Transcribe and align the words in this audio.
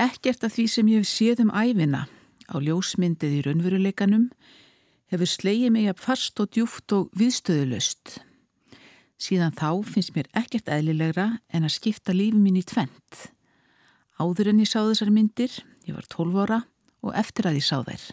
Ekkert 0.00 0.46
af 0.46 0.54
því 0.54 0.64
sem 0.72 0.88
ég 0.88 1.02
hef 1.02 1.10
séð 1.10 1.42
um 1.44 1.52
æfina 1.52 2.06
á 2.48 2.56
ljósmyndið 2.56 3.36
í 3.36 3.40
raunveruleikanum 3.44 4.30
hefur 5.12 5.28
slegið 5.28 5.74
mig 5.74 5.88
að 5.90 6.00
fast 6.00 6.40
og 6.40 6.48
djúft 6.54 6.94
og 6.96 7.10
viðstöðulöst. 7.20 8.20
Síðan 9.20 9.52
þá 9.52 9.84
finnst 9.84 10.14
mér 10.16 10.30
ekkert 10.40 10.70
eðlilegra 10.72 11.26
en 11.52 11.68
að 11.68 11.76
skipta 11.76 12.14
lífi 12.16 12.40
mín 12.40 12.56
í 12.56 12.64
tvent. 12.64 13.26
Áður 14.16 14.54
en 14.54 14.62
ég 14.64 14.70
sá 14.70 14.80
þessar 14.80 15.12
myndir, 15.12 15.52
ég 15.84 15.96
var 15.96 16.08
12 16.08 16.40
ára 16.46 16.62
og 17.04 17.12
eftir 17.20 17.50
að 17.50 17.60
ég 17.60 17.68
sá 17.68 17.82
þær. 17.84 18.06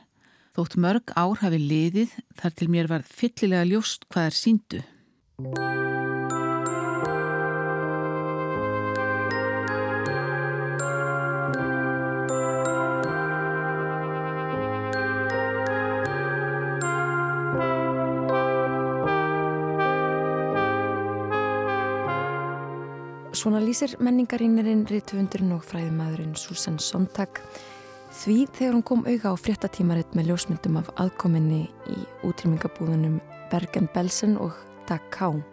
Þótt 0.58 0.78
mörg 0.82 1.16
ár 1.16 1.40
hafi 1.44 1.62
liðið 1.62 2.18
þar 2.36 2.58
til 2.58 2.70
mér 2.74 2.92
var 2.92 3.08
fyllilega 3.08 3.70
ljóst 3.72 4.08
hvað 4.12 4.32
er 4.32 4.38
síndu. 4.42 4.84
Svona 23.38 23.60
lýsir 23.62 23.92
menningarínirinn, 24.02 24.88
rítvundurinn 24.90 25.52
og 25.54 25.62
fræðimæðurinn 25.68 26.32
Susan 26.40 26.80
Sontag 26.82 27.38
því 28.18 28.38
þegar 28.56 28.74
hún 28.74 28.86
kom 28.90 29.04
auga 29.06 29.30
á 29.30 29.36
fréttatímaritt 29.38 30.16
með 30.18 30.32
ljósmyndum 30.32 30.80
af 30.80 30.88
aðkominni 31.04 31.68
í 31.94 31.98
útrýmingabúðunum 32.26 33.20
Bergen-Belsen 33.52 34.40
og 34.42 34.56
Dachau. 34.90 35.44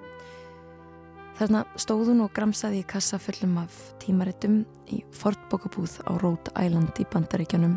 Þarna 1.36 1.60
stóðun 1.76 2.22
og 2.24 2.32
gramsaði 2.32 2.80
í 2.80 2.86
kassa 2.88 3.18
fullum 3.20 3.58
af 3.60 3.76
tímarittum 4.00 4.62
í 4.88 5.02
fortbókabúð 5.12 5.98
á 6.08 6.16
Rhode 6.16 6.54
Island 6.56 7.02
í 7.02 7.06
Bandaríkjanum 7.12 7.74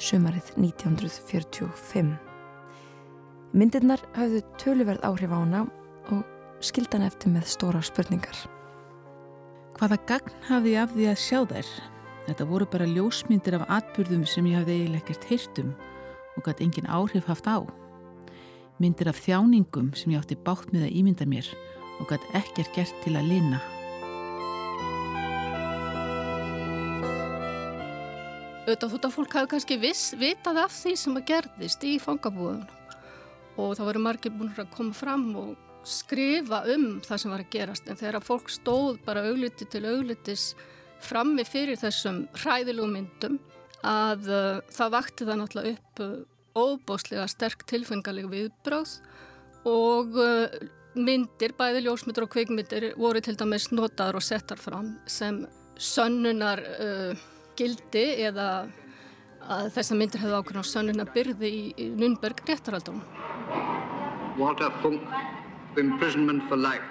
sumarið 0.00 0.54
1945. 0.56 2.14
Myndirnar 3.52 4.06
hafðu 4.16 4.40
töluverð 4.62 5.04
áhrif 5.10 5.36
á 5.36 5.38
hana 5.42 5.62
og 6.14 6.24
skildan 6.64 7.04
eftir 7.04 7.34
með 7.34 7.52
stóra 7.58 7.84
spurningar. 7.84 8.40
Hvaða 9.80 9.96
gagn 10.04 10.32
hafði 10.44 10.72
ég 10.74 10.82
af 10.82 10.90
því 10.92 11.04
að 11.08 11.20
sjá 11.22 11.38
þær? 11.48 11.68
Þetta 12.26 12.46
voru 12.50 12.66
bara 12.68 12.88
ljósmyndir 12.90 13.54
af 13.56 13.62
atbyrðum 13.78 14.26
sem 14.28 14.44
ég 14.50 14.58
hafði 14.58 14.74
eiginlega 14.76 15.00
ekkert 15.00 15.22
heyrtum 15.30 15.70
og 16.36 16.42
gæti 16.44 16.66
engin 16.66 16.90
áhrif 16.92 17.30
haft 17.30 17.48
á. 17.48 17.64
Myndir 18.76 19.08
af 19.08 19.22
þjáningum 19.24 19.88
sem 19.96 20.12
ég 20.12 20.20
átti 20.20 20.36
bátt 20.36 20.68
með 20.74 20.84
að 20.84 20.98
ímynda 21.00 21.28
mér 21.32 21.48
og 21.96 22.12
gæti 22.12 22.28
ekkert 22.36 22.76
gert 22.76 23.00
til 23.06 23.14
að 23.16 23.30
lina. 23.32 23.62
Auðvitað 28.66 28.92
þútt 28.92 29.08
að 29.08 29.16
fólk 29.16 29.38
hafi 29.38 29.52
kannski 29.54 29.80
viss 29.80 30.12
vitað 30.20 30.60
af 30.66 30.76
því 30.76 30.96
sem 31.06 31.16
að 31.16 31.28
gerðist 31.32 31.88
í 31.88 31.96
fangabúðunum 32.04 32.68
og 33.56 33.72
það 33.80 33.88
voru 33.94 34.06
margir 34.10 34.36
búin 34.36 34.52
að 34.60 34.74
koma 34.76 34.92
fram 34.92 35.30
og 35.40 35.69
skrifa 35.86 36.64
um 36.74 36.98
það 37.04 37.22
sem 37.22 37.32
var 37.32 37.44
að 37.44 37.54
gerast 37.54 37.88
en 37.88 37.98
þegar 37.98 38.20
að 38.20 38.26
fólk 38.28 38.50
stóð 38.52 38.98
bara 39.06 39.24
augliti 39.28 39.68
til 39.70 39.84
auglitis 39.88 40.50
frammi 41.00 41.44
fyrir 41.48 41.80
þessum 41.80 42.26
hræðilugum 42.42 42.98
myndum 42.98 43.38
að 43.86 44.28
uh, 44.28 44.58
það 44.74 44.92
vakti 44.96 45.28
það 45.28 45.40
náttúrulega 45.40 45.76
upp 45.76 46.02
uh, 46.04 46.18
óbóslega 46.60 47.24
sterk 47.30 47.64
tilfengaleg 47.70 48.28
viðbráð 48.28 48.98
og 49.68 50.20
uh, 50.20 50.58
myndir, 50.98 51.54
bæði 51.56 51.84
ljósmyndir 51.86 52.26
og 52.26 52.32
kveikmyndir 52.34 52.90
voru 53.00 53.22
til 53.24 53.36
dæmis 53.40 53.70
notaður 53.72 54.20
og 54.20 54.26
settar 54.26 54.60
fram 54.60 54.94
sem 55.08 55.44
sönnunar 55.80 56.60
uh, 56.60 57.26
gildi 57.56 58.04
eða 58.26 58.50
að 59.50 59.70
þessar 59.74 59.98
myndir 59.98 60.20
hefðu 60.22 60.40
ákveðin 60.40 60.64
á 60.64 60.72
sönnunar 60.74 61.12
byrði 61.14 61.48
í, 61.48 61.62
í 61.80 61.90
Nunberg 61.96 62.44
réttaraldunum 62.44 63.04
Walter 64.38 64.72
Funk 64.82 65.39
imprisonment 65.76 66.48
for 66.48 66.56
life. 66.56 66.82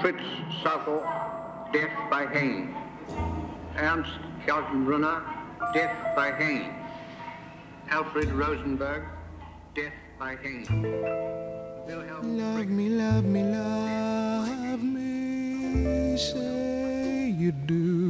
Fritz 0.00 0.22
Sauer, 0.62 1.02
death 1.72 1.92
by 2.10 2.26
hanging. 2.26 2.74
Ernst 3.76 4.10
Kaltenbrunner, 4.46 5.22
death 5.74 5.96
by 6.14 6.30
hanging. 6.30 6.74
Alfred 7.90 8.30
Rosenberg, 8.32 9.02
death 9.74 9.92
by 10.18 10.36
hanging. 10.36 10.66
Love 11.88 12.68
me, 12.68 12.88
love 12.90 13.24
me, 13.24 13.42
love 13.44 14.82
me, 14.82 16.16
say 16.16 17.28
you 17.30 17.52
do. 17.52 18.07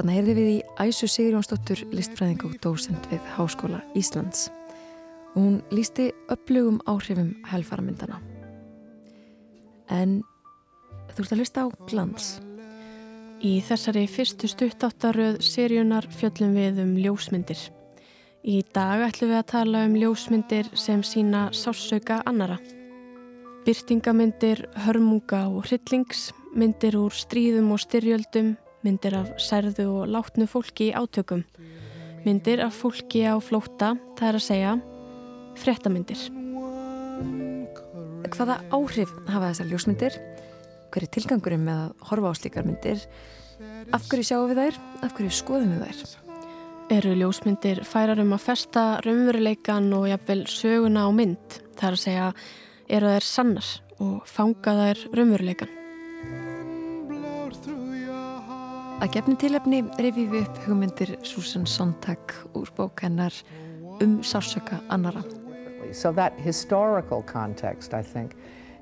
Þannig 0.00 0.16
heyrði 0.16 0.34
við 0.38 0.46
í 0.48 0.60
Æsu 0.80 1.06
Sigurjónsdóttur 1.12 1.80
listfræðing 1.92 2.44
og 2.46 2.52
dósend 2.64 3.04
við 3.10 3.24
Háskóla 3.34 3.82
Íslands. 3.92 4.46
Hún 5.34 5.58
lísti 5.68 6.06
upplögum 6.32 6.78
áhrifum 6.88 7.34
helfaramyndana. 7.50 8.16
En 9.92 10.14
þú 11.10 11.26
ert 11.26 11.34
að 11.34 11.42
hlusta 11.42 11.64
á 11.64 11.76
glans. 11.90 12.30
Í 13.44 13.52
þessari 13.68 14.06
fyrstu 14.08 14.48
stuttáttaruð 14.48 15.42
seríunar 15.44 16.08
fjöllum 16.16 16.56
við 16.56 16.80
um 16.86 16.96
ljósmyndir. 16.96 17.66
Í 18.40 18.56
dag 18.72 19.04
ætlum 19.04 19.34
við 19.34 19.40
að 19.42 19.50
tala 19.52 19.84
um 19.84 20.00
ljósmyndir 20.00 20.72
sem 20.80 21.04
sína 21.04 21.50
sásauka 21.52 22.22
annara. 22.24 22.56
Byrtingamyndir, 23.68 24.64
hörmunga 24.80 25.44
og 25.52 25.68
hryllings, 25.68 26.30
myndir 26.56 26.96
úr 26.96 27.12
stríðum 27.12 27.74
og 27.76 27.84
styrjöldum, 27.84 28.54
myndir 28.86 29.16
af 29.18 29.32
særðu 29.42 29.86
og 30.00 30.10
látnu 30.10 30.46
fólki 30.48 30.90
í 30.90 30.94
átökum, 30.96 31.44
myndir 32.24 32.62
af 32.64 32.76
fólki 32.76 33.24
á 33.28 33.36
flóta, 33.42 33.94
það 34.18 34.28
er 34.28 34.38
að 34.38 34.46
segja 34.46 34.72
frettamyndir. 35.60 36.22
Hvaða 38.30 38.60
áhrif 38.70 39.10
hafa 39.26 39.50
þessar 39.50 39.70
ljósmyndir? 39.72 40.16
Hver 40.90 41.06
er 41.06 41.12
tilgangurum 41.14 41.66
með 41.66 41.82
að 41.84 42.08
horfa 42.10 42.30
á 42.30 42.34
slíkar 42.38 42.66
myndir? 42.66 43.04
Af 43.94 44.06
hverju 44.08 44.26
sjáum 44.28 44.50
við 44.50 44.60
þær? 44.62 44.80
Af 45.04 45.16
hverju 45.16 45.34
skoðum 45.34 45.74
við 45.74 45.82
þær? 45.88 46.14
Eru 46.90 47.16
ljósmyndir 47.18 47.82
færar 47.86 48.22
um 48.22 48.32
að 48.34 48.46
festa 48.48 48.84
raunveruleikan 49.04 49.92
og 49.94 50.08
jafnvel 50.10 50.40
söguna 50.50 51.06
á 51.06 51.10
mynd, 51.14 51.60
það 51.78 51.88
er 51.90 51.98
að 51.98 52.04
segja 52.04 52.30
eru 52.90 53.12
þær 53.14 53.28
sannar 53.28 53.74
og 54.00 54.16
fanga 54.26 54.78
þær 54.80 55.04
raunveruleikan. 55.14 55.79
Að 59.00 59.14
gefni 59.14 59.34
tilefni 59.40 59.78
við 60.12 60.34
upp 60.42 60.58
hugmyndir 60.66 61.14
Susan 61.24 61.62
Sontag 61.64 62.34
úr 62.52 62.68
bók 62.76 63.00
hennar 63.00 63.32
um 64.02 64.20
annara. 64.90 65.22
So 65.92 66.12
that 66.12 66.34
historical 66.38 67.22
context 67.22 67.94
I 67.94 68.02
think 68.02 68.36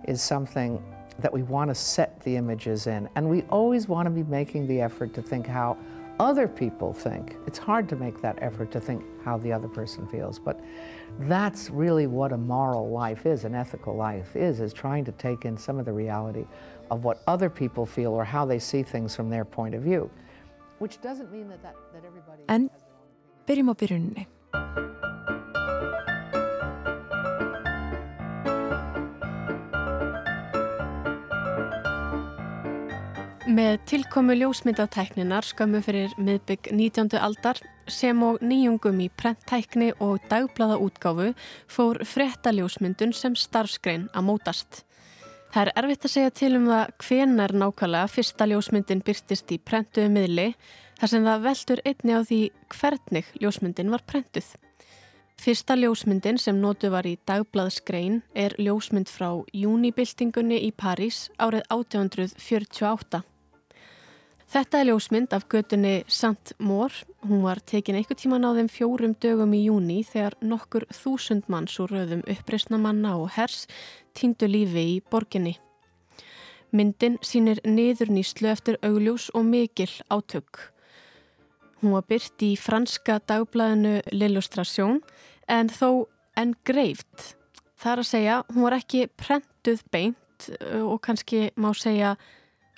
is 0.08 0.20
something 0.20 0.82
that 1.20 1.32
we 1.32 1.44
want 1.44 1.70
to 1.70 1.74
set 1.76 2.20
the 2.22 2.34
images 2.34 2.88
in 2.88 3.08
and 3.14 3.30
we 3.30 3.42
always 3.42 3.86
want 3.86 4.06
to 4.06 4.10
be 4.10 4.24
making 4.24 4.66
the 4.66 4.80
effort 4.80 5.14
to 5.14 5.22
think 5.22 5.46
how 5.46 5.76
other 6.18 6.48
people 6.48 6.92
think. 6.92 7.36
It's 7.46 7.58
hard 7.58 7.88
to 7.88 7.94
make 7.94 8.20
that 8.20 8.42
effort 8.42 8.72
to 8.72 8.80
think 8.80 9.04
how 9.24 9.38
the 9.38 9.52
other 9.52 9.68
person 9.68 10.08
feels 10.08 10.40
but 10.40 10.58
that's 11.20 11.70
really 11.70 12.08
what 12.08 12.32
a 12.32 12.36
moral 12.36 12.90
life 12.90 13.24
is, 13.24 13.44
an 13.44 13.54
ethical 13.54 13.94
life 13.94 14.34
is, 14.34 14.58
is 14.58 14.72
trying 14.72 15.04
to 15.04 15.12
take 15.12 15.44
in 15.44 15.56
some 15.56 15.78
of 15.78 15.84
the 15.84 15.92
reality 15.92 16.44
of 16.77 16.77
what 16.96 17.22
other 17.26 17.50
people 17.50 17.86
feel 17.86 18.12
or 18.12 18.24
how 18.24 18.44
they 18.44 18.58
see 18.58 18.82
things 18.82 19.14
from 19.14 19.30
their 19.30 19.44
point 19.44 19.74
of 19.74 19.82
view. 19.82 20.10
Which 20.78 21.00
doesn't 21.00 21.30
mean 21.32 21.48
that, 21.48 21.62
that, 21.62 21.74
that 21.92 22.04
everybody 22.06 22.42
En 22.48 22.70
byrjum 23.46 23.72
á 23.72 23.74
byrjunni. 23.74 24.26
Með 33.48 33.78
tilkomu 33.88 34.34
ljósmyndatækninar 34.36 35.46
skömmu 35.48 35.80
fyrir 35.82 36.12
miðbygg 36.20 36.68
19. 36.70 37.16
aldar 37.16 37.58
sem 37.88 38.20
og 38.22 38.42
nýjungum 38.44 39.00
í 39.00 39.08
prenttækni 39.08 39.88
og 40.04 40.20
dagblaða 40.28 40.76
útgáfu 40.84 41.30
fór 41.66 42.02
frettaljósmyndun 42.04 43.14
sem 43.16 43.34
starfskrein 43.34 44.10
að 44.12 44.28
mótast. 44.28 44.84
Það 45.48 45.62
er 45.62 45.70
erfitt 45.80 46.04
að 46.04 46.12
segja 46.12 46.30
til 46.36 46.50
um 46.58 46.66
það 46.68 46.90
hvenar 47.06 47.54
nákvæmlega 47.56 48.12
fyrsta 48.12 48.46
ljósmyndin 48.50 49.00
byrtist 49.04 49.52
í 49.54 49.56
prentuðu 49.58 50.10
miðli 50.12 50.48
þar 50.98 51.12
sem 51.12 51.28
það 51.28 51.44
veldur 51.46 51.82
einni 51.88 52.16
á 52.16 52.20
því 52.20 52.40
hvernig 52.74 53.30
ljósmyndin 53.40 53.94
var 53.94 54.04
prentuð. 54.04 54.50
Fyrsta 55.38 55.76
ljósmyndin 55.78 56.40
sem 56.42 56.60
nótu 56.60 56.90
var 56.92 57.06
í 57.08 57.14
dagblaðskrein 57.30 58.20
er 58.34 58.56
ljósmynd 58.58 59.08
frá 59.08 59.30
júnibildingunni 59.54 60.60
í 60.66 60.72
París 60.74 61.28
árið 61.38 61.64
1848. 61.70 63.22
Þetta 64.48 64.78
er 64.80 64.86
ljósmynd 64.88 65.34
af 65.36 65.42
götunni 65.52 66.06
Sant 66.08 66.54
Mór. 66.56 66.94
Hún 67.20 67.42
var 67.44 67.58
tekin 67.60 67.98
einhver 67.98 68.16
tíman 68.16 68.46
á 68.48 68.56
þeim 68.56 68.70
fjórum 68.72 69.12
dögum 69.20 69.50
í 69.52 69.66
júni 69.66 69.98
þegar 70.08 70.38
nokkur 70.40 70.86
þúsund 70.88 71.50
manns 71.52 71.74
úr 71.76 71.92
rauðum 71.92 72.22
uppreysnamanna 72.24 73.12
og 73.20 73.34
hers 73.34 73.66
týndu 74.16 74.48
lífi 74.48 74.84
í 74.94 75.02
borginni. 75.04 75.58
Myndin 76.72 77.18
sínir 77.20 77.60
niður 77.68 78.08
nýslu 78.08 78.48
eftir 78.48 78.78
augljós 78.80 79.28
og 79.36 79.44
mikil 79.50 79.90
átök. 80.08 80.62
Hún 81.82 81.98
var 81.98 82.08
byrt 82.08 82.40
í 82.40 82.54
franska 82.56 83.18
dagblæðinu 83.28 83.98
L'Illustration 84.16 85.02
en 85.44 85.68
þó 85.68 86.08
enn 86.40 86.56
greift. 86.64 87.34
Það 87.76 87.92
er 87.92 88.04
að 88.06 88.10
segja, 88.14 88.40
hún 88.48 88.64
var 88.64 88.78
ekki 88.80 89.04
prentuð 89.12 89.84
beint 89.92 90.50
og 90.80 91.02
kannski 91.04 91.50
má 91.60 91.74
segja 91.76 92.16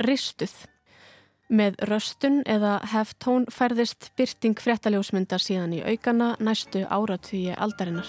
ristuð. 0.03 0.67
Með 1.51 1.81
röstun 1.91 2.45
eða 2.47 2.77
heftón 2.93 3.49
færðist 3.51 4.13
byrting 4.15 4.55
fréttaljósmyndar 4.63 5.43
síðan 5.43 5.73
í 5.75 5.81
aukana 5.83 6.37
næstu 6.39 6.85
áratvíi 6.87 7.57
aldarinnar. 7.59 8.07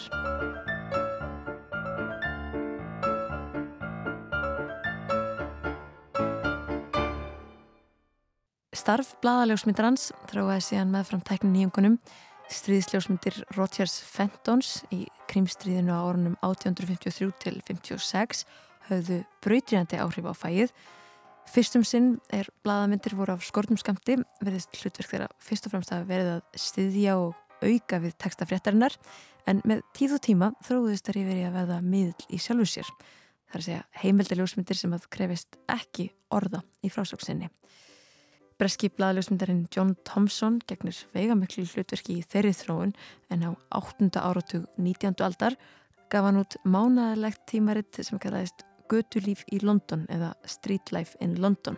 Starf 8.77 9.15
blaðaljósmyndar 9.25 9.89
hans 9.89 10.11
þráaði 10.29 10.61
síðan 10.67 10.93
meðfram 10.93 11.25
tæknin 11.25 11.57
nýjungunum 11.57 11.97
stríðsljósmyndir 12.51 13.41
Rodgers 13.55 13.97
Fentons 14.05 14.81
í 14.93 15.05
krimstríðinu 15.31 15.97
á 15.97 16.01
orunum 16.05 16.37
1853 16.45 17.33
til 17.41 17.59
56 17.67 18.45
höfðu 18.89 19.21
brautriðandi 19.43 20.01
áhrif 20.03 20.27
á 20.29 20.33
fæið. 20.35 20.73
Fyrstum 21.49 21.83
sinn 21.87 22.13
er 22.31 22.47
blaðamyndir 22.63 23.15
voru 23.17 23.33
af 23.35 23.45
skortum 23.45 23.79
skamti 23.79 24.17
verðist 24.43 24.77
hlutverk 24.77 25.09
þeirra 25.09 25.29
fyrst 25.41 25.67
og 25.67 25.73
fremst 25.73 25.93
að 25.95 26.05
verða 26.11 26.35
að 26.37 26.59
styðja 26.61 27.15
og 27.19 27.39
auka 27.61 27.99
við 28.01 28.15
textafréttarinnar 28.21 28.95
en 29.49 29.61
með 29.67 29.81
tíð 29.97 30.17
og 30.17 30.23
tíma 30.27 30.51
þróðust 30.65 31.09
þær 31.09 31.21
yfir 31.23 31.41
í 31.41 31.47
að 31.47 31.57
verða 31.57 31.79
miðl 31.85 32.27
í 32.29 32.39
sjálfu 32.41 32.67
sér. 32.69 32.91
Það 33.51 33.57
er 33.57 33.61
að 33.61 33.67
segja 33.67 34.03
heimildaljósmyndir 34.03 34.79
sem 34.79 34.93
að 34.95 35.09
krefist 35.11 35.57
ekki 35.71 36.07
orða 36.31 36.61
í 36.85 36.91
frásóksinni. 36.93 37.49
Breski 38.61 38.91
blaðljósmyndarinn 38.93 39.65
John 39.73 39.95
Thompson 40.05 40.59
gegnir 40.69 40.97
veigamökli 41.15 41.65
hlutverki 41.65 42.19
í 42.19 42.25
þeirri 42.29 42.53
þróun 42.53 42.91
en 43.33 43.47
á 43.49 43.51
8. 43.73 44.11
áratug 44.21 44.67
19. 44.77 45.17
aldar 45.25 45.57
gaf 46.13 46.27
hann 46.27 46.43
út 46.43 46.59
mánaðarlegt 46.63 47.41
tímaritt 47.49 47.97
sem 48.05 48.21
kallaðist 48.21 48.61
Götulíf 48.91 49.45
í 49.51 49.61
London 49.63 50.03
eða 50.11 50.33
Street 50.45 50.91
Life 50.91 51.17
in 51.23 51.37
London. 51.41 51.77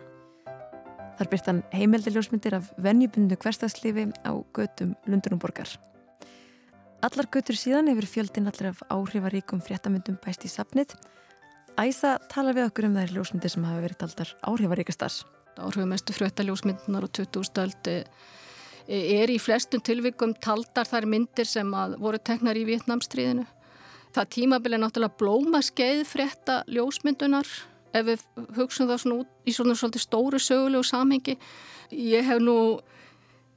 Þar 1.14 1.30
byrst 1.30 1.48
hann 1.50 1.62
heimildiljósmyndir 1.70 2.56
af 2.58 2.72
venjubundu 2.82 3.38
hverstagslífi 3.38 4.08
á 4.26 4.32
götum 4.56 4.96
Lundunumborgar. 5.06 5.70
Allar 7.06 7.28
götur 7.30 7.54
síðan 7.54 7.92
hefur 7.92 8.08
fjöldin 8.08 8.50
allir 8.50 8.72
af 8.72 8.82
áhrifaríkum 8.90 9.62
fréttamyndum 9.62 10.18
bæst 10.24 10.46
í 10.48 10.50
sapnið. 10.50 10.96
Æsa 11.78 12.16
talar 12.32 12.56
við 12.56 12.68
okkur 12.70 12.88
um 12.88 12.98
þær 12.98 13.14
ljósmyndir 13.14 13.54
sem 13.54 13.66
hafa 13.66 13.84
verið 13.84 14.02
taldar 14.02 14.34
áhrifaríkastars 14.42 15.22
áhrifumestu 15.58 16.14
fröttaljósmyndunar 16.14 17.06
og 17.06 17.12
20. 17.14 17.60
aldi 17.62 17.96
er 18.88 19.32
í 19.32 19.38
flestum 19.40 19.82
tilvikum 19.84 20.34
taldar 20.34 20.88
þar 20.88 21.06
myndir 21.08 21.48
sem 21.48 21.70
voru 21.98 22.18
teknar 22.18 22.58
í 22.58 22.66
Vietnamstríðinu. 22.68 23.46
Það 24.14 24.30
tímabili 24.30 24.76
er 24.76 24.82
náttúrulega 24.84 25.18
blómaskeið 25.18 26.02
frétta 26.06 26.60
ljósmyndunar 26.70 27.48
ef 27.94 28.06
við 28.06 28.20
hugsaum 28.56 28.90
það 28.90 29.00
svona 29.02 29.16
út 29.22 29.48
í 29.48 29.54
svona 29.54 29.74
svolítið 29.78 30.04
stóru 30.04 30.40
sögulegu 30.42 30.86
samhengi. 30.86 31.34
Ég 31.94 32.26
hef 32.26 32.42
nú 32.42 32.56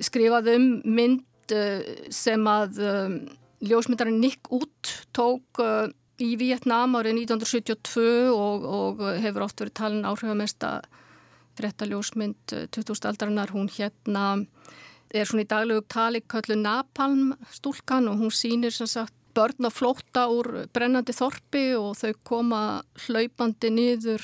skrifað 0.01 0.51
um 0.55 0.67
mynd 0.85 1.53
eh, 1.53 2.09
sem 2.13 2.49
að 2.49 2.81
um, 2.85 3.19
ljósmyndarinn 3.65 4.19
Nick 4.21 4.49
Ut 4.53 4.93
tók 5.17 5.61
uh, 5.61 5.89
í 6.21 6.33
Vietnam 6.41 6.97
árið 6.97 7.21
1972 7.23 8.07
og, 8.33 8.65
og 8.65 9.05
hefur 9.21 9.45
oft 9.45 9.61
verið 9.61 9.77
talin 9.77 10.09
áhrifamesta 10.09 10.79
frettaljósmynd 11.57 12.57
2000 12.73 12.97
eh, 12.97 13.09
aldarinnar, 13.11 13.53
hún 13.53 13.69
hérna 13.73 14.25
er 15.13 15.29
svona 15.29 15.45
í 15.45 15.49
daglegu 15.49 15.85
tali 15.89 16.21
köllu 16.25 16.57
Napalm 16.59 17.31
stúlkan 17.53 18.09
og 18.11 18.21
hún 18.21 18.33
sýnir 18.33 18.73
sem 18.75 18.89
sagt 18.89 19.13
börn 19.37 19.69
að 19.69 19.75
flóta 19.77 20.25
úr 20.33 20.47
brennandi 20.73 21.13
þorpi 21.13 21.65
og 21.77 21.97
þau 21.99 22.13
koma 22.25 22.61
hlaupandi 23.05 23.69
niður 23.73 24.23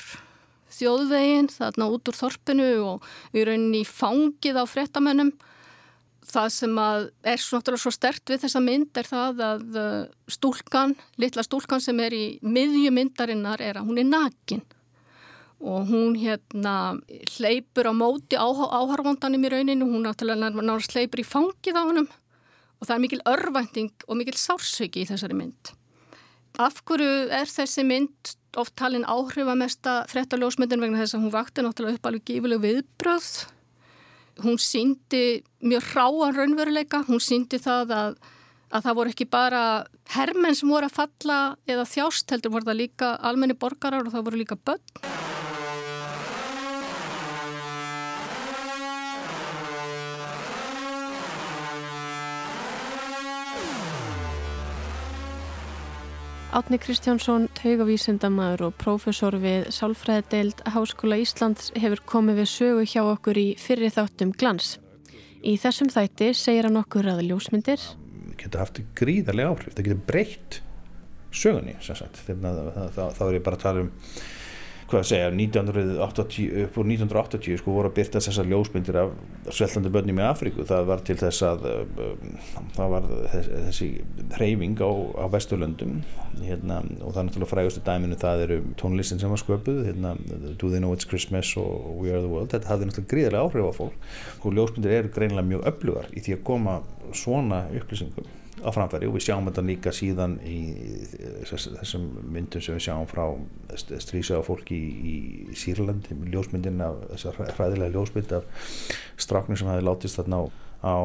þjóðvegin 0.74 1.50
þarna 1.54 1.90
út 1.94 2.10
úr 2.10 2.18
þorpinu 2.18 2.70
og 2.82 3.10
við 3.34 3.50
rauninni 3.50 3.84
í 3.84 3.88
fangið 3.88 4.58
á 4.58 4.64
frettamennum. 4.66 5.30
Það 6.24 6.48
sem 6.50 6.78
er 6.80 7.42
svo 7.42 7.92
stert 7.94 8.32
við 8.32 8.46
þessa 8.46 8.62
mynd 8.64 8.98
er 8.98 9.06
það 9.06 9.42
að 9.44 9.76
eh, 9.78 9.98
stúlkan, 10.32 10.96
litla 11.20 11.44
stúlkan 11.44 11.84
sem 11.84 12.00
er 12.00 12.16
í 12.16 12.24
miðjumyndarinnar 12.42 13.62
er 13.62 13.78
að 13.78 13.90
hún 13.90 14.00
er 14.00 14.08
nakin 14.08 14.64
og 15.64 15.86
hún 15.88 16.16
hérna 16.18 16.96
hleypur 17.36 17.88
á 17.88 17.92
móti 17.94 18.36
áharfandanum 18.36 19.46
í 19.46 19.52
rauninu, 19.52 19.86
hún 19.88 20.02
náttúrulega 20.04 20.50
náttúrulega 20.50 20.96
hleypur 20.96 21.22
í 21.22 21.28
fangið 21.28 21.78
á 21.78 21.82
hannum 21.84 22.08
og 22.80 22.88
það 22.88 22.94
er 22.96 23.02
mikil 23.04 23.22
örvænting 23.30 24.06
og 24.08 24.18
mikil 24.20 24.36
sársöki 24.38 25.04
í 25.04 25.08
þessari 25.08 25.36
mynd. 25.38 25.72
Af 26.60 26.82
hverju 26.86 27.30
er 27.34 27.50
þessi 27.50 27.82
mynd 27.86 28.34
oft 28.60 28.76
talin 28.78 29.06
áhrifamesta 29.10 30.04
frettaljósmyndin 30.12 30.82
vegna 30.82 31.00
þess 31.02 31.16
að 31.16 31.24
hún 31.24 31.34
vakti 31.34 31.64
náttúrulega 31.64 31.98
upp 31.98 32.08
alveg 32.10 32.28
gifileg 32.28 32.62
viðbröð. 32.62 33.30
Hún 34.44 34.58
síndi 34.62 35.42
mjög 35.62 35.90
hráan 35.92 36.38
raunveruleika, 36.38 37.04
hún 37.08 37.22
síndi 37.22 37.58
það 37.62 37.94
að, 37.98 38.16
að 38.70 38.86
það 38.86 38.98
voru 39.00 39.14
ekki 39.14 39.28
bara 39.30 39.64
hermenn 40.14 40.58
sem 40.58 40.70
voru 40.70 40.90
að 40.90 40.98
falla 41.00 41.40
eða 41.70 41.86
þjást 41.90 42.34
heldur 42.34 42.54
voru 42.54 42.70
það 42.70 42.80
líka 42.82 43.12
almenni 43.18 43.58
borgarar 43.58 44.06
og 44.06 44.14
það 44.14 44.26
voru 44.30 44.42
líka 44.42 44.58
börn. 44.58 45.14
Átni 56.54 56.78
Kristjánsson, 56.78 57.48
taugavísindamæður 57.58 58.68
og 58.68 58.76
prófessor 58.78 59.34
við 59.42 59.66
Sálfræðideild 59.74 60.60
Háskóla 60.70 61.18
Íslands 61.18 61.72
hefur 61.74 62.04
komið 62.06 62.44
við 62.44 62.48
sögu 62.52 62.86
hjá 62.86 63.02
okkur 63.02 63.40
í 63.42 63.48
fyrri 63.58 63.90
þáttum 63.90 64.30
glans. 64.38 64.76
Í 65.42 65.56
þessum 65.58 65.90
þætti 65.90 66.30
segir 66.38 66.68
hann 66.68 66.78
okkur 66.78 67.10
að 67.10 67.24
ljósmyndir 67.26 67.82
geta 68.38 68.62
haft 68.62 68.80
gríðarlega 68.98 69.52
áhrif, 69.52 69.74
það 69.74 69.88
getur 69.88 70.06
breytt 70.08 70.60
sögunni, 71.34 71.74
þá 71.82 73.24
er 73.26 73.36
ég 73.36 73.44
bara 73.44 73.58
að 73.58 73.64
tala 73.64 73.84
um 73.84 73.92
hvað 74.90 75.00
að 75.00 75.08
segja, 75.08 75.28
1980, 75.32 76.64
upp 76.64 76.78
úr 76.80 76.88
1980 76.90 77.60
sko 77.60 77.74
voru 77.76 77.90
að 77.90 77.96
byrta 77.98 78.20
þessar 78.24 78.50
ljósmyndir 78.50 78.98
af 79.00 79.14
sveltandi 79.54 79.92
börnum 79.94 80.20
í 80.20 80.24
Afríku. 80.26 80.66
Það 80.68 80.88
var 80.90 81.04
til 81.08 81.16
þess 81.20 81.44
að 81.48 81.66
um, 81.72 82.36
það 82.76 82.92
var 82.94 83.08
þessi 83.32 83.88
hreyfing 84.36 84.84
á, 84.84 84.90
á 85.20 85.24
Vesturlöndum 85.32 85.96
hérna, 86.42 86.82
og 87.00 87.14
það 87.14 87.20
er 87.22 87.28
náttúrulega 87.30 87.52
frægustu 87.54 87.84
dæminu 87.86 88.20
það 88.20 88.44
eru 88.46 88.60
tónlistin 88.80 89.22
sem 89.22 89.32
var 89.32 89.42
sköpuð 89.42 89.82
hérna, 89.88 90.14
Do 90.60 90.70
They 90.70 90.82
Know 90.82 90.96
It's 90.96 91.08
Christmas 91.08 91.54
og 91.60 92.00
We 92.02 92.12
Are 92.12 92.22
The 92.22 92.30
World. 92.30 92.52
Þetta 92.54 92.74
hafði 92.74 92.90
náttúrulega 92.90 93.12
gríðarlega 93.14 93.48
áhrif 93.48 93.70
á 93.70 93.78
fólk 93.80 94.44
og 94.44 94.56
ljósmyndir 94.58 94.98
eru 95.00 95.12
greinilega 95.14 95.50
mjög 95.54 95.68
öflugar 95.72 96.10
í 96.12 96.24
því 96.24 96.38
að 96.38 96.48
koma 96.52 96.80
svona 97.14 97.64
upplýsingum 97.72 98.32
á 98.64 98.70
framfæri 98.72 99.08
og 99.08 99.16
við 99.16 99.26
sjáum 99.26 99.48
þetta 99.48 99.64
líka 99.68 99.92
síðan 99.94 100.36
í 100.48 100.58
þessum 101.44 102.06
myndum 102.32 102.64
sem 102.64 102.76
við 102.76 102.86
sjáum 102.86 103.08
frá 103.10 103.24
strísaða 103.76 104.44
fólki 104.46 104.78
í, 104.78 105.16
Sýrland 105.58 106.08
ljósmyndin 106.32 106.80
af 106.84 107.02
þessar 107.12 107.40
hræðilega 107.58 107.94
ljósmynd 107.94 108.36
af 108.38 108.46
stráknir 109.20 109.60
sem 109.60 109.70
hafi 109.70 109.84
látist 109.84 110.20
þarna 110.20 110.40
á, 110.40 110.44
á 110.84 110.96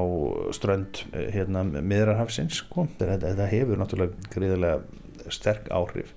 strönd 0.56 1.04
eh, 1.12 1.28
hérna 1.36 1.66
miðrarhafsins 1.68 2.64
sko. 2.64 2.88
þetta, 3.00 3.50
hefur 3.52 3.82
náttúrulega 3.82 4.32
greiðilega 4.34 5.30
sterk 5.30 5.68
áhrif 5.76 6.16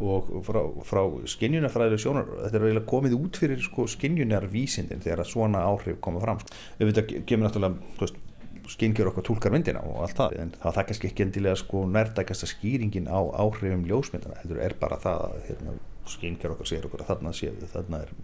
og 0.00 0.30
frá, 0.46 0.62
frá 0.88 1.02
skinnjunarfræðileg 1.28 2.00
sjónar 2.00 2.28
þetta 2.46 2.56
er 2.56 2.66
eiginlega 2.66 2.88
komið 2.88 3.16
út 3.18 3.38
fyrir 3.40 3.60
sko, 3.62 3.84
skinnjunarvísindin 3.90 5.02
þegar 5.04 5.28
svona 5.28 5.60
áhrif 5.68 6.00
koma 6.02 6.22
fram 6.24 6.40
sko. 6.40 6.56
við 6.78 6.90
veitum 6.90 7.04
að 7.04 7.26
gemur 7.28 7.48
náttúrulega 7.48 8.28
skyngjur 8.70 9.10
okkar 9.10 9.26
tólkar 9.26 9.54
myndina 9.54 9.82
og 9.86 10.04
allt 10.04 10.18
það. 10.18 10.36
En 10.42 10.52
það 10.58 10.82
er 10.82 10.88
kannski 10.90 11.10
ekki 11.10 11.24
endilega 11.26 11.60
sko 11.60 11.84
nærtækasta 11.90 12.48
skýringin 12.50 13.08
á 13.10 13.20
áhrifum 13.42 13.86
ljósmyndana 13.88 14.42
þetta 14.42 14.60
er 14.66 14.76
bara 14.80 15.00
það 15.02 15.24
að 15.26 15.40
hérna, 15.48 15.78
skyngjur 16.10 16.54
okkar 16.54 16.70
segir 16.70 16.86
okkur 16.88 17.04
að 17.04 17.10
þarna 17.12 17.34
séu 17.36 17.70
þarna 17.72 18.04
er 18.04 18.14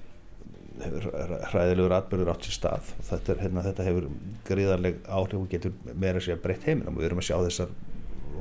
hræðilegur 0.77 1.97
atbyrður 1.97 2.33
átt 2.35 2.47
sér 2.47 2.57
stað. 2.59 2.95
Þetta, 3.09 3.33
er, 3.33 3.43
hérna, 3.47 3.65
þetta 3.65 3.87
hefur 3.87 4.09
gríðarleg 4.49 5.03
áhrif 5.09 5.39
og 5.41 5.51
getur 5.53 5.77
meira 5.95 6.23
sér 6.23 6.41
breytt 6.43 6.67
heiminum 6.69 6.97
og 6.97 7.03
við 7.03 7.11
erum 7.11 7.23
að 7.23 7.29
sjá 7.31 7.37
þessar 7.47 7.75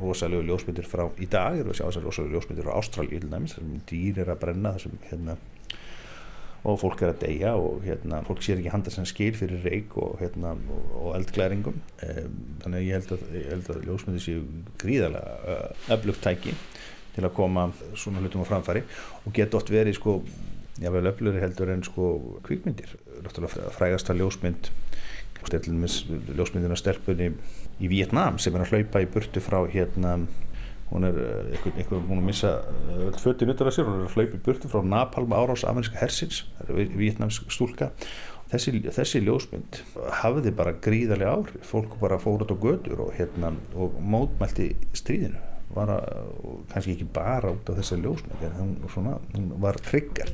rosalegu 0.01 0.43
ljósmyndir 0.50 0.88
frá 0.89 1.05
í 1.24 1.27
dag 1.31 1.55
erum 1.55 1.71
við 1.71 1.75
að 1.75 1.79
sjá 1.79 1.85
þessar 1.88 2.07
rosalegu 2.09 2.35
ljósmyndir 2.35 2.67
frá 2.67 2.75
Ástralji 2.75 3.21
þessum 3.24 3.77
dýr 3.88 4.19
er 4.25 4.33
að 4.33 4.41
brenna 4.41 4.74
þessum 4.75 4.97
hérna 5.07 5.38
og 6.65 6.79
fólk 6.81 7.03
er 7.05 7.13
að 7.13 7.22
deyja 7.22 7.53
og 7.62 7.84
hérna, 7.86 8.24
fólk 8.25 8.41
sér 8.45 8.60
ekki 8.62 8.74
handa 8.74 8.93
sem 8.93 9.05
skil 9.05 9.36
fyrir 9.38 9.62
reik 9.65 9.93
og, 10.01 10.15
hérna, 10.22 10.55
og 10.98 11.13
eldglæringum 11.19 11.77
um, 11.77 12.39
þannig 12.63 12.79
að 12.79 12.88
ég 12.88 12.98
held 12.98 13.13
að, 13.15 13.25
ég 13.38 13.48
held 13.53 13.72
að 13.74 13.86
ljósmyndi 13.86 14.24
séu 14.24 14.41
gríðarlega 14.81 15.60
öflugt 15.93 16.24
tæki 16.25 16.55
til 17.15 17.24
að 17.24 17.36
koma 17.38 17.69
svona 17.95 18.24
hlutum 18.24 18.43
á 18.43 18.50
framfæri 18.50 18.84
og 19.24 19.36
geta 19.36 19.60
oft 19.60 19.72
verið 19.72 20.00
sko 20.00 20.17
jável 20.81 21.07
öfluri 21.07 21.39
heldur 21.39 21.72
en 21.72 21.84
sko 21.88 22.10
kvikmyndir. 22.43 22.98
Frægasta 23.77 24.15
ljósmynd 24.15 24.72
ljósmyndina 25.45 26.75
stelpunni 26.79 27.29
í 27.79 27.89
Vietnám 27.91 28.39
sem 28.41 28.55
er 28.55 28.65
að 28.65 28.74
hlaupa 28.74 29.03
í 29.03 29.10
burtu 29.12 29.43
frá 29.43 29.62
hérna 29.69 30.17
hún 30.96 31.08
er 31.10 31.18
eh, 31.20 31.66
veginn 31.66 32.06
búin 32.08 32.22
að 32.22 32.30
missa 32.30 32.54
öll 32.96 33.10
eh, 33.12 33.20
föttin 33.22 33.52
utan 33.52 33.70
að 33.70 33.75
sér, 33.78 33.90
hún 33.90 34.00
er 34.00 34.08
að 34.08 34.16
hlaupa 34.16 34.38
í 34.38 34.44
burtu 34.46 34.72
frá 34.72 34.86
Napalm 34.86 35.36
árás 35.36 35.66
ameríska 35.68 36.00
hersins. 36.00 36.44
Vietnamsk 36.70 37.52
stúlka. 37.54 37.92
Þessi, 38.52 38.78
þessi 38.94 39.24
ljósmynd 39.25 39.82
hafiði 40.22 40.54
bara 40.56 40.75
gríðarlega 40.86 41.34
áhrif. 41.34 41.66
Fólk 41.68 41.98
bara 42.02 42.22
fór 42.22 42.46
út 42.46 42.54
á 42.54 42.58
gödur 42.62 43.08
og, 43.08 43.12
hérna, 43.18 43.52
og 43.75 43.98
mótmælti 44.00 44.72
stríðinu. 44.96 45.42
Að, 45.75 45.96
kannski 46.72 46.94
ekki 46.94 47.08
bara 47.12 47.52
út 47.52 47.68
af 47.72 47.82
þessa 47.82 47.98
ljósmynd 48.00 48.44
en 48.48 48.60
hún, 48.60 48.75
svona, 48.94 49.18
hún 49.34 49.50
var 49.60 49.82
tryggar 49.84 50.32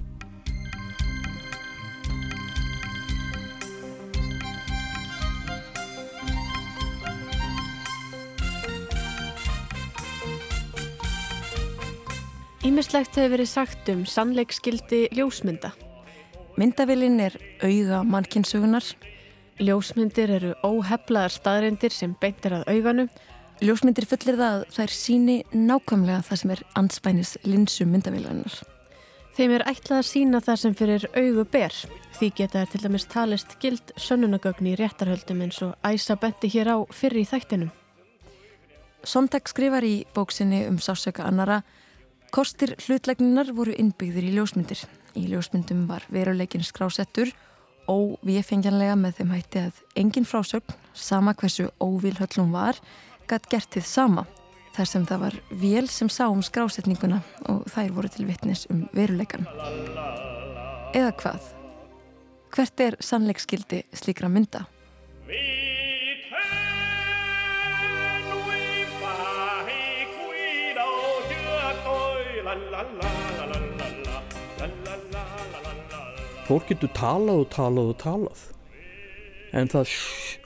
Ímislegt 12.61 13.15
hefur 13.17 13.31
verið 13.33 13.47
sagt 13.49 13.87
um 13.89 14.03
sannleikskildi 14.05 15.07
ljósmynda. 15.17 15.71
Myndavillin 16.61 17.17
er 17.23 17.33
auga 17.65 18.03
mannkynsugunar. 18.05 18.85
Ljósmyndir 19.57 20.29
eru 20.35 20.51
óheflaðar 20.61 21.33
staðrindir 21.33 21.95
sem 21.95 22.13
beintir 22.21 22.53
að 22.59 22.67
auganu. 22.69 23.07
Ljósmyndir 23.65 24.05
fullir 24.05 24.37
það 24.37 24.59
að 24.59 24.67
þær 24.77 24.93
síni 24.93 25.39
nákvæmlega 25.57 26.21
það 26.29 26.41
sem 26.43 26.53
er 26.53 26.63
anspænis 26.83 27.33
linsu 27.49 27.89
myndavillunar. 27.89 28.61
Þeim 29.33 29.57
er 29.57 29.67
ætlað 29.73 30.03
að 30.03 30.09
sína 30.11 30.45
það 30.45 30.63
sem 30.67 30.77
fyrir 30.77 31.09
augu 31.17 31.49
ber. 31.49 31.81
Því 32.19 32.33
geta 32.43 32.65
til 32.69 32.85
dæmis 32.85 33.09
talist 33.09 33.57
gild 33.63 33.97
sönnunagögn 33.97 34.69
í 34.69 34.77
réttarhöldum 34.77 35.47
eins 35.47 35.63
og 35.65 35.73
æsa 35.81 36.13
benti 36.13 36.53
hér 36.53 36.75
á 36.75 36.85
fyrir 36.93 37.25
í 37.25 37.29
þættinum. 37.33 37.73
Sondag 39.01 39.49
skrifar 39.49 39.81
í 39.81 40.03
bóksinni 40.13 40.67
um 40.69 40.77
sásöka 40.77 41.25
annara 41.25 41.63
Kostir 42.31 42.77
hlutlegninar 42.79 43.49
voru 43.51 43.73
innbyggðir 43.75 44.29
í 44.29 44.35
ljósmyndir. 44.37 44.85
Í 45.19 45.25
ljósmyndum 45.27 45.83
var 45.89 46.05
veruleikin 46.07 46.63
skrásettur 46.63 47.33
óvífengjanlega 47.91 48.95
með 48.95 49.17
þeim 49.19 49.33
hætti 49.35 49.63
að 49.65 49.79
engin 49.99 50.27
frásögn, 50.27 50.75
sama 50.93 51.33
hversu 51.35 51.69
óvílhöllum 51.81 52.53
var, 52.53 52.79
gætt 53.27 53.49
gert 53.51 53.71
þið 53.75 53.87
sama. 53.89 54.25
Þar 54.71 54.87
sem 54.87 55.05
það 55.09 55.23
var 55.25 55.39
vél 55.59 55.87
sem 55.91 56.07
sá 56.07 56.23
um 56.29 56.43
skrásetninguna 56.45 57.19
og 57.51 57.65
þær 57.73 57.95
voru 57.97 58.11
til 58.13 58.27
vittnis 58.29 58.63
um 58.71 58.85
veruleikan. 58.95 59.43
Eða 60.95 61.11
hvað? 61.19 61.49
Hvert 62.55 62.83
er 62.83 62.99
sannleikskildi 63.03 63.83
slíkra 63.95 64.31
mynda? 64.31 64.63
Fólk 76.47 76.65
getur 76.67 76.91
talað 76.97 77.43
og 77.45 77.47
talað 77.53 77.91
og 77.93 77.97
talað. 78.01 78.41
En 79.55 79.69
það 79.71 79.93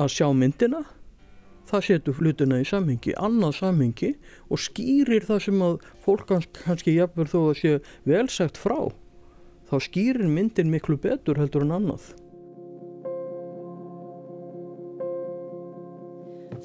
að 0.01 0.11
sjá 0.13 0.27
myndina 0.33 0.83
það 1.65 1.85
setur 1.87 2.19
hlutina 2.19 2.59
í 2.61 2.67
samhengi 2.69 3.15
annað 3.17 3.55
samhengi 3.59 4.11
og 4.53 4.61
skýrir 4.61 5.25
það 5.25 5.41
sem 5.47 5.63
að 5.65 5.87
fólk 6.05 6.29
kannski 6.59 6.93
jafnverð 6.99 7.33
þó 7.33 7.39
að 7.41 7.57
sé 7.61 7.73
velsagt 8.05 8.61
frá. 8.61 8.77
Þá 9.65 9.75
skýrir 9.87 10.29
myndin 10.29 10.69
miklu 10.73 10.99
betur 11.01 11.41
heldur 11.41 11.65
en 11.65 11.73
annað 11.79 12.11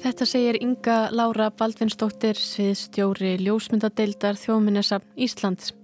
Þetta 0.01 0.25
segir 0.25 0.57
Inga 0.57 0.95
Lára 1.13 1.51
Baldvinsdóttir 1.53 2.39
sviðstjóri 2.41 3.35
ljósmyndadeildar 3.43 4.39
þjóðminnesafn 4.41 5.11
Íslands 5.21 5.75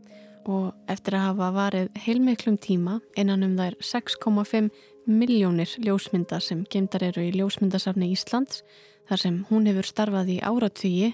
og 0.49 0.71
eftir 0.89 1.19
að 1.19 1.25
hafa 1.27 1.49
varið 1.53 1.99
heilmiklum 2.01 2.57
tíma 2.57 2.95
innan 3.13 3.45
um 3.45 3.53
þær 3.59 3.77
6,5 3.85 4.71
miljónir 5.05 5.75
ljósmynda 5.85 6.39
sem 6.41 6.63
gemdar 6.65 7.05
eru 7.11 7.27
í 7.27 7.35
ljósmyndasafni 7.35 8.09
Íslands 8.15 8.63
þar 9.05 9.21
sem 9.21 9.37
hún 9.51 9.69
hefur 9.69 9.91
starfað 9.91 10.33
í 10.33 10.39
áratvíi 10.41 11.11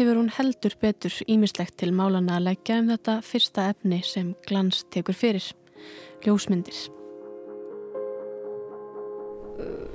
hefur 0.00 0.22
hún 0.22 0.32
heldur 0.32 0.78
betur 0.80 1.20
ímislegt 1.28 1.76
til 1.84 1.92
málana 1.92 2.40
að 2.40 2.48
leggja 2.48 2.80
um 2.80 2.88
þetta 2.94 3.20
fyrsta 3.28 3.68
efni 3.74 4.00
sem 4.08 4.32
glans 4.48 4.86
tekur 4.88 5.20
fyrir, 5.20 5.52
ljósmyndir. 6.24 7.01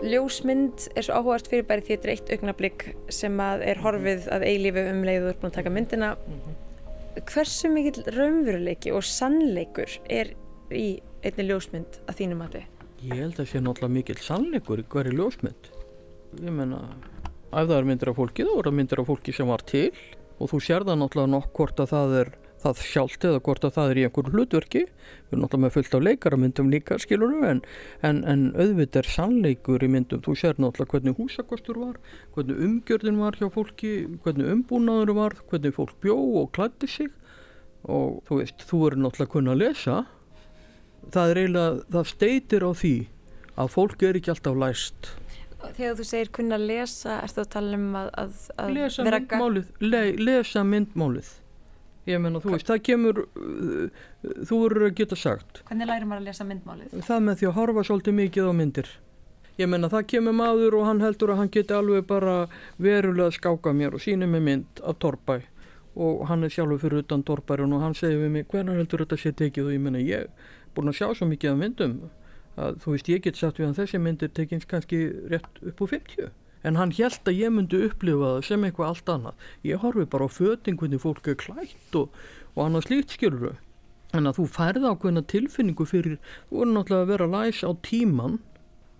Ljósmynd 0.05 0.87
er 0.95 1.05
svo 1.05 1.19
áhugast 1.19 1.49
fyrir 1.51 1.65
bæri 1.67 1.83
því 1.83 1.95
þetta 1.95 2.07
er 2.07 2.13
eitt 2.13 2.31
augnablík 2.35 2.85
sem 3.13 3.39
er 3.41 3.81
horfið 3.81 4.27
að 4.33 4.45
eilífi 4.47 4.83
um 4.91 5.03
leiður 5.07 5.37
búin 5.41 5.51
að 5.51 5.57
taka 5.57 5.73
myndina. 5.73 6.11
Hversu 7.17 7.71
mikill 7.73 8.03
raunveruleiki 8.13 8.93
og 8.93 9.05
sannleikur 9.05 9.97
er 10.13 10.35
í 10.69 10.87
einni 11.25 11.47
ljósmynd 11.47 12.01
að 12.05 12.19
þínum 12.21 12.43
að 12.45 12.57
þið? 12.57 12.67
Ég 13.07 13.21
held 13.21 13.33
að 13.33 13.39
það 13.41 13.49
sé 13.51 13.61
náttúrulega 13.63 13.95
mikill 13.95 14.19
sannleikur 14.25 14.81
í 14.81 14.87
hverju 14.93 15.15
ljósmynd. 15.17 15.71
Ég 16.43 16.53
menna, 16.53 16.81
ef 17.49 17.65
það 17.65 17.77
er 17.79 17.89
myndir 17.89 18.11
af 18.11 18.19
fólki 18.19 18.45
þá 18.45 18.53
er 18.53 18.69
það 18.69 18.77
myndir 18.81 19.01
af 19.01 19.09
fólki 19.09 19.33
sem 19.33 19.49
var 19.49 19.65
til. 19.69 19.87
Og 20.37 20.51
þú 20.51 20.61
sér 20.61 20.85
það 20.85 21.01
náttúrulega 21.01 21.33
nokk 21.33 21.53
hvort 21.57 21.81
að 21.81 21.93
það 21.95 22.15
er 22.21 22.33
það 22.61 22.81
sjálft 22.83 23.25
eða 23.27 23.41
hvort 23.45 23.65
að 23.67 23.75
það 23.75 23.91
er 23.91 23.99
í 23.99 24.03
einhverju 24.07 24.33
hlutverki. 24.33 24.83
Við 24.87 25.35
erum 25.35 25.43
náttúrulega 25.43 25.63
með 25.63 25.73
fullt 25.75 25.97
af 25.97 26.03
leikaramyndum 26.07 26.71
líka 26.73 26.97
skilunum 27.01 27.45
en, 27.47 27.61
en, 28.07 28.21
en 28.25 28.43
auðvitað 28.55 29.01
er 29.03 29.09
sannleikur 29.13 29.85
í 29.85 29.89
myndum, 29.93 30.23
þú 30.25 30.35
sér 30.39 30.57
náttúrulega 30.61 30.93
hvernig 30.95 31.21
húsakostur 31.21 31.79
var, 31.83 31.99
hvernig 32.35 32.63
umgjörðin 32.67 33.21
var 33.21 33.37
hjá 33.39 33.47
fólki, 33.53 33.93
hvernig 34.25 34.51
umbúnaður 34.55 35.13
var 35.17 35.37
hvernig 35.51 35.77
fólk 35.77 35.95
bjó 36.03 36.17
og 36.43 36.51
klætti 36.57 36.89
sig. 36.91 37.13
Og 37.87 38.21
þú 38.27 38.41
veist, 38.41 38.65
þú 38.67 38.81
eru 38.89 39.03
náttúrulega 39.03 39.33
kunna 39.35 39.53
að 39.53 39.63
lesa. 39.63 40.01
Það 41.13 41.31
er 41.31 41.41
eiginlega, 41.43 41.85
það 41.93 42.11
steitir 42.11 42.67
á 42.67 42.71
því 42.75 42.95
að 43.57 43.73
fólk 43.73 44.03
er 44.05 44.19
ekki 44.19 44.33
alltaf 44.33 44.57
læst. 44.59 45.11
Þegar 45.57 45.95
þú 45.97 46.05
segir 46.05 46.29
kunna 46.35 46.57
að 46.57 46.69
lesa, 46.69 47.17
erstu 47.25 47.41
að 47.41 47.51
tala 47.55 47.77
um 47.77 47.95
að, 47.97 48.09
að, 48.21 48.41
að 48.61 48.73
lesa 48.75 49.05
myndmálið, 49.07 49.69
le, 49.81 50.01
lesa 50.21 50.63
myndmálið 50.67 51.31
ég 52.07 52.21
menna 52.23 52.41
þú 52.43 52.53
veist, 52.53 52.69
það 52.69 52.83
kemur 52.89 53.19
uh, 53.25 54.05
þú 54.47 54.61
eru 54.69 54.87
að 54.87 54.95
geta 55.01 55.17
sagt. 55.19 55.61
Hvernig 55.67 55.89
lærir 55.89 56.07
maður 56.07 56.23
að 56.23 56.29
lesa 56.31 56.47
myndmálið? 56.47 56.95
Það 57.09 57.27
með 57.27 57.41
því 57.41 57.49
að 57.49 57.59
horfa 57.59 57.85
svolítið 57.89 58.17
mikið 58.21 58.49
á 58.49 58.53
myndir. 58.61 58.89
Ég 59.57 59.69
menna 59.71 59.89
það 59.89 60.09
kemur 60.13 60.35
maður 60.37 60.77
og 60.77 60.85
hann 60.85 61.01
heldur 61.01 61.33
að 61.33 61.39
hann 61.41 61.53
geti 61.53 61.73
alveg 61.73 62.05
bara 62.09 62.35
verulega 62.77 63.33
skáka 63.33 63.73
mér 63.73 63.97
og 63.97 64.03
sína 64.03 64.29
mig 64.29 64.43
mynd 64.45 64.83
af 64.85 64.99
Torbæ 65.01 65.39
og 65.97 66.27
hann 66.29 66.45
er 66.45 66.53
sjálfur 66.53 66.77
fyrir 66.83 67.01
utan 67.01 67.23
Torbærin 67.25 67.73
og 67.73 67.81
hann 67.81 67.95
segir 67.97 68.19
við 68.21 68.33
mig 68.35 68.45
hvernig 68.51 68.77
heldur 68.77 69.01
þetta 69.01 69.17
sé 69.17 69.33
tekið? 69.33 69.65
Og 69.65 69.73
ég 69.73 69.81
menna 69.81 70.01
ég 70.03 70.27
er 70.27 70.51
búin 70.77 70.91
að 70.91 70.99
sjá 70.99 71.07
svo 71.17 71.25
mikið 71.29 71.55
af 71.55 71.61
myndum 71.63 71.95
að 72.57 72.77
þú 72.83 72.93
veist 72.93 73.09
ég 73.09 73.23
get 73.25 73.39
sagt 73.39 73.57
við 73.57 73.69
hann 73.69 73.77
þessi 73.77 74.01
myndir 74.01 74.29
tekins 74.33 74.69
kannski 74.69 74.99
rétt 75.31 75.61
upp 75.65 75.81
á 75.81 75.85
50 75.89 76.29
en 76.67 76.79
hann 76.79 76.91
held 76.97 77.29
að 77.29 77.39
ég 77.39 77.53
myndi 77.53 77.79
upplifa 77.87 78.33
það 78.33 78.41
sem 78.49 78.65
eitthvað 78.67 78.91
allt 78.91 79.13
annað. 79.13 79.47
Ég 79.67 79.83
horfi 79.83 80.05
bara 80.11 80.27
á 80.27 80.29
föting 80.31 80.79
hvernig 80.81 81.03
fólk 81.03 81.29
er 81.31 81.39
klætt 81.39 81.97
og, 81.99 82.11
og 82.55 82.65
annað 82.65 82.87
slíkt 82.89 83.15
skiluru. 83.15 83.53
En 84.15 84.27
að 84.29 84.39
þú 84.39 84.45
færða 84.55 84.93
ákveðna 84.93 85.23
tilfinningu 85.31 85.87
fyrir, 85.87 86.19
þú 86.49 86.63
er 86.63 86.71
náttúrulega 86.73 87.05
að 87.05 87.11
vera 87.13 87.29
læs 87.33 87.63
á 87.63 87.71
tíman, 87.87 88.39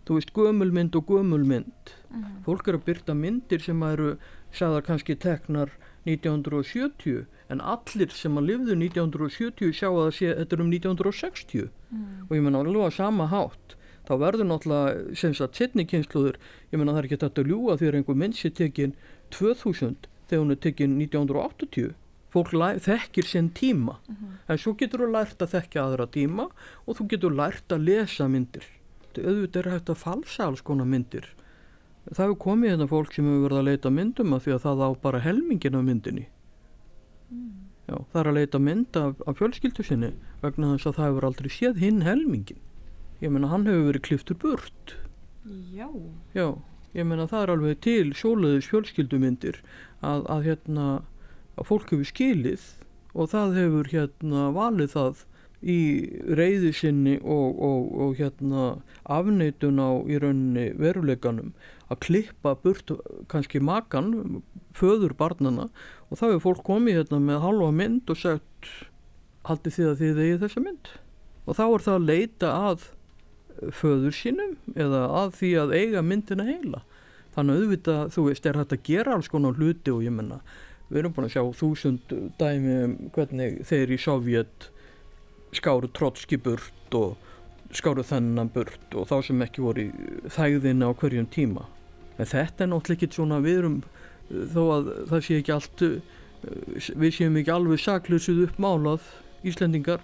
þú 0.07 0.19
veist 0.19 0.33
gömulmynd 0.36 0.95
og 1.00 1.12
gömulmynd. 1.12 1.93
Mm 2.09 2.24
-hmm. 2.24 2.43
Fólk 2.45 2.67
er 2.67 2.75
að 2.75 2.86
byrta 2.86 3.13
myndir 3.13 3.62
sem 3.62 3.83
eru, 3.83 4.17
sagðar 4.51 4.83
kannski 4.83 5.15
teknar 5.15 5.69
1970 6.05 7.25
en 7.50 7.62
allir 7.62 8.12
sem 8.15 8.38
að 8.38 8.47
lifðu 8.50 8.75
1970 8.75 9.74
sjá 9.74 9.89
að 9.89 10.12
þetta 10.19 10.55
er 10.55 10.63
um 10.63 10.71
1960 10.71 11.69
mm. 11.91 12.27
og 12.29 12.36
ég 12.36 12.43
menna 12.43 12.59
alveg 12.59 12.88
að 12.88 12.97
sama 12.97 13.27
hátt 13.27 13.76
þá 14.07 14.13
verður 14.23 14.49
náttúrulega 14.49 15.15
sem 15.19 15.33
sagt 15.35 15.59
setni 15.59 15.85
kynsluður, 15.85 16.39
ég 16.71 16.79
menna 16.79 16.95
það 16.95 17.01
er 17.01 17.07
ekki 17.09 17.21
þetta 17.23 17.43
að 17.43 17.51
ljúa 17.51 17.77
þegar 17.77 17.99
einhver 17.99 18.19
mennsi 18.23 18.51
tekinn 18.51 18.95
2000 19.35 20.07
þegar 20.27 20.43
hún 20.43 20.55
er 20.55 20.61
tekinn 20.63 20.97
1980 21.01 21.93
fólk 22.33 22.53
þekkir 22.83 23.27
sinn 23.27 23.49
tíma 23.55 23.97
uh 23.97 24.11
mhm. 24.11 24.25
-huh. 24.25 24.51
en 24.51 24.57
svo 24.57 24.73
getur 24.73 25.05
þú 25.05 25.11
lært 25.11 25.41
að 25.41 25.53
þekkja 25.55 25.83
aðra 25.83 26.07
tíma 26.07 26.49
og 26.85 26.97
þú 26.97 27.07
getur 27.13 27.35
lært 27.35 27.71
að 27.71 27.85
lesa 27.89 28.27
myndir 28.27 28.65
auðvitað 29.17 29.65
er 29.65 29.71
hægt 29.71 29.89
að 29.89 30.01
falsa 30.03 30.45
alls 30.45 30.61
konar 30.61 30.85
myndir 30.85 31.25
það 32.11 32.23
hefur 32.25 32.39
komið 32.43 32.69
hérna 32.71 32.87
fólk 32.87 33.13
sem 33.13 33.25
hefur 33.25 33.47
verið 33.47 33.61
að 33.61 33.69
leita 33.69 33.89
myndum 33.89 34.33
af 34.33 34.43
því 34.45 34.53
að 34.55 34.63
það 34.65 34.83
á 34.85 34.89
bara 35.01 35.19
helmingin 35.19 35.75
af 35.75 35.83
myndinni 35.83 36.27
mm. 37.31 37.55
Já, 37.87 37.95
það 38.11 38.19
er 38.19 38.27
að 38.27 38.37
leita 38.37 38.59
mynd 38.59 38.97
af, 38.99 39.19
af 39.27 39.37
fjölskyldu 39.39 39.83
sinni 39.83 40.11
vegna 40.41 40.73
þess 40.75 40.89
að 40.89 40.97
það 40.97 41.07
hefur 41.07 41.27
aldrei 41.29 41.49
séð 41.49 41.77
hinn 41.79 42.01
helmingin 42.03 42.59
ég 43.24 43.33
menna 43.33 43.51
hann 43.51 43.67
hefur 43.69 43.89
verið 43.91 44.05
kliftur 44.09 44.39
burt. 44.41 44.95
Já. 45.74 45.88
Já, 46.36 46.47
ég 46.97 47.07
menna 47.07 47.27
það 47.29 47.43
er 47.43 47.53
alveg 47.53 47.79
til 47.86 48.12
sjólaðis 48.17 48.67
fjölskyldumindir 48.71 49.62
að, 50.01 50.25
að 50.27 50.50
hérna 50.51 50.89
að 51.57 51.69
fólk 51.71 51.93
hefur 51.93 52.12
skilið 52.12 52.67
og 53.17 53.31
það 53.31 53.57
hefur 53.57 53.89
hérna 53.93 54.50
valið 54.55 54.93
það 54.93 55.25
í 55.57 55.79
reyði 56.38 56.71
sinni 56.75 57.15
og, 57.17 57.57
og, 57.57 57.88
og 57.97 58.19
hérna 58.19 58.65
afneitun 59.09 59.81
á 59.81 59.89
í 60.05 60.19
rauninni 60.21 60.67
veruleikanum 60.77 61.55
að 61.89 62.01
klippa 62.05 62.53
burt 62.62 62.91
kannski 63.31 63.62
makan, 63.63 64.43
föður 64.77 65.15
barnana 65.17 65.69
og 66.12 66.21
þá 66.21 66.27
er 66.29 66.43
fólk 66.43 66.62
komið 66.67 67.01
hérna 67.01 67.21
með 67.24 67.41
halva 67.45 67.71
mynd 67.74 68.13
og 68.13 68.21
sagt 68.21 68.69
haldi 69.47 69.74
þið 69.74 69.89
að 69.89 70.00
þið 70.03 70.21
eigi 70.24 70.39
þessa 70.43 70.63
mynd? 70.63 70.93
Og 71.47 71.57
þá 71.57 71.63
er 71.65 71.86
það 71.88 71.97
að 71.97 72.07
leita 72.12 72.53
að 72.69 72.88
föður 73.73 74.15
sínum 74.15 74.55
eða 74.75 75.03
að 75.23 75.35
því 75.39 75.51
að 75.63 75.75
eiga 75.77 76.03
myndina 76.05 76.47
heila. 76.47 76.83
Þannig 77.35 77.53
að 77.53 77.61
auðvitað, 77.63 78.01
þú 78.15 78.23
veist, 78.27 78.47
er 78.49 78.57
þetta 78.61 78.77
að 78.77 78.87
gera 78.87 79.13
alls 79.13 79.29
konar 79.29 79.59
hluti 79.59 79.93
og 79.93 80.03
ég 80.05 80.13
menna 80.13 80.41
við 80.87 81.01
erum 81.01 81.13
búin 81.15 81.27
að 81.27 81.35
sjá 81.35 81.43
þúsund 81.59 82.13
dæmi 82.39 82.75
um 82.85 82.93
hvernig 83.15 83.61
þeir 83.67 83.91
í 83.91 83.99
Sovjet 83.99 84.69
skáru 85.55 85.89
trotski 85.91 86.39
burt 86.39 86.95
og 86.95 87.17
skáru 87.75 88.05
þennan 88.07 88.51
burt 88.53 88.95
og 88.95 89.09
þá 89.09 89.17
sem 89.27 89.43
ekki 89.43 89.63
voru 89.65 89.87
þægðina 90.31 90.87
á 90.87 90.97
hverjum 90.97 91.27
tíma. 91.31 91.65
En 92.17 92.29
þetta 92.29 92.63
er 92.63 92.71
náttúrulega 92.71 93.03
ekki 93.03 93.19
svona 93.19 93.41
við 93.43 93.59
erum 93.61 93.77
þó 94.53 94.61
að 94.77 94.91
það 95.11 95.25
sé 95.27 95.39
ekki 95.41 95.55
allt 95.55 95.83
við 97.03 97.15
séum 97.15 97.39
ekki 97.39 97.53
alveg 97.53 97.83
saklusuð 97.83 98.45
uppmálað 98.47 99.11
Íslendingar 99.47 100.01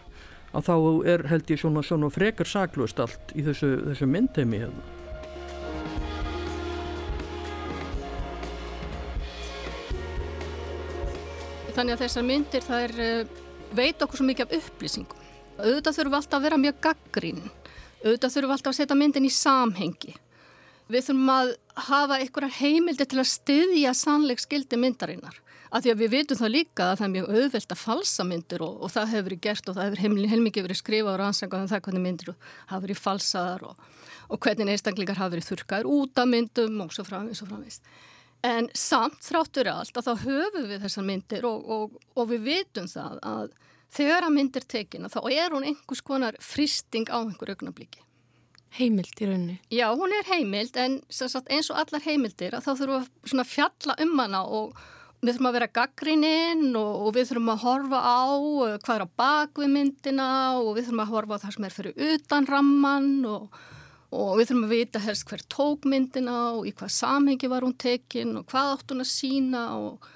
að 0.53 0.67
þá 0.69 0.75
er 1.13 1.27
held 1.31 1.53
ég 1.53 1.62
svona, 1.62 1.83
svona 1.86 2.10
frekar 2.13 2.50
saklust 2.50 3.00
allt 3.01 3.33
í 3.36 3.45
þessu, 3.45 3.72
þessu 3.89 4.10
myndheimi 4.10 4.62
hérna 4.63 5.01
Þannig 11.74 11.95
að 11.95 12.01
þessar 12.03 12.25
myndir 12.27 12.62
það 12.62 12.83
er 12.86 12.91
uh, 13.01 13.38
veit 13.74 14.03
okkur 14.05 14.19
svo 14.19 14.25
mikið 14.27 14.45
af 14.45 14.60
upplýsingum. 14.60 15.22
Auðvitað 15.57 15.95
þurfum 15.98 16.12
við 16.12 16.17
alltaf 16.19 16.38
að 16.38 16.45
vera 16.45 16.60
mjög 16.62 16.75
gaggrín. 16.86 17.39
Auðvitað 18.03 18.36
þurfum 18.36 18.51
við 18.51 18.55
alltaf 18.57 18.72
að 18.74 18.77
setja 18.77 18.98
myndin 19.00 19.25
í 19.25 19.31
samhengi. 19.33 20.13
Við 20.93 21.07
þurfum 21.07 21.31
að 21.33 21.53
hafa 21.88 22.19
einhverjar 22.19 22.55
heimildi 22.60 23.07
til 23.10 23.22
að 23.24 23.31
styðja 23.31 23.95
sannleik 23.98 24.43
skildi 24.43 24.77
myndarinnar. 24.83 25.39
Af 25.74 25.82
því 25.82 25.89
að 25.89 26.01
við 26.03 26.12
vitum 26.13 26.38
það 26.38 26.51
líka 26.53 26.86
að 26.86 27.00
það 27.00 27.06
er 27.06 27.12
mjög 27.13 27.30
auðvelt 27.34 27.72
að 27.74 27.80
falsa 27.82 28.24
myndir 28.30 28.62
og, 28.62 28.74
og 28.86 28.92
það 28.94 29.12
hefur 29.13 29.25
verið 29.27 29.39
gert 29.42 29.70
og 29.72 29.77
það 29.80 29.96
hefur 30.03 30.30
heilmikið 30.34 30.68
verið 30.68 30.80
skrifað 30.80 31.13
og 31.13 31.20
rannsangað 31.24 31.63
um 31.63 31.72
það 31.72 31.84
hvernig 31.88 32.03
myndir 32.03 32.34
hafa 32.70 32.82
verið 32.84 33.01
falsaðar 33.01 33.65
og, 33.72 33.88
og 34.30 34.42
hvernig 34.46 34.74
einstaklingar 34.75 35.18
hafa 35.18 35.34
verið 35.34 35.50
þurkaður 35.50 35.89
út 35.96 36.22
af 36.22 36.30
myndum 36.30 36.77
og 36.86 36.94
svo 36.94 37.08
framvís 37.08 37.42
og 37.42 37.50
framvís. 37.50 37.82
En 38.46 38.70
samt 38.77 39.18
þráttur 39.25 39.72
allt 39.72 39.98
að 39.98 40.12
þá 40.12 40.25
höfum 40.27 40.70
við 40.70 40.86
þessar 40.86 41.10
myndir 41.10 41.50
og, 41.50 41.65
og, 41.65 42.00
og 42.20 42.30
við 42.30 42.48
vitum 42.51 42.89
það 42.92 43.22
að 43.25 43.53
þegar 43.98 44.27
að 44.27 44.36
myndir 44.38 44.65
tekina 44.70 45.10
þá 45.10 45.22
er 45.32 45.53
hún 45.56 45.65
einhvers 45.70 46.06
konar 46.06 46.38
fristing 46.44 47.10
á 47.10 47.18
einhver 47.18 47.56
augnablíki. 47.56 48.03
Heimild 48.77 49.22
í 49.22 49.25
rauninni? 49.30 49.60
Já, 49.74 49.88
hún 49.94 50.13
er 50.13 50.25
heimild 50.30 50.77
en 50.82 51.01
sagt, 51.10 51.50
eins 51.50 51.70
og 51.70 51.82
allar 51.82 52.01
heimildir 52.06 52.53
að 52.58 52.65
þá 52.65 52.72
þurfum 52.80 53.08
við 53.32 53.42
að 53.44 53.51
fjalla 53.51 53.98
um 54.06 54.13
hana 54.22 54.42
og 54.50 54.84
við 55.24 55.32
þurfum 55.32 55.50
að 55.50 55.56
vera 55.58 55.74
gaggrininn 55.80 56.65
og, 56.75 56.96
og 57.08 57.13
við 57.15 57.30
þurfum 57.30 57.53
að 57.53 57.62
horfa 57.63 58.01
á 58.03 58.24
uh, 58.36 58.74
hvað 58.84 58.96
er 58.98 59.06
á 59.08 59.15
bakvið 59.24 59.72
myndina 59.72 60.32
og 60.60 60.74
við 60.75 60.89
þurfum 60.89 61.06
að 61.06 61.13
horfa 61.15 61.39
á 61.39 61.42
það 61.46 61.56
sem 61.56 61.70
er 61.70 61.77
fyrir 61.77 62.12
utan 62.13 62.50
ramman 62.50 63.13
og 63.32 63.63
og 64.13 64.36
við 64.38 64.50
þurfum 64.50 64.68
að 64.68 64.74
vita 64.75 65.01
helst 65.01 65.25
hver 65.30 65.44
tók 65.50 65.88
myndina 65.89 66.36
og 66.53 66.68
í 66.70 66.74
hvað 66.77 66.92
samhengi 66.94 67.50
var 67.50 67.65
hún 67.65 67.75
tekin 67.80 68.36
og 68.38 68.46
hvað 68.51 68.75
átt 68.75 68.94
hún 68.94 69.03
að 69.03 69.10
sína 69.10 69.63
og 69.80 70.08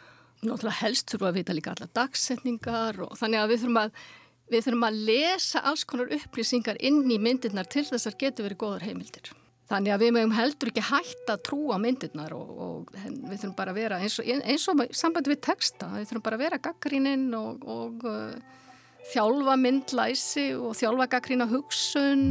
náttúrulega 0.43 0.81
helst 0.83 1.09
þurfum 1.09 1.29
að 1.31 1.39
vita 1.39 1.55
líka 1.57 1.73
alla 1.73 1.89
dagsetningar 1.97 3.01
og 3.07 3.17
þannig 3.17 3.41
að 3.41 3.51
við 3.53 3.63
þurfum 3.63 3.81
að, 3.81 4.05
við 4.53 4.67
þurfum 4.67 4.87
að 4.89 5.01
lesa 5.09 5.65
alls 5.71 5.87
konar 5.89 6.13
upplýsingar 6.19 6.81
inn 6.89 7.03
í 7.09 7.19
myndirnar 7.21 7.69
til 7.73 7.87
þess 7.89 8.09
að 8.11 8.19
getur 8.25 8.47
verið 8.47 8.61
góðar 8.63 8.85
heimildir. 8.85 9.33
Þannig 9.67 9.91
að 9.91 10.03
við 10.05 10.13
mögum 10.15 10.35
heldur 10.37 10.69
ekki 10.71 10.83
hægt 10.87 11.31
að 11.31 11.41
trúa 11.49 11.77
myndirnar 11.83 12.31
og, 12.37 12.51
og 12.55 12.93
við 12.95 13.41
þurfum 13.41 13.57
bara 13.57 13.73
að 13.73 13.79
vera 13.81 13.97
eins 13.99 14.15
og, 14.21 14.29
eins 14.31 14.67
og 14.71 14.83
sambandi 14.95 15.33
við 15.33 15.41
texta, 15.49 15.89
við 15.97 16.07
þurfum 16.07 16.23
bara 16.29 16.39
að 16.39 16.43
vera 16.45 16.61
gaggríninn 16.69 17.27
og, 17.35 17.67
og 17.67 18.07
uh, 18.07 18.63
þjálfa 19.11 19.57
myndlæsi 19.59 20.47
og 20.55 20.71
þjálfa 20.79 21.11
gaggrína 21.17 21.51
hugsun. 21.51 22.25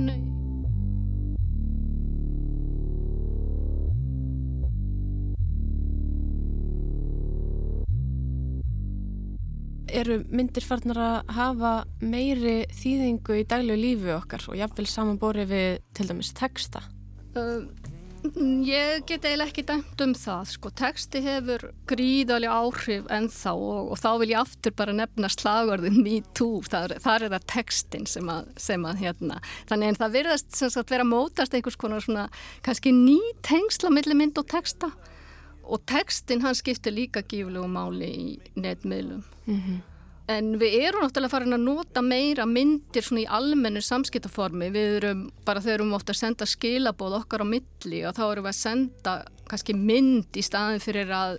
eru 9.97 10.19
myndir 10.29 10.65
farnar 10.67 10.99
að 11.01 11.31
hafa 11.37 11.71
meiri 12.05 12.67
þýðingu 12.75 13.39
í 13.41 13.47
daglegu 13.49 13.81
lífi 13.81 14.13
okkar 14.13 14.45
og 14.51 14.59
jáfnvel 14.59 14.85
samanbórið 14.91 15.49
við 15.55 15.71
til 15.97 16.09
dæmis 16.11 16.35
texta? 16.37 16.83
Uh, 17.37 17.67
ég 18.67 19.05
get 19.07 19.25
eiginlega 19.25 19.51
ekki 19.51 19.65
dæmt 19.69 20.03
um 20.03 20.15
það. 20.17 20.53
Sko, 20.55 20.71
texti 20.81 21.23
hefur 21.25 21.69
gríðalega 21.91 22.55
áhrif 22.63 23.11
ennþá 23.13 23.53
og, 23.55 23.91
og 23.95 24.01
þá 24.01 24.09
vil 24.23 24.31
ég 24.33 24.41
aftur 24.41 24.75
bara 24.79 24.95
nefna 24.97 25.31
slagverðin 25.31 26.01
me 26.03 26.21
too. 26.37 26.63
Þar, 26.67 26.97
þar 27.05 27.27
er 27.27 27.35
það 27.37 27.51
textin 27.53 28.09
sem 28.11 28.31
að, 28.33 28.49
sem 28.69 28.87
að 28.89 29.05
hérna. 29.05 29.41
Þannig 29.71 29.93
en 29.93 30.01
það 30.01 30.17
virðast 30.21 30.63
sagt, 30.63 30.95
vera 30.95 31.07
mótast 31.07 31.55
einhvers 31.55 31.79
konar 31.81 32.05
svona 32.05 32.31
kannski 32.67 32.95
ný 32.97 33.21
tengsla 33.47 33.93
millir 33.95 34.19
mynd 34.19 34.41
og 34.41 34.49
texta 34.51 34.91
og 35.67 35.83
textin 35.91 36.43
hann 36.45 36.57
skiptir 36.57 36.95
líka 36.95 37.23
gíflegu 37.27 37.67
máli 37.71 38.11
í 38.11 38.27
netmiðlum 38.55 39.23
mm 39.47 39.61
-hmm. 39.61 39.79
En 40.33 40.55
við 40.59 40.81
erum 40.89 41.05
náttúrulega 41.05 41.33
farin 41.33 41.55
að 41.55 41.67
nota 41.67 42.03
meira 42.03 42.47
myndir 42.51 43.05
svona 43.07 43.23
í 43.23 43.29
almennu 43.39 43.83
samskiptaformi 43.85 44.71
við 44.75 44.97
erum 45.01 45.27
bara 45.47 45.63
þegar 45.63 45.71
við 45.71 45.79
erum 45.79 45.99
ofta 45.99 46.15
að 46.15 46.21
senda 46.23 46.49
skilabóð 46.51 47.19
okkar 47.21 47.45
á 47.45 47.53
milli 47.53 48.01
og 48.09 48.17
þá 48.17 48.25
erum 48.27 48.49
við 48.49 48.53
að 48.53 48.59
senda 48.59 49.15
kannski 49.47 49.77
mynd 49.79 50.39
í 50.39 50.45
staðin 50.45 50.83
fyrir 50.83 51.13
að 51.15 51.39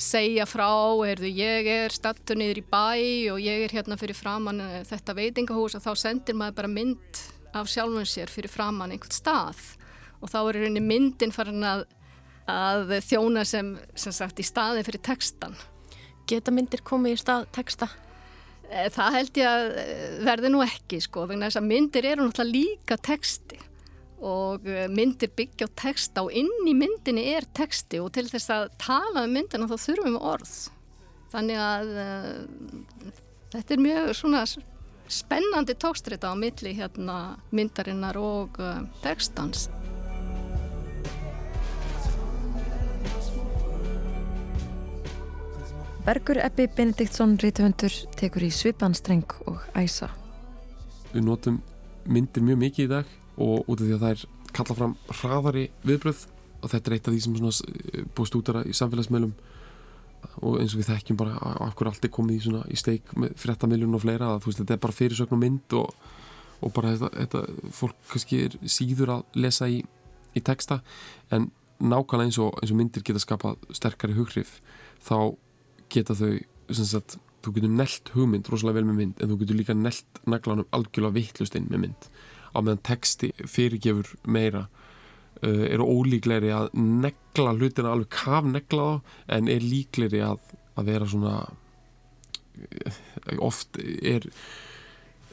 segja 0.00 0.46
frá, 0.48 0.70
heyrðu 1.02 1.32
ég 1.34 1.66
er 1.68 1.92
stattur 1.92 2.38
niður 2.38 2.62
í 2.62 2.66
bæ 2.70 2.86
og 3.34 3.40
ég 3.42 3.66
er 3.66 3.74
hérna 3.74 3.98
fyrir 4.00 4.16
framann 4.16 4.62
eh, 4.62 4.80
þetta 4.88 5.16
veitingahús 5.18 5.76
og 5.76 5.84
þá 5.84 5.92
sendir 5.98 6.38
maður 6.38 6.60
bara 6.62 6.72
mynd 6.72 7.24
af 7.52 7.68
sjálfum 7.68 8.06
sér 8.06 8.30
fyrir 8.30 8.52
framann 8.52 8.94
einhvert 8.94 9.16
stað 9.16 9.58
og 10.20 10.30
þá 10.30 10.38
er 10.44 10.60
rauninni 10.60 10.84
myndin 10.84 11.34
farin 11.34 11.66
að 11.66 11.88
að 12.50 12.94
þjóna 13.06 13.44
sem, 13.46 13.74
sem 13.94 14.14
sagt, 14.14 14.40
í 14.40 14.46
staði 14.46 14.84
fyrir 14.86 15.02
textan. 15.06 15.56
Geta 16.30 16.54
myndir 16.54 16.82
komið 16.86 17.16
í 17.16 17.20
stað 17.20 17.46
texta? 17.54 17.90
Eh, 18.70 18.86
það 18.94 19.16
held 19.16 19.40
ég 19.40 19.48
að 19.50 19.64
eh, 19.82 20.04
verði 20.26 20.50
nú 20.52 20.60
ekki 20.62 21.00
sko, 21.02 21.24
vegna 21.26 21.48
þess 21.48 21.58
að 21.58 21.68
myndir 21.72 22.06
eru 22.06 22.26
náttúrulega 22.26 22.54
líka 22.54 22.98
texti 23.02 23.58
og 24.20 24.66
eh, 24.68 24.84
myndir 24.92 25.32
byggja 25.34 25.66
á 25.66 25.76
texta 25.80 26.22
og 26.22 26.36
inn 26.38 26.68
í 26.68 26.74
myndinni 26.78 27.24
er 27.32 27.48
texti 27.56 27.98
og 27.98 28.12
til 28.14 28.28
þess 28.30 28.52
að 28.54 28.68
tala 28.78 29.24
um 29.26 29.34
myndina 29.34 29.66
þá 29.66 29.74
þurfum 29.74 30.14
við 30.14 30.28
orð. 30.34 30.54
Þannig 31.30 31.60
að 31.62 31.90
uh, 32.02 33.10
þetta 33.52 33.74
er 33.74 33.82
mjög 33.84 34.08
svona 34.18 34.40
spennandi 35.10 35.76
tókstrita 35.78 36.32
á 36.34 36.34
milli 36.34 36.72
hérna 36.74 37.18
myndarinnar 37.54 38.18
og 38.18 38.58
uh, 38.58 38.80
textans. 39.04 39.68
Bergur 46.00 46.38
Ebbi 46.40 46.64
Benediktsson 46.72 47.34
rítuhundur 47.42 47.92
tekur 48.16 48.46
í 48.46 48.48
svipanstreng 48.54 49.34
og 49.50 49.60
æsa. 49.76 50.06
Við 51.12 51.26
notum 51.26 51.58
myndir 52.08 52.44
mjög 52.46 52.60
mikið 52.62 52.86
í 52.86 52.90
dag 52.90 53.10
og 53.36 53.68
út 53.68 53.82
af 53.82 53.84
því 53.84 53.96
að 53.96 54.04
það 54.04 54.14
er 54.14 54.22
kalla 54.56 54.76
fram 54.78 54.94
hraðari 55.10 55.64
viðbröð 55.84 56.22
og 56.62 56.72
þetta 56.72 56.90
er 56.90 56.96
eitt 56.96 57.10
af 57.10 57.14
því 57.16 57.20
sem 57.26 57.36
eh, 57.36 58.06
búist 58.16 58.38
útara 58.38 58.62
í 58.64 58.72
samfélagsmeilum 58.76 59.34
og 60.40 60.56
eins 60.62 60.72
og 60.72 60.80
við 60.80 60.88
þekkjum 60.88 61.20
bara 61.20 61.36
af 61.36 61.76
hverju 61.76 61.92
allt 61.92 62.08
er 62.08 62.14
komið 62.16 62.48
í, 62.48 62.56
í 62.72 62.80
steik 62.80 63.12
með 63.20 63.36
frettamiljun 63.40 64.00
og 64.00 64.04
fleira 64.06 64.32
að 64.34 64.48
veist, 64.48 64.62
þetta 64.62 64.76
er 64.78 64.82
bara 64.86 64.96
fyrirsögn 64.96 65.36
og 65.36 65.42
mynd 65.44 65.76
og, 65.82 65.94
og 66.64 66.74
bara 66.76 66.94
þetta, 66.94 67.12
þetta 67.26 67.70
fólk 67.76 68.00
kannski 68.08 68.40
er 68.46 68.58
síður 68.64 69.14
að 69.18 69.38
lesa 69.44 69.68
í, 69.68 69.82
í 70.32 70.44
texta 70.44 70.80
en 71.28 71.50
nákvæmlega 71.80 72.28
eins 72.28 72.40
og, 72.40 72.56
eins 72.60 72.72
og 72.72 72.80
myndir 72.80 73.04
geta 73.04 73.20
skapað 73.20 73.60
sterkari 73.76 74.16
hughrif 74.16 74.58
þá 75.04 75.36
geta 75.92 76.16
þau 76.18 76.32
sagt, 76.76 77.18
þú 77.44 77.54
getur 77.56 77.72
nelt 77.74 78.12
hugmynd 78.14 78.50
rosalega 78.50 78.80
vel 78.80 78.90
með 78.90 79.00
mynd 79.00 79.22
en 79.22 79.32
þú 79.32 79.38
getur 79.42 79.58
líka 79.58 79.76
nelt 79.76 80.20
naglanum 80.28 80.68
algjörlega 80.76 81.16
vittlust 81.16 81.56
inn 81.58 81.70
með 81.70 81.84
mynd. 81.86 82.10
Á 82.50 82.58
meðan 82.60 82.82
texti 82.86 83.32
fyrirgefur 83.38 84.10
meira 84.26 84.66
uh, 84.66 85.66
eru 85.70 85.86
ólíklegri 85.86 86.52
að 86.54 86.70
negla 86.76 87.54
hlutina 87.56 87.94
alveg 87.94 88.12
kaf 88.14 88.48
negla 88.48 88.88
þá 88.88 89.36
en 89.38 89.50
er 89.52 89.64
líklegri 89.64 90.22
að, 90.26 90.42
að 90.76 90.92
vera 90.92 91.10
svona 91.10 91.36
uh, 91.46 93.00
oft 93.38 93.80
er 93.80 94.28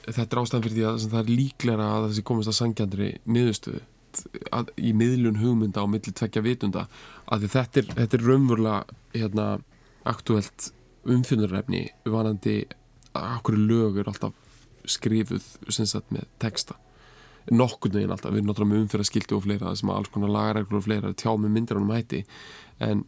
þetta 0.08 0.32
er 0.32 0.42
ástæðan 0.42 0.66
fyrir 0.66 0.78
því 0.78 0.88
að 0.88 1.06
það 1.12 1.22
er 1.22 1.32
líklegra 1.36 1.88
að 1.94 2.10
þessi 2.10 2.26
komist 2.30 2.52
að 2.52 2.60
sangjandri 2.62 3.10
miðustuðu 3.28 3.82
að, 4.56 4.70
í 4.80 4.94
miðlun 4.98 5.42
hugmynda 5.42 5.84
á 5.84 5.86
milli 5.90 6.14
tvekja 6.16 6.44
vitunda 6.46 6.86
að 7.34 7.50
þetta 7.52 7.82
er, 7.82 7.90
þetta 7.98 8.18
er 8.18 8.28
raunverulega 8.30 8.98
hérna 9.18 9.48
aktuelt 10.10 10.72
umfjöndarrefni 11.08 11.86
vanandi 12.10 12.60
að 13.16 13.30
okkur 13.38 13.58
lög 13.60 14.02
eru 14.02 14.12
alltaf 14.12 14.36
skrifuð 14.88 15.46
sagt, 15.74 16.12
með 16.16 16.28
texta. 16.42 16.78
Nokkur 17.52 17.94
neginn 17.94 18.12
alltaf, 18.12 18.34
við 18.36 18.46
náttúrulega 18.48 18.74
með 18.74 18.84
umfyrraskildu 18.86 19.38
og 19.38 19.46
fleira 19.46 19.74
sem 19.76 19.92
alls 19.92 20.12
konar 20.12 20.32
lagareglur 20.34 20.82
og 20.82 20.88
fleira 20.88 21.14
tjá 21.16 21.32
með 21.36 21.54
myndir 21.56 21.80
ánum 21.80 21.94
hætti. 21.96 22.24
En 22.84 23.04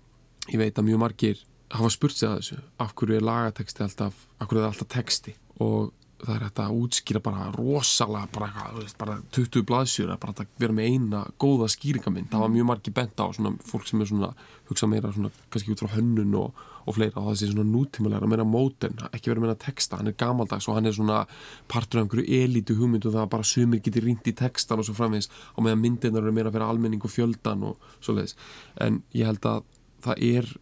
ég 0.48 0.60
veit 0.62 0.80
að 0.80 0.88
mjög 0.88 1.02
margir 1.04 1.46
hafa 1.76 1.92
spurt 1.94 2.18
sig 2.18 2.30
að 2.30 2.40
þessu 2.40 2.60
af 2.82 2.96
hverju 2.98 3.20
er 3.20 3.26
lagateksti 3.28 3.86
alltaf 3.86 4.26
af 4.40 4.48
hverju 4.50 4.64
er 4.64 4.70
alltaf 4.72 4.92
texti? 4.96 5.36
Og 5.60 5.92
það 6.20 6.34
er 6.36 6.46
þetta 6.48 6.66
að 6.66 6.80
útskýra 6.84 7.22
bara 7.24 7.50
rosalega 7.56 8.28
bara, 8.34 8.66
bara 9.00 9.18
20 9.36 9.64
blaðsjur 9.68 10.10
að 10.12 10.20
bara 10.26 10.48
vera 10.60 10.76
með 10.76 10.90
eina 10.92 11.22
góða 11.40 11.70
skýringamind 11.72 12.32
það 12.32 12.44
var 12.44 12.52
mjög 12.56 12.68
margi 12.72 12.94
bent 12.96 13.24
á 13.24 13.26
svona 13.36 13.54
fólk 13.70 13.88
sem 13.88 14.04
er 14.04 14.10
svona 14.10 14.32
hugsa 14.68 14.90
meira 14.92 15.14
svona 15.16 15.32
kannski 15.48 15.76
út 15.76 15.84
frá 15.84 15.94
hönnun 15.96 16.36
og, 16.42 16.66
og 16.86 16.96
fleira 16.96 17.22
og 17.22 17.30
það 17.30 17.39
sé 17.42 17.50
svona 17.50 17.65
nútímulega 17.70 18.30
meira 18.30 18.46
móten, 18.48 18.96
ekki 19.13 19.32
vera 19.32 19.44
meira 19.44 19.58
texta 19.60 20.00
hann 20.00 20.12
er 20.12 20.18
gamaldags 20.20 20.68
og 20.70 20.78
hann 20.78 20.89
er 20.89 20.96
svona 20.96 21.24
partur 21.72 22.02
af 22.02 22.06
einhverju 22.06 22.39
elítu 22.39 22.78
hugmyndu 22.80 23.12
það 23.13 23.30
bara 23.34 23.48
sumir 23.48 23.84
getur 23.86 24.08
rindt 24.08 24.30
í 24.30 24.36
textan 24.38 24.80
og 24.80 24.88
svo 24.88 24.96
framvegis 24.98 25.30
og 25.56 25.65
meðan 25.65 25.84
myndirnar 25.84 26.24
eru 26.24 26.36
meira 26.36 26.54
fyrir 26.54 26.68
almenning 26.68 27.04
og 27.04 27.13
fjöldan 27.13 27.65
og 27.70 27.92
svo 28.00 28.15
leiðis 28.18 28.38
en 28.82 29.02
ég 29.15 29.30
held 29.30 29.46
að 29.50 29.63
það 30.06 30.24
er 30.30 30.54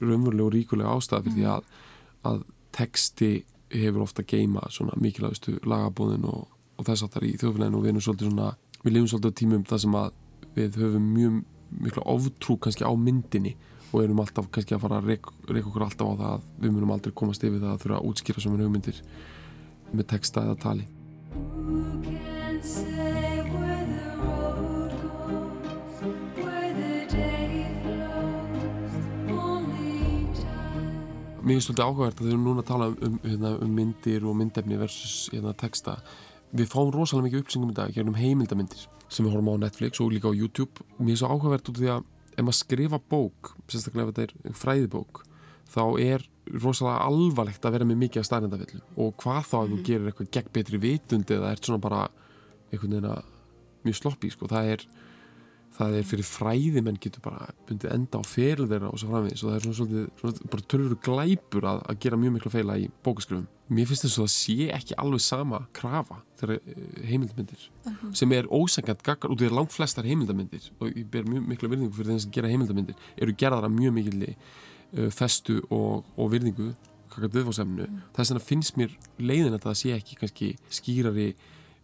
raunverulega 0.00 0.48
og 0.48 0.54
ríkulega 0.54 0.96
ástæða 0.96 1.24
fyrir 1.26 1.38
því 1.38 1.46
að, 1.54 1.70
að 2.30 2.42
texti 2.76 3.30
hefur 3.70 4.04
ofta 4.04 4.26
geima 4.26 4.66
svona 4.72 4.96
mikilvægastu 5.00 5.60
lagabóðin 5.68 6.26
og, 6.28 6.48
og 6.76 6.88
þess 6.88 7.06
aftar 7.06 7.26
í 7.26 7.36
þjóðfélaginu 7.38 7.78
og 7.78 7.84
við 7.84 7.92
erum 7.92 8.04
svolítið 8.04 8.30
svona, 8.30 8.50
við 8.82 8.96
lifum 8.96 9.10
svolítið 9.12 9.30
á 9.30 9.38
tímum 9.40 9.66
þar 9.68 9.82
sem 9.84 9.98
að 10.00 10.12
við 10.56 10.78
höfum 10.82 11.10
mjög 11.14 11.40
mikla 11.80 12.06
oftrú 12.10 12.56
kannski 12.58 12.86
á 12.86 12.92
myndinni 12.98 13.54
og 13.90 14.02
erum 14.04 14.22
alltaf 14.22 14.46
kannski 14.54 14.76
að 14.76 14.84
fara 14.84 15.00
að 15.00 15.10
reyka 15.10 15.66
okkur 15.66 15.86
alltaf 15.86 16.06
á 16.06 16.14
það 16.20 16.30
að 16.30 16.48
við 16.62 16.74
munum 16.76 16.94
aldrei 16.94 17.14
komast 17.16 17.44
yfir 17.44 17.62
það 17.62 17.74
að 17.74 17.82
þurfa 17.84 17.98
að 17.98 18.08
útskýra 18.10 18.44
er 18.46 18.64
hugmyndir 18.64 19.02
með 19.90 20.10
texta 20.14 20.46
eða 20.46 20.58
tali 20.62 20.86
Mér 31.40 31.56
finnst 31.56 31.70
þetta 31.72 31.86
áhugavert 31.88 32.20
að 32.20 32.26
þau 32.26 32.30
eru 32.30 32.40
núna 32.44 32.62
að 32.62 32.68
tala 32.68 32.86
um, 32.92 33.14
hérna, 33.24 33.50
um 33.64 33.70
myndir 33.74 34.26
og 34.28 34.36
myndefni 34.38 34.76
versus 34.78 35.14
hérna, 35.32 35.54
texta. 35.58 35.96
Við 36.54 36.68
fáum 36.70 36.92
rosalega 36.94 37.26
mikið 37.26 37.42
uppsengum 37.42 37.72
í 37.72 37.76
dag 37.78 37.96
um 38.04 38.18
heimildamindir 38.18 38.84
sem 39.10 39.26
við 39.26 39.32
horfum 39.34 39.48
á 39.58 39.62
Netflix 39.64 40.02
og 40.04 40.12
líka 40.12 40.30
á 40.30 40.36
YouTube. 40.36 40.84
Mér 41.00 41.16
finnst 41.16 41.24
þetta 41.24 41.32
áhugavert 41.32 41.72
út 41.72 41.80
af 41.80 41.80
því 41.80 41.90
að 41.96 42.04
ef 42.40 42.46
maður 42.46 42.58
skrifa 42.60 43.00
bók, 43.12 43.54
sérstaklega 43.70 44.08
ef 44.08 44.14
þetta 44.16 44.50
er 44.50 44.56
fræðibók, 44.60 45.22
þá 45.70 45.82
er 46.02 46.26
rosalega 46.50 47.06
alvarlegt 47.06 47.66
að 47.66 47.76
vera 47.76 47.86
með 47.86 48.00
mikið 48.00 48.22
af 48.22 48.26
stærnendafillu 48.26 48.80
og 49.04 49.12
hvað 49.22 49.44
þá 49.46 49.56
að 49.60 49.68
þú 49.68 49.76
mhm. 49.76 49.84
gerir 49.86 50.10
eitthvað 50.10 50.32
gegn 50.36 50.54
betri 50.56 50.80
vitundi 50.82 51.36
eða 51.36 51.52
ert 51.54 51.68
svona 51.68 51.84
bara 51.84 52.00
einhvern 52.70 52.96
veginn 52.96 53.10
að 53.12 53.28
mjög 53.86 53.98
sloppi, 54.00 54.30
sko. 54.32 54.48
Það 54.50 54.72
er 54.74 54.86
það 55.80 55.96
er 55.98 56.08
fyrir 56.10 56.26
fræði 56.28 56.82
menn 56.84 56.98
getur 57.00 57.22
bara 57.24 57.48
bundið 57.68 57.94
enda 57.94 58.20
á 58.20 58.24
feril 58.26 58.68
þeirra 58.68 58.90
og 58.90 59.00
svo 59.00 59.12
framvegis 59.12 59.44
og 59.44 59.50
það 59.50 59.56
er 59.56 59.64
svona 59.64 59.78
svolítið, 59.78 60.10
svona, 60.20 60.50
bara 60.52 60.66
tölur 60.72 60.98
glæpur 61.06 61.68
að, 61.70 61.80
að 61.88 62.00
gera 62.04 62.20
mjög 62.20 62.36
miklu 62.36 62.52
feila 62.52 62.76
í 62.80 62.86
bókaskrifum 63.06 63.48
mér 63.70 63.86
finnst 63.86 64.04
þess 64.04 64.18
að 64.18 64.24
það 64.24 64.32
sé 64.34 64.68
ekki 64.74 64.96
alveg 64.98 65.22
sama 65.24 65.60
krafa 65.76 66.18
þegar 66.40 66.56
eh, 66.58 66.80
heimildamindir 67.06 67.62
uh 67.62 67.92
-huh. 67.92 68.14
sem 68.18 68.32
er 68.34 68.50
ósangant 68.50 69.04
gaggart 69.06 69.32
út 69.32 69.44
í 69.46 69.50
langt 69.50 69.72
flestar 69.72 70.08
heimildamindir 70.08 70.70
og 70.80 70.90
ég 70.90 71.06
ber 71.10 71.24
mjög 71.24 71.46
miklu 71.52 71.70
virðingu 71.70 71.94
fyrir 71.94 72.12
þeim 72.12 72.22
sem 72.24 72.34
gera 72.34 72.50
heimildamindir 72.50 72.96
eru 73.16 73.32
gerðara 73.32 73.70
mjög 73.70 73.94
mikilli 73.94 74.34
uh, 74.34 75.10
festu 75.10 75.60
og, 75.70 76.04
og 76.16 76.32
virðingu 76.32 76.74
kakart 77.10 77.34
viðfóðsefnu 77.34 77.86
uh 77.86 77.88
-huh. 77.88 78.02
þess 78.16 78.30
vegna 78.30 78.48
finnst 78.50 78.76
mér 78.76 78.90
leiðin 79.18 79.54
að 79.54 79.64
það 79.66 79.80
sé 79.82 79.94
ekki 79.94 80.18
kannski 80.18 80.56
skýrari 80.68 81.34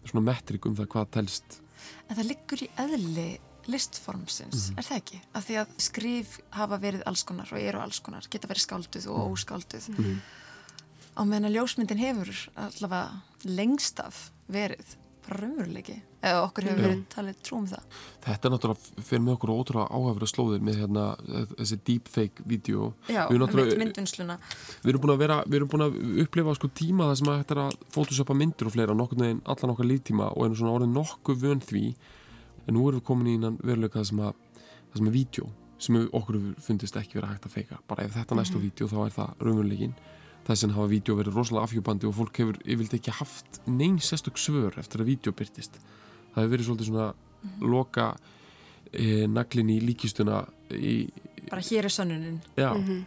svona 0.05 0.27
metrik 0.33 0.67
um 0.67 0.75
það 0.75 0.91
hvað 0.91 1.11
telst 1.11 1.63
En 2.09 2.17
það 2.17 2.29
liggur 2.31 2.63
í 2.63 2.69
eðli 2.83 3.29
listformsins, 3.71 4.71
mm. 4.71 4.81
er 4.81 4.89
það 4.89 5.01
ekki? 5.01 5.21
Af 5.39 5.47
því 5.47 5.59
að 5.63 5.73
skrif 5.87 6.37
hafa 6.57 6.81
verið 6.83 7.07
alls 7.11 7.25
konar 7.29 7.53
og 7.53 7.63
eru 7.63 7.83
alls 7.83 8.03
konar, 8.05 8.29
geta 8.31 8.51
verið 8.51 8.67
skálduð 8.67 9.09
og 9.13 9.23
mhm. 9.23 9.33
óskálduð 9.37 9.89
mm. 9.95 10.21
á 11.17 11.23
meðan 11.25 11.51
að 11.51 11.59
ljósmyndin 11.59 12.05
hefur 12.05 12.33
allavega 12.67 13.51
lengst 13.57 14.03
af 14.03 14.29
verið 14.53 14.97
raunverulegi, 15.27 15.97
eða 16.23 16.43
okkur 16.45 16.67
hefur 16.69 16.85
verið 16.85 17.01
talið 17.11 17.39
trúum 17.43 17.65
það. 17.67 17.95
Þetta 18.23 18.47
er 18.47 18.53
náttúrulega 18.53 19.05
fyrir 19.09 19.23
með 19.25 19.33
okkur 19.35 19.53
ótrúlega 19.55 19.99
áhæfra 19.99 20.29
slóðir 20.31 20.63
með 20.67 20.79
hérna, 20.83 21.07
þessi 21.57 21.79
deepfake-vídeó 21.89 22.91
Já, 23.11 23.23
mynd, 23.33 23.73
myndunsluna 23.81 24.37
Við 24.85 24.93
erum 24.93 25.03
búin 25.03 25.15
að 25.17 25.25
vera, 25.25 25.39
við 25.47 25.59
erum 25.59 25.73
búin 25.73 25.87
að 25.87 25.99
upplifa 26.25 26.55
sko 26.59 26.71
tíma 26.79 27.11
það 27.11 27.19
sem 27.21 27.33
að 27.33 27.41
þetta 27.43 27.57
er 27.57 27.63
að 27.65 27.79
photoshopa 27.97 28.39
myndir 28.39 28.71
og 28.71 28.77
fleira 28.77 28.99
nokkur 28.99 29.23
neginn 29.23 29.43
allan 29.51 29.75
okkar 29.75 29.91
líftíma 29.91 30.31
og 30.31 30.47
einu 30.47 30.61
svona 30.61 30.77
orðin 30.79 30.95
nokkuð 30.95 31.43
vön 31.43 31.65
því 31.67 31.85
en 32.67 32.75
nú 32.75 32.89
erum 32.89 33.01
við 33.01 33.07
komin 33.07 33.31
í 33.31 33.37
einan 33.37 33.59
veruleika 33.63 34.01
það 34.01 34.11
sem 34.11 34.21
að 34.27 34.35
það 34.91 34.99
sem 34.99 35.07
er 35.07 35.17
vídeo 35.17 35.49
sem 35.79 35.99
okkur 36.19 36.39
fundist 36.65 36.97
ekki 36.97 37.19
verið 37.19 37.35
hægt 37.35 37.49
að 37.49 37.57
feika 37.59 37.81
bara 37.89 38.07
ef 38.07 38.15
þetta 38.17 38.39
næstu 38.39 38.57
mm 38.57 38.63
-hmm. 38.63 38.71
vídeo 38.71 38.87
þá 38.89 38.99
er 39.07 39.13
það 39.19 39.31
raunveruleikin 39.45 39.95
þess 40.47 40.65
að 40.65 40.77
hafa 40.77 40.87
vídeo 40.87 41.17
verið 41.19 41.35
rosalega 41.35 41.65
afhjúbandi 41.67 42.07
og 42.07 42.15
fólk 42.15 42.39
hefur 42.39 42.59
yfirlt 42.65 42.95
ekki 42.95 43.11
haft 43.11 43.61
neyn 43.67 43.99
sérstök 43.99 44.39
svör 44.39 44.79
eftir 44.79 45.01
að 45.01 45.11
vídeo 45.11 45.33
byrtist 45.33 45.81
það 46.33 46.43
hefur 46.43 46.53
verið 46.55 46.67
svolítið 46.67 46.87
svona 46.87 47.09
mm 47.13 47.51
-hmm. 47.51 47.69
loka 47.71 48.17
e, 48.93 49.27
naglin 49.27 49.71
í 49.71 49.81
líkistuna 49.81 50.47
í, 50.71 51.11
bara 51.51 51.63
hér 51.63 51.85
er 51.85 51.91
sannunin 51.91 52.41
já, 52.57 52.75
mm 52.75 52.85
-hmm. 52.85 53.05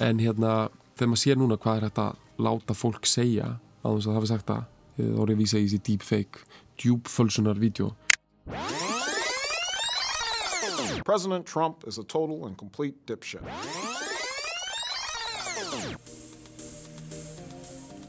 en 0.00 0.18
hérna 0.18 0.68
þegar 0.96 1.08
maður 1.08 1.24
sér 1.24 1.36
núna 1.36 1.56
hvað 1.56 1.76
er 1.76 1.90
þetta 1.90 2.16
láta 2.38 2.74
fólk 2.74 3.06
segja 3.06 3.58
á 3.84 3.88
þess 3.88 4.06
að 4.06 4.12
það 4.12 4.14
hefur 4.14 4.26
sagt 4.26 4.50
að 4.50 4.64
þá 4.96 5.22
er 5.22 5.30
ég 5.30 5.36
að 5.36 5.42
vísa 5.42 5.58
í 5.58 5.66
þessi 5.66 5.80
deepfake 5.86 6.38
djúbfölsunar 6.80 7.58
vídeo 7.58 7.96
President 11.06 11.46
Trump 11.46 11.86
is 11.86 11.98
a 11.98 12.04
total 12.04 12.46
and 12.46 12.58
complete 12.58 12.96
dipshit. 13.06 13.42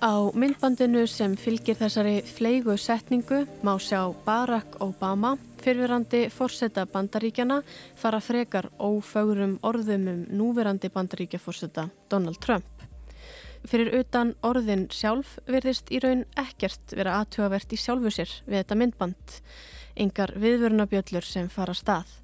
Á 0.01 0.13
myndbandinu 0.33 1.03
sem 1.05 1.35
fylgir 1.37 1.77
þessari 1.77 2.23
fleigu 2.25 2.73
setningu 2.77 3.43
má 3.61 3.75
sjá 3.77 4.01
Barack 4.25 4.79
Obama, 4.81 5.35
fyrfirandi 5.61 6.23
fórseta 6.33 6.87
bandaríkjana, 6.89 7.61
fara 7.93 8.17
frekar 8.17 8.71
ófögurum 8.81 9.59
orðum 9.61 10.09
um 10.15 10.19
núverandi 10.41 10.89
bandaríkjafórseta 10.89 11.91
Donald 12.09 12.41
Trump. 12.41 12.65
Fyrir 13.61 13.93
utan 14.01 14.33
orðin 14.41 14.87
sjálf 14.89 15.37
verðist 15.45 15.93
í 15.93 16.01
raun 16.01 16.25
ekkert 16.33 16.97
vera 16.97 17.19
aðtugavert 17.21 17.73
í 17.73 17.77
sjálfu 17.77 18.09
sér 18.09 18.39
við 18.47 18.63
þetta 18.63 18.77
myndband, 18.81 19.41
yngar 19.97 20.33
viðvörunabjöllur 20.33 21.25
sem 21.25 21.49
fara 21.49 21.77
stað. 21.77 22.23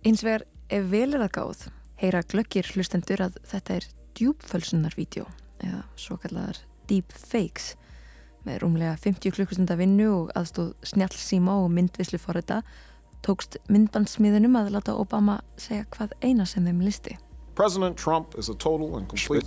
Eins 0.00 0.22
vegar 0.24 0.46
ef 0.72 0.86
vel 0.88 1.12
er 1.12 1.20
að 1.20 1.34
gáð 1.34 1.64
heyra 2.00 2.22
glöggir 2.24 2.64
hlustendur 2.72 3.20
að 3.20 3.34
þetta 3.50 3.74
er 3.76 3.86
djúbfölsunarvídeó 4.16 5.26
eða 5.60 5.82
svo 6.00 6.16
kallar 6.22 6.56
deepfakes 6.88 7.74
með 8.46 8.62
rúmlega 8.62 8.94
50 8.96 9.34
klukkustunda 9.36 9.76
vinnu 9.76 10.06
og 10.14 10.32
aðstóð 10.40 10.72
snjálfsíma 10.88 11.58
og 11.60 11.68
myndvislu 11.76 12.16
fór 12.22 12.40
þetta 12.40 12.62
tókst 13.20 13.60
myndbandsmiðunum 13.68 14.56
að 14.62 14.72
láta 14.78 14.96
Obama 14.96 15.42
segja 15.60 15.84
hvað 15.92 16.16
eina 16.24 16.48
sem 16.48 16.64
þeim 16.64 16.80
listi. 16.80 17.18
President 17.54 18.00
Trump 18.00 18.38
is 18.40 18.48
a 18.48 18.54
total 18.56 18.96
and 18.96 19.06
complete 19.06 19.44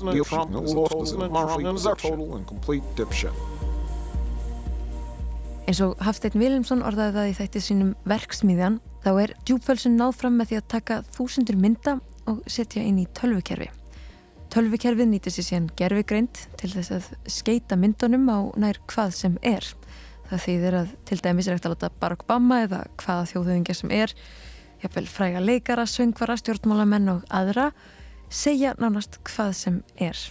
dipshit. 2.94 3.34
Eins 5.64 5.80
og 5.82 5.96
Hafstein 6.04 6.36
Viljámsson 6.40 6.84
orðaði 6.84 7.16
það 7.18 7.30
í 7.30 7.38
þættið 7.38 7.64
sínum 7.68 7.94
verksmiðjan 8.10 8.82
Þá 9.04 9.12
er 9.20 9.32
djúpfölsun 9.44 9.98
náð 10.00 10.14
fram 10.16 10.38
með 10.40 10.54
því 10.54 10.58
að 10.62 10.68
taka 10.72 10.98
þúsundur 11.12 11.58
mynda 11.60 11.98
og 12.32 12.38
setja 12.48 12.84
inn 12.88 13.02
í 13.02 13.10
tölvukerfi. 13.18 13.68
Tölvukerfið 14.54 15.10
nýtir 15.10 15.36
sér 15.36 15.48
síðan 15.50 15.68
gerfigreind 15.76 16.40
til 16.62 16.70
þess 16.72 16.94
að 16.96 17.10
skeita 17.28 17.76
myndunum 17.80 18.30
á 18.32 18.40
nær 18.64 18.80
hvað 18.88 19.12
sem 19.18 19.38
er. 19.44 19.68
Það 20.30 20.44
þýðir 20.46 20.80
að 20.80 20.96
til 21.10 21.20
dæmis 21.26 21.50
er 21.50 21.58
ekkert 21.58 21.68
að 21.68 21.76
láta 21.76 21.92
Barack 22.00 22.24
Obama 22.24 22.64
eða 22.64 22.82
hvaða 23.04 23.30
þjóðhauðingja 23.34 23.80
sem 23.82 23.96
er, 24.00 24.16
jáfnveil 24.86 25.08
fræga 25.12 25.44
leikara, 25.44 25.88
söngvara, 25.90 26.40
stjórnmálamenn 26.40 27.18
og 27.18 27.26
aðra, 27.28 27.72
segja 28.32 28.78
nánast 28.80 29.20
hvað 29.28 29.58
sem 29.60 29.82
er. 30.00 30.28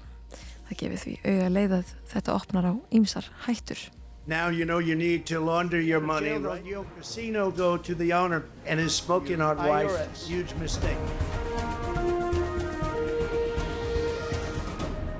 Það 0.70 0.78
gefið 0.80 1.02
því 1.04 1.18
auga 1.26 1.56
leið 1.58 1.80
að 1.82 1.98
þetta 2.14 2.38
opnar 2.40 2.72
á 2.72 2.74
ýmsar 2.88 3.28
hættur. 3.44 3.90
Now 4.26 4.50
you 4.50 4.64
know 4.64 4.78
you 4.78 4.94
need 4.94 5.26
to 5.26 5.40
launder 5.40 5.80
your 5.80 6.00
money. 6.00 6.30
Right? 6.38 6.64
Your 6.64 6.84
casino 6.96 7.50
go 7.50 7.76
to 7.76 7.94
the 7.94 8.12
owner 8.12 8.44
and 8.66 8.78
his 8.78 8.94
smoking 8.94 9.40
hot 9.40 9.58
wife. 9.58 9.90
Huge 10.26 10.54
mistake. 10.60 10.96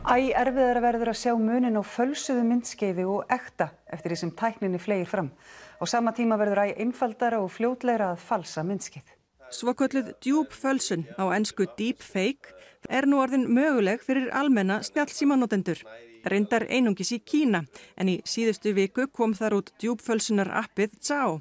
Æ, 0.02 0.34
erfiðar 0.34 0.78
að 0.78 0.84
verður 0.84 1.10
að 1.12 1.18
sjá 1.18 1.32
munin 1.38 1.78
á 1.78 1.82
fölsuðu 1.82 2.42
myndskeiði 2.46 3.04
og 3.08 3.30
ekta 3.32 3.70
eftir 3.90 4.12
því 4.12 4.18
sem 4.20 4.32
tækninni 4.38 4.80
flegir 4.82 5.08
fram. 5.08 5.30
Á 5.78 5.84
sama 5.88 6.12
tíma 6.14 6.38
verður 6.38 6.62
æ 6.62 6.78
einfaldara 6.84 7.40
og 7.42 7.50
fljótleira 7.54 8.12
að 8.12 8.22
falsa 8.22 8.62
myndskeið. 8.66 9.14
Svokölluð 9.50 10.12
djúb 10.22 10.54
fölsun 10.54 11.06
á 11.18 11.26
ennsku 11.34 11.66
deepfake 11.78 12.54
er 12.90 13.06
nú 13.06 13.22
orðin 13.22 13.48
möguleg 13.50 14.02
fyrir 14.04 14.30
almenna 14.34 14.82
snjálfsímanotendur. 14.86 15.82
Reyndar 16.28 16.66
einungis 16.68 17.12
í 17.16 17.20
Kína 17.24 17.64
en 17.96 18.10
í 18.12 18.20
síðustu 18.24 18.74
viku 18.76 19.08
kom 19.12 19.34
þar 19.34 19.58
út 19.60 19.72
djúbfölsunar 19.82 20.52
appið 20.62 20.98
Zhao. 21.00 21.40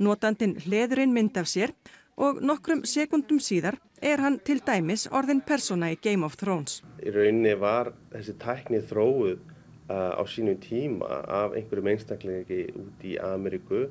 Notandin 0.00 0.56
hleðurinn 0.64 1.12
mynd 1.12 1.36
af 1.36 1.48
sér 1.48 1.74
og 2.20 2.40
nokkrum 2.44 2.82
sekundum 2.88 3.40
síðar 3.40 3.78
er 4.00 4.20
hann 4.24 4.38
til 4.44 4.60
dæmis 4.64 5.06
orðin 5.12 5.42
persóna 5.44 5.90
í 5.92 5.98
Game 6.00 6.24
of 6.24 6.36
Thrones. 6.40 6.80
Í 7.04 7.12
rauninni 7.12 7.54
var 7.60 7.92
þessi 8.12 8.36
tækni 8.40 8.80
þróuð 8.88 9.36
uh, 9.36 10.16
á 10.16 10.22
sínum 10.28 10.58
tíma 10.60 11.20
af 11.28 11.56
einhverjum 11.56 11.92
einstaklega 11.94 12.64
út 12.80 13.04
í 13.04 13.16
Ameríku 13.24 13.86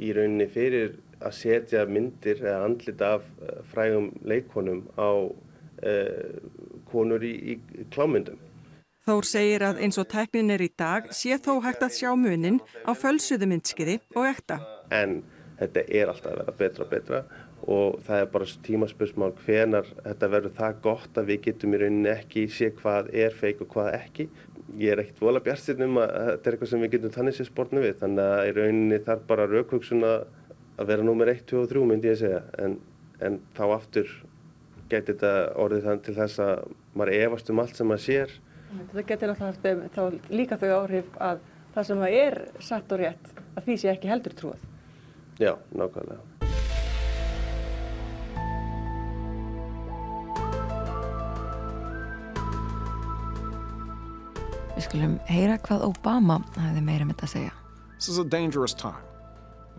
í 0.00 0.12
rauninni 0.16 0.48
fyrir 0.52 0.98
að 1.20 1.36
setja 1.36 1.84
myndir 1.88 2.40
eða 2.40 2.64
andlit 2.68 3.04
af 3.04 3.24
uh, 3.40 3.60
frægum 3.72 4.10
leikonum 4.24 4.86
á 4.96 5.10
uh, 5.28 6.38
konur 6.90 7.24
í, 7.24 7.34
í 7.52 7.88
klámyndum. 7.92 8.40
Þór 9.08 9.24
segir 9.24 9.62
að 9.64 9.78
eins 9.84 9.96
og 10.00 10.08
tæknin 10.12 10.52
er 10.52 10.60
í 10.60 10.68
dag 10.76 11.06
sé 11.16 11.38
þó 11.40 11.54
hægt 11.64 11.84
að 11.86 11.94
sjá 11.96 12.10
munin 12.20 12.58
á 12.84 12.92
fölsuðu 12.92 13.48
myndskiði 13.48 13.94
og 14.12 14.26
ekta. 14.28 14.58
En 14.92 15.22
þetta 15.60 15.84
er 15.88 16.12
alltaf 16.12 16.34
að 16.34 16.40
vera 16.40 16.56
betra 16.58 16.84
og 16.84 16.90
betra 16.90 17.22
og 17.70 17.96
það 18.04 18.22
er 18.22 18.28
bara 18.34 18.48
tímaspursmál 18.66 19.32
hvenar 19.44 19.88
þetta 20.04 20.30
verður 20.34 20.54
það 20.58 20.78
gott 20.84 21.20
að 21.20 21.32
við 21.32 21.42
getum 21.48 21.76
í 21.76 21.80
rauninni 21.80 22.12
ekki 22.12 22.44
sé 22.52 22.70
hvað 22.76 23.08
er 23.24 23.36
feik 23.36 23.64
og 23.64 23.72
hvað 23.74 23.90
ekki. 23.98 24.28
Ég 24.80 24.92
er 24.92 25.02
ekkert 25.02 25.24
vola 25.24 25.42
bjart 25.44 25.72
um 25.80 25.98
að 26.00 26.12
þetta 26.18 26.50
er 26.50 26.56
eitthvað 26.56 26.72
sem 26.72 26.84
við 26.84 26.92
getum 26.94 27.14
þannig 27.16 27.38
sér 27.38 27.48
spórnu 27.48 27.84
við 27.84 27.96
þannig 28.02 28.34
að 28.36 28.50
í 28.50 28.54
rauninni 28.58 29.00
þarf 29.08 29.24
bara 29.32 29.48
raukvöksun 29.50 30.06
að 30.10 30.86
vera 30.92 31.04
nummer 31.04 31.32
1, 31.32 31.42
2 31.48 31.64
og 31.64 31.72
3 31.72 31.88
myndi 31.88 32.12
ég 32.12 32.20
segja 32.20 32.44
en, 32.60 32.76
en 33.20 33.40
þá 33.56 33.64
aftur 33.74 34.12
getur 34.90 35.16
þetta 35.16 35.34
orðið 35.60 35.88
þann 35.88 36.04
til 36.06 36.16
þess 36.16 36.44
að 36.44 36.62
maður 36.96 37.16
efast 37.18 37.52
um 37.52 37.64
allt 37.64 37.76
sem 37.80 37.90
maður 37.90 38.06
sér. 38.06 38.38
Það 38.70 39.06
getur 39.06 39.32
alltaf 39.32 39.48
haft 39.48 39.94
þá 39.96 40.02
líka 40.30 40.58
þau 40.60 40.68
áhrif 40.76 41.14
að 41.18 41.40
það 41.74 41.86
sem 41.88 41.98
maður 41.98 42.18
er 42.20 42.36
satt 42.62 42.92
og 42.94 43.00
rétt 43.00 43.32
að 43.56 43.64
því 43.66 43.78
sé 43.82 43.90
ekki 43.90 44.10
heldur 44.10 44.36
trúið. 44.38 44.68
Já, 45.40 45.54
nákvæmlega. 45.74 46.20
Við 54.76 54.86
skulum 54.86 55.18
heyra 55.28 55.58
hvað 55.66 55.82
Obama 55.90 56.38
hefði 56.54 56.84
meira 56.86 57.04
með 57.04 57.10
um 57.10 57.14
þetta 57.16 57.26
að 57.26 57.34
segja. 57.34 57.56
This 57.98 58.08
is 58.08 58.18
a 58.18 58.24
dangerous 58.24 58.72
time. 58.72 59.02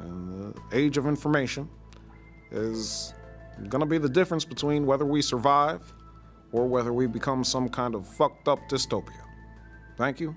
And 0.03 0.53
the 0.53 0.77
age 0.77 0.97
of 0.97 1.07
information 1.07 1.69
is 2.51 3.13
going 3.69 3.79
to 3.79 3.85
be 3.85 3.97
the 3.97 4.09
difference 4.09 4.45
between 4.45 4.85
whether 4.85 5.05
we 5.05 5.21
survive 5.21 5.81
or 6.51 6.67
whether 6.67 6.93
we 6.93 7.07
become 7.07 7.43
some 7.43 7.69
kind 7.69 7.95
of 7.95 8.05
fucked 8.05 8.47
up 8.47 8.59
dystopia. 8.69 9.23
Thank 9.97 10.19
you. 10.19 10.35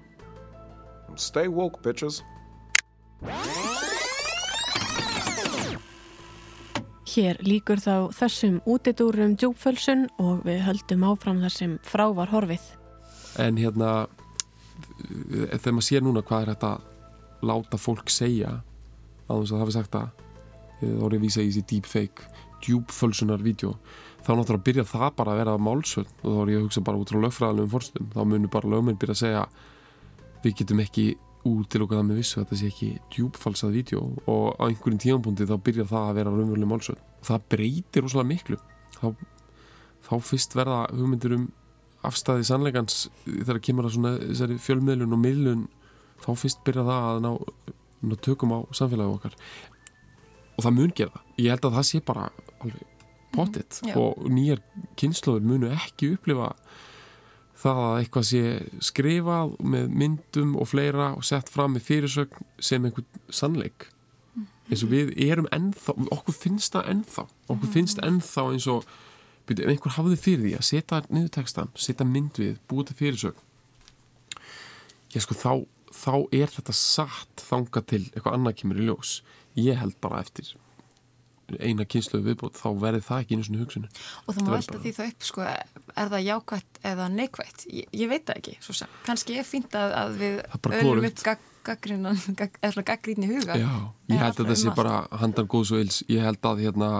And 1.09 1.18
stay 1.18 1.48
woke, 1.48 1.83
bitches. 1.83 2.22
Hér 7.14 7.38
líkur 7.46 7.79
þá 7.79 8.11
þessum 8.11 8.59
útidúrum 8.66 9.37
djúpfölsun 9.38 10.09
og 10.18 10.42
við 10.48 10.64
höldum 10.66 11.05
áfram 11.07 11.38
þar 11.44 11.55
sem 11.55 11.77
frá 11.87 12.09
var 12.16 12.33
horfið. 12.33 12.64
En 13.38 13.59
hérna, 13.61 14.09
þegar 15.61 15.77
maður 15.77 15.87
sér 15.87 16.03
núna 16.03 16.24
hvað 16.27 16.42
er 16.42 16.53
þetta 16.55 16.72
láta 17.44 17.79
fólk 17.79 18.11
segja 18.11 18.57
á 19.31 19.33
þess 19.33 19.53
að 19.53 19.55
það 19.55 19.62
hefði 19.62 19.77
sagt 19.79 19.98
að 20.00 20.24
er 20.85 20.90
ég 20.90 21.05
að 21.05 21.22
vísa 21.22 21.42
í 21.42 21.48
þessi 21.48 21.64
deepfake 21.70 22.27
djúbfölsunar 22.64 23.44
vídeo 23.44 23.77
þá 24.24 24.32
náttúrulega 24.32 24.66
byrja 24.68 24.87
það 24.88 25.10
bara 25.18 25.34
að 25.34 25.40
vera 25.42 25.58
málsvöld 25.60 26.12
og 26.22 26.24
þá 26.24 26.40
er 26.40 26.52
ég 26.54 26.58
að 26.58 26.66
hugsa 26.66 26.84
bara 26.87 27.00
út 27.00 27.12
frá 27.12 27.20
lögfræðanum 27.20 27.70
fórstum 27.72 28.10
þá 28.14 28.20
munir 28.24 28.52
bara 28.52 28.70
lögminn 28.72 28.98
byrja 29.00 29.16
að 29.16 29.20
segja 29.20 29.44
við 30.44 30.56
getum 30.60 30.82
ekki 30.84 31.06
út 31.44 31.68
til 31.68 31.82
okkar 31.84 32.00
það 32.00 32.06
með 32.08 32.20
vissu 32.20 32.40
þetta 32.40 32.58
sé 32.58 32.70
ekki 32.70 32.88
djúbfalsað 33.12 33.74
vídeo. 33.76 34.00
Og 34.30 34.56
á 34.56 34.64
einhverjum 34.64 35.00
tímanbúndi 35.02 35.48
þá 35.48 35.56
byrjar 35.66 35.90
það 35.90 36.08
að 36.08 36.18
vera 36.18 36.32
raunveruleg 36.32 36.70
málsvöld 36.70 37.02
og 37.04 37.28
það 37.28 37.44
breytir 37.52 38.04
rosalega 38.04 38.30
miklu. 38.30 38.58
Þá, 38.96 39.06
þá 40.08 40.14
fyrst 40.30 40.56
verða 40.56 40.80
hugmyndir 40.92 41.37
um 41.37 41.44
afstæði 42.04 42.48
sannleikans 42.48 42.96
þegar 43.26 43.60
kemur 43.64 43.88
að 43.88 43.96
svona 43.98 44.58
fjölmiðlun 44.64 45.16
og 45.16 45.20
miðlun 45.20 45.68
þá 46.24 46.30
fyrst 46.40 46.64
byrja 46.64 46.87
það 46.88 47.10
að 47.10 47.22
ná, 47.24 47.30
ná 48.08 48.16
tökum 48.24 48.56
á 48.56 48.58
samfélagi 48.72 49.18
okkar. 49.18 49.38
Og 50.56 50.64
það 50.64 50.76
mun 50.78 50.96
gera. 50.96 51.24
Ég 51.37 51.52
held 51.52 51.68
að 51.68 51.78
það 51.80 51.88
sé 51.90 52.04
bara 52.04 52.28
alveg 52.62 52.93
pottitt 53.35 53.81
mm, 53.85 53.94
og 54.01 54.27
nýjar 54.31 54.62
kynnslóður 55.01 55.49
munu 55.51 55.70
ekki 55.75 56.14
upplifa 56.14 56.53
það 57.64 57.81
að 57.85 57.97
eitthvað 58.01 58.29
sé 58.29 58.42
skrifað 58.85 59.55
með 59.75 59.97
myndum 60.03 60.55
og 60.61 60.68
fleira 60.73 61.12
og 61.16 61.25
sett 61.27 61.51
fram 61.53 61.77
með 61.77 61.87
fyrirsögn 61.88 62.49
sem 62.59 62.85
einhvern 62.85 63.23
sannleik. 63.33 63.88
Mm. 64.35 64.49
eins 64.68 64.83
og 64.85 64.92
við 64.92 65.14
erum 65.29 65.49
ennþá, 65.55 65.94
okkur 66.18 66.37
finnst 66.37 66.75
það 66.75 66.90
ennþá. 66.92 67.27
Okkur 67.47 67.68
mm. 67.68 67.75
finnst 67.79 68.03
ennþá 68.05 68.47
eins 68.51 68.68
og 68.68 68.88
byrju, 69.49 69.70
einhver 69.70 69.97
hafði 69.97 70.20
fyrir 70.20 70.44
því 70.49 70.55
að 70.59 70.68
setja 70.68 71.03
niðurtekstan, 71.09 71.73
setja 71.79 72.09
mynd 72.09 72.40
við, 72.42 72.57
búið 72.68 72.90
til 72.90 73.01
fyrirsögn 73.01 73.42
ég 75.14 75.23
sko 75.23 75.37
þá 75.38 75.53
þá 75.94 76.14
er 76.35 76.51
þetta 76.51 76.75
satt 76.75 77.44
þanga 77.49 77.83
til 77.87 78.03
eitthvað 78.11 78.37
annað 78.37 78.57
kemur 78.61 78.81
í 78.83 78.88
ljós. 78.88 79.18
Ég 79.55 79.79
held 79.79 79.94
bara 80.03 80.23
eftir 80.25 80.55
eina 81.61 81.85
kynsluðu 81.85 82.30
viðbót 82.30 82.59
þá 82.59 82.68
verði 82.80 83.02
það 83.04 83.24
ekki 83.24 83.37
einu 83.37 83.46
svona 83.48 83.62
hugsunni 83.62 83.90
og 84.24 84.37
það 84.37 84.46
má 84.46 84.52
velta 84.54 84.83
því 84.83 84.92
það 84.96 85.11
upp 85.12 85.26
sko, 85.28 85.46
er 85.46 86.12
það 86.14 86.26
jákvætt 86.28 86.80
eða 86.90 87.09
neikvætt? 87.14 87.64
Ég, 87.70 87.88
ég 87.92 88.12
veit 88.12 88.24
það 88.28 88.40
ekki, 88.40 88.54
svo 88.64 88.76
sem. 88.78 88.94
Kannski 89.09 89.38
er 89.40 89.48
fínt 89.48 89.76
að, 89.78 89.96
að 90.00 90.14
við 90.22 90.38
öllum 90.80 91.09
upp 91.11 92.85
gaggrín 92.85 93.24
í 93.24 93.30
huga. 93.30 93.57
Já, 93.57 93.72
ég 94.12 94.20
held 94.20 94.40
að 94.42 94.50
það 94.50 94.61
sé 94.61 94.74
bara 94.76 95.00
handan 95.22 95.48
góðs 95.50 95.72
og 95.72 95.80
eils, 95.80 96.00
ég 96.12 96.24
held 96.24 96.44
að 96.44 96.64
hérna 96.66 96.90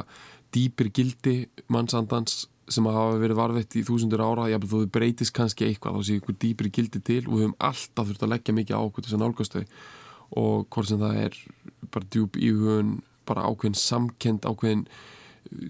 dýpir 0.55 0.91
gildi 0.95 1.37
mannsandans 1.73 2.45
sem 2.73 2.87
hafa 2.89 3.19
verið 3.21 3.37
varvett 3.37 3.77
í 3.77 3.83
þúsundur 3.85 4.23
ára 4.25 4.47
ég 4.49 4.57
held 4.57 4.69
að 4.69 4.73
þú 4.73 4.85
breytist 4.95 5.35
kannski 5.37 5.67
eitthvað 5.69 5.99
þá 5.99 6.07
sé 6.09 6.19
ykkur 6.21 6.39
dýpir 6.41 6.71
gildi 6.73 7.03
til 7.05 7.21
og 7.27 7.35
við 7.35 7.43
höfum 7.45 7.59
alltaf 7.69 8.09
þurft 8.09 8.25
að 8.25 8.33
leggja 8.33 8.57
mikið 8.57 8.79
á 8.81 8.81
okkur 8.81 9.05
þess 9.05 9.17
að 9.17 9.25
nálgast 9.25 9.57
þau. 9.57 9.65
Og 10.41 10.65
hvort 10.73 10.89
sem 10.89 11.03
það 11.03 11.19
er 11.27 11.37
bara 11.93 12.09
djúb 12.15 12.39
íhugun 12.41 12.95
bara 13.29 13.47
ákveðin 13.49 13.79
samkend, 13.79 14.47
ákveðin 14.49 14.87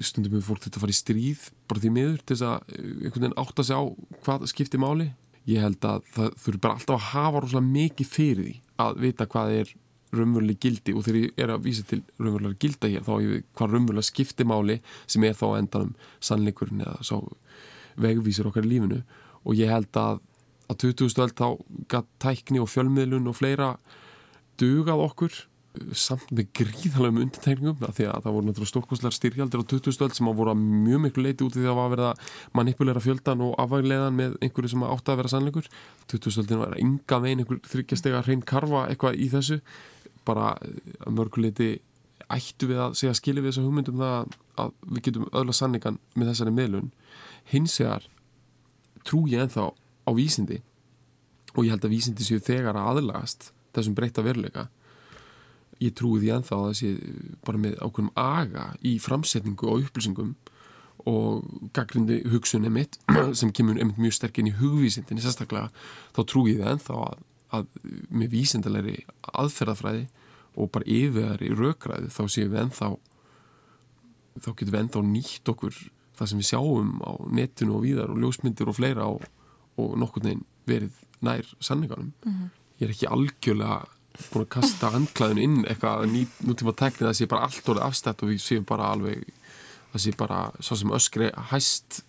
stundum 0.04 0.36
við 0.36 0.46
fólk 0.46 0.64
þetta 0.64 0.78
að 0.78 0.84
fara 0.84 0.94
í 0.94 0.98
stríð 0.98 1.46
bara 1.68 1.82
því 1.82 1.92
miður 1.94 2.20
til 2.22 2.36
þess 2.36 2.46
að 2.48 2.74
eh, 2.74 2.90
einhvern 3.04 3.24
veginn 3.24 3.38
átta 3.42 3.64
sig 3.66 3.78
á 3.78 3.82
hvað 4.24 4.44
skiptir 4.50 4.82
máli 4.82 5.08
ég 5.50 5.64
held 5.64 5.88
að 5.88 6.04
það 6.14 6.36
þurfi 6.44 6.60
bara 6.64 6.78
alltaf 6.78 6.94
að 6.94 7.08
hafa 7.10 7.42
rosalega 7.42 7.72
mikið 7.74 8.10
fyrir 8.10 8.44
því 8.46 8.54
að 8.84 9.00
vita 9.04 9.26
hvað 9.34 9.56
er 9.58 9.72
raunveruleg 10.14 10.60
gildi 10.62 10.94
og 10.94 11.04
þegar 11.04 11.20
ég 11.20 11.42
er 11.42 11.52
að 11.52 11.64
vísa 11.66 11.86
til 11.90 12.00
raunverulega 12.20 12.60
gilda 12.62 12.90
hér 12.92 13.06
þá 13.06 13.14
er 13.16 13.42
hvað 13.58 13.74
raunverulega 13.74 14.08
skiptir 14.08 14.48
máli 14.48 14.78
sem 15.10 15.26
er 15.26 15.34
þá 15.38 15.46
endanum 15.58 15.96
sannleikurinn 16.22 16.84
eða 16.84 17.08
svo 17.08 17.20
vegvísir 18.00 18.48
okkar 18.48 18.66
í 18.66 18.72
lífinu 18.74 19.02
og 19.44 19.58
ég 19.58 19.74
held 19.74 19.90
að 19.98 20.22
að 20.70 20.78
20. 20.80 21.20
öll 21.20 21.34
þá 21.36 21.48
gætt 21.92 22.10
tækni 22.22 22.62
og 22.62 22.70
fjölmiðlun 22.72 23.28
og 23.28 23.36
fleira 23.36 23.74
dugað 24.60 25.02
okkur 25.04 25.40
samt 25.98 26.28
með 26.34 26.50
gríðalegum 26.54 27.20
undirtegningum 27.24 27.80
því 27.82 28.06
að 28.06 28.20
það 28.24 28.34
voru 28.36 28.46
náttúrulega 28.48 28.70
stórkoslar 28.70 29.14
styrjaldir 29.14 29.62
á 29.62 29.70
2000-öld 29.72 30.14
sem 30.14 30.28
að 30.30 30.36
voru 30.38 30.54
mjög 30.58 31.00
miklu 31.02 31.24
leiti 31.24 31.46
út 31.46 31.56
í 31.58 31.62
því 31.64 31.72
að 31.72 31.94
verða 31.94 32.10
manipulera 32.54 33.02
fjöldan 33.02 33.42
og 33.42 33.56
afvægleðan 33.64 34.18
með 34.18 34.36
einhverju 34.44 34.70
sem 34.70 34.84
átti 34.86 35.10
að 35.10 35.18
vera 35.20 35.32
sannleikur. 35.32 35.70
2000-öldin 36.12 36.62
var 36.62 36.76
enga 36.78 37.18
veginn 37.24 37.42
einhver 37.42 37.58
þryggjastega 37.72 38.22
hrein 38.22 38.44
karfa 38.46 38.84
eitthvað 38.92 39.18
í 39.18 39.26
þessu. 39.32 39.58
Bara 40.24 40.52
að 40.54 41.16
mörguleiti 41.18 41.70
ættu 42.32 42.68
við 42.70 42.80
að 42.84 42.94
segja 42.98 43.16
skilja 43.18 43.42
við 43.42 43.52
þessa 43.52 43.64
hugmyndum 43.66 43.98
það 44.00 44.36
að 44.62 44.70
við 44.92 45.02
getum 45.08 45.26
öðla 45.32 45.56
sanningan 45.58 45.98
með 46.14 46.30
þessari 46.30 46.54
meðlun 46.54 46.92
hins 47.50 47.74
vegar 47.80 48.06
trú 49.04 49.24
ég 49.28 49.44
enþá 49.44 49.66
á 49.74 50.10
vísindi 50.16 50.60
og 51.54 51.66
ég 51.66 51.74
held 51.74 51.84
að 51.84 51.94
vísindi 51.94 52.26
séu 52.26 52.40
þegar 52.42 52.78
að 52.78 52.88
aðlagast 52.94 53.50
þessum 53.76 53.98
breyta 53.98 54.24
veruleika 54.24 54.68
ég 55.82 55.94
trúi 55.98 56.20
því 56.22 56.32
enþá 56.38 56.56
að 56.56 56.66
það 56.66 56.76
sé 56.80 56.90
bara 57.46 57.60
með 57.60 57.78
ákveðum 57.80 58.10
aga 58.20 58.66
í 58.82 58.96
framsetningu 59.02 59.70
og 59.70 59.86
upplýsingum 59.86 60.34
og 61.10 61.44
gaggrindi 61.76 62.22
hugsunni 62.32 62.70
mitt 62.72 62.98
sem 63.38 63.52
kemur 63.52 63.78
einmitt 63.78 64.00
mjög 64.00 64.18
sterkinn 64.18 64.48
í 64.48 64.54
hugvísindinni 64.58 65.24
sérstaklega, 65.24 65.70
þá 66.16 66.20
trúi 66.30 66.54
ég 66.54 66.62
það 66.62 66.76
enþá 66.76 67.00
að, 67.06 67.24
að 67.58 67.66
með 68.08 68.36
vísindalegri 68.36 68.96
aðferðafræði 69.34 70.06
og 70.54 70.70
bara 70.74 70.88
yfirðari 70.88 71.50
rökræði 71.58 72.12
þá 72.14 72.22
séum 72.30 72.54
við 72.54 72.62
enþá 72.62 72.90
þá 74.38 74.48
getum 74.50 74.72
við 74.72 74.80
enþá 74.80 75.04
nýtt 75.10 75.52
okkur 75.52 75.80
það 76.14 76.30
sem 76.30 76.40
við 76.40 76.50
sjáum 76.50 76.92
á 77.02 77.12
netinu 77.34 77.78
og 77.78 77.84
víðar 77.84 78.12
og 78.14 78.20
ljósmyndir 78.22 78.70
og 78.70 78.78
fleira 78.78 79.08
og, 79.10 79.24
og 79.80 79.96
nokkur 79.98 80.24
neginn 80.24 80.44
verið 80.68 81.02
nær 81.24 81.48
sanninganum 81.60 82.12
mm 82.24 82.32
-hmm. 82.32 82.48
ég 82.78 82.86
er 82.86 82.94
ekki 82.94 83.10
algjörlega 83.10 83.84
búin 84.30 84.44
að 84.44 84.50
kasta 84.54 84.90
andklæðinu 84.94 85.42
inn 85.42 85.60
eitthvað 85.66 86.06
ný, 86.12 86.24
nútíma 86.46 86.74
teknið 86.78 87.08
það 87.08 87.16
sé 87.18 87.28
bara 87.30 87.46
allt 87.48 87.70
orðið 87.72 87.86
afstætt 87.88 88.22
og 88.22 88.30
við 88.30 88.42
séum 88.44 88.66
bara 88.68 88.90
alveg 88.94 89.24
það 89.92 90.04
sé 90.04 90.12
bara 90.18 90.40
svo 90.60 90.78
sem 90.78 90.94
öskri 90.94 91.30
hæst 91.50 92.02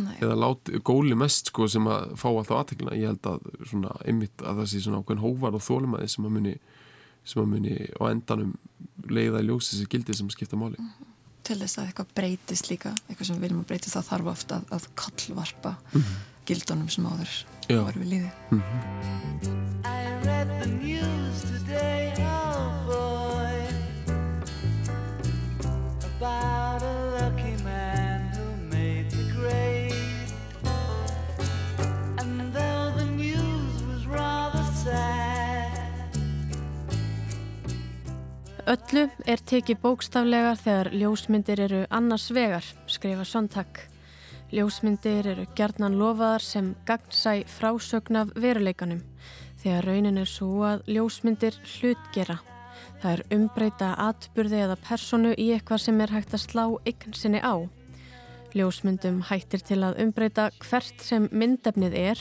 Nei. 0.00 0.14
eða 0.24 0.38
láti, 0.40 0.78
góli 0.80 1.16
mest 1.18 1.50
sko 1.52 1.66
sem 1.68 1.86
að 1.90 2.14
fá 2.20 2.28
alltaf 2.30 2.58
aðteklina 2.62 2.96
ég 2.96 3.12
held 3.12 3.28
að 3.28 3.48
svona 3.68 3.92
einmitt 4.08 4.40
að 4.40 4.62
það 4.62 4.70
sé 4.72 4.82
svona 4.82 5.02
ákveðin 5.02 5.22
hóvar 5.22 5.58
og 5.58 5.64
þólumæði 5.66 6.12
sem 6.14 6.28
að 6.28 6.36
muni 6.38 6.54
sem 7.28 7.42
að 7.42 7.50
muni 7.52 7.76
á 8.00 8.02
endanum 8.08 8.54
leiða 9.10 9.42
í 9.42 9.48
ljósi 9.50 9.76
þessi 9.76 9.90
gildi 9.92 10.16
sem 10.18 10.30
skipta 10.32 10.58
máli 10.58 10.78
mm 10.78 10.88
-hmm. 10.88 11.08
Til 11.42 11.58
þess 11.58 11.78
að 11.78 11.86
eitthvað 11.86 12.14
breytist 12.14 12.70
líka 12.70 12.94
eitthvað 13.08 13.26
sem 13.26 13.36
við 13.36 13.42
viljum 13.42 13.60
að 13.64 13.68
breytist 13.70 13.96
það 13.96 14.08
þarf 14.10 14.32
ofta 14.32 14.56
að, 14.56 14.64
að 14.70 14.88
kallvarpa 14.94 15.74
mm 15.92 16.00
-hmm. 16.00 16.16
gildunum 16.46 16.88
sem 16.88 17.06
áður 17.06 17.44
var 17.68 17.98
við 17.98 18.08
líði 18.08 18.30
mm 18.50 18.62
-hmm. 18.62 20.11
Read 20.24 20.48
the 20.60 20.68
news 20.68 21.42
today 21.50 22.14
oh 22.18 22.70
boy. 22.86 23.58
About 26.16 26.82
a 26.82 26.96
lucky 27.18 27.56
man 27.64 28.30
who 28.30 28.46
made 28.70 29.10
the 29.10 29.24
grade. 29.34 30.30
And 32.18 32.54
though 32.54 32.92
the 32.96 33.04
news 33.04 33.82
was 33.82 34.06
rather 34.06 34.62
sad 34.84 35.72
Öllu 38.66 39.08
er 39.26 39.42
tekið 39.42 39.82
bókstaflegar 39.82 40.54
þegar 40.62 40.92
ljósmyndir 40.94 41.66
eru 41.66 41.86
annars 41.90 42.30
vegar, 42.30 42.62
skrifa 42.86 43.26
Sontak 43.26 43.88
Ljósmyndir 44.54 45.26
eru 45.34 45.48
gerðnan 45.58 45.98
lofaðar 45.98 46.44
sem 46.46 46.74
gagnsæ 46.86 47.40
frásögn 47.48 48.20
af 48.22 48.36
veruleikanum 48.38 49.02
þegar 49.62 49.86
raunin 49.86 50.18
er 50.18 50.30
svo 50.30 50.64
að 50.66 50.82
ljósmyndir 50.90 51.58
hlutgera. 51.76 52.38
Það 53.02 53.12
er 53.12 53.22
umbreyta 53.36 53.92
atburði 53.98 54.62
eða 54.64 54.78
personu 54.82 55.32
í 55.34 55.48
eitthvað 55.54 55.84
sem 55.84 56.00
er 56.02 56.12
hægt 56.14 56.34
að 56.34 56.44
slá 56.44 56.64
ykkur 56.88 57.18
sinni 57.18 57.42
á. 57.42 57.54
Ljósmyndum 58.52 59.22
hættir 59.30 59.62
til 59.64 59.80
að 59.86 60.02
umbreyta 60.02 60.50
hvert 60.60 61.02
sem 61.02 61.28
myndefnið 61.32 61.96
er 61.98 62.20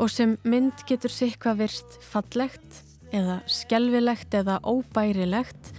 og 0.00 0.10
sem 0.10 0.38
mynd 0.48 0.86
getur 0.88 1.12
sikva 1.12 1.54
virst 1.58 1.98
fallegt 2.02 2.82
eða 3.12 3.42
skjelvilegt 3.50 4.34
eða 4.34 4.58
óbærilegt 4.64 5.72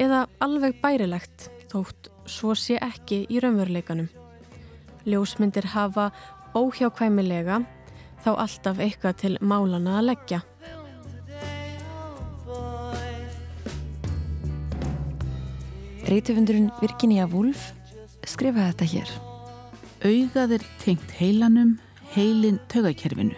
eða 0.00 0.24
alveg 0.42 0.80
bærilegt 0.82 1.50
þótt 1.70 2.10
svo 2.30 2.56
sé 2.58 2.78
ekki 2.82 3.24
í 3.30 3.42
raunveruleikanum. 3.42 4.08
Ljósmyndir 5.06 5.70
hafa 5.72 6.10
óhjákvæmilega 6.56 7.60
þá 8.24 8.30
alltaf 8.36 8.80
eitthvað 8.80 9.18
til 9.22 9.34
málana 9.40 9.98
að 10.00 10.08
leggja. 10.10 10.40
Reytufundurinn 16.10 16.72
Virginia 16.80 17.26
Woolf 17.30 17.68
skrifaði 18.26 18.72
þetta 18.72 18.88
hér. 18.94 19.12
Augað 20.00 20.56
er 20.56 20.66
tengt 20.80 21.12
heilanum, 21.20 21.76
heilin 22.16 22.58
tögakerfinu. 22.72 23.36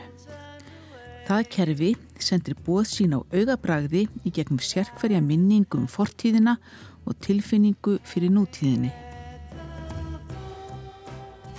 Það 1.27 1.45
kerfi 1.53 1.91
sendir 2.23 2.57
bóð 2.65 2.87
sín 2.95 3.17
á 3.19 3.21
augabragði 3.21 4.07
í 4.25 4.33
gegnum 4.35 4.63
sérkverja 4.63 5.21
minningum 5.25 5.89
fortíðina 5.91 6.57
og 7.05 7.19
tilfinningu 7.25 7.99
fyrir 8.07 8.33
nútíðinni. 8.33 8.93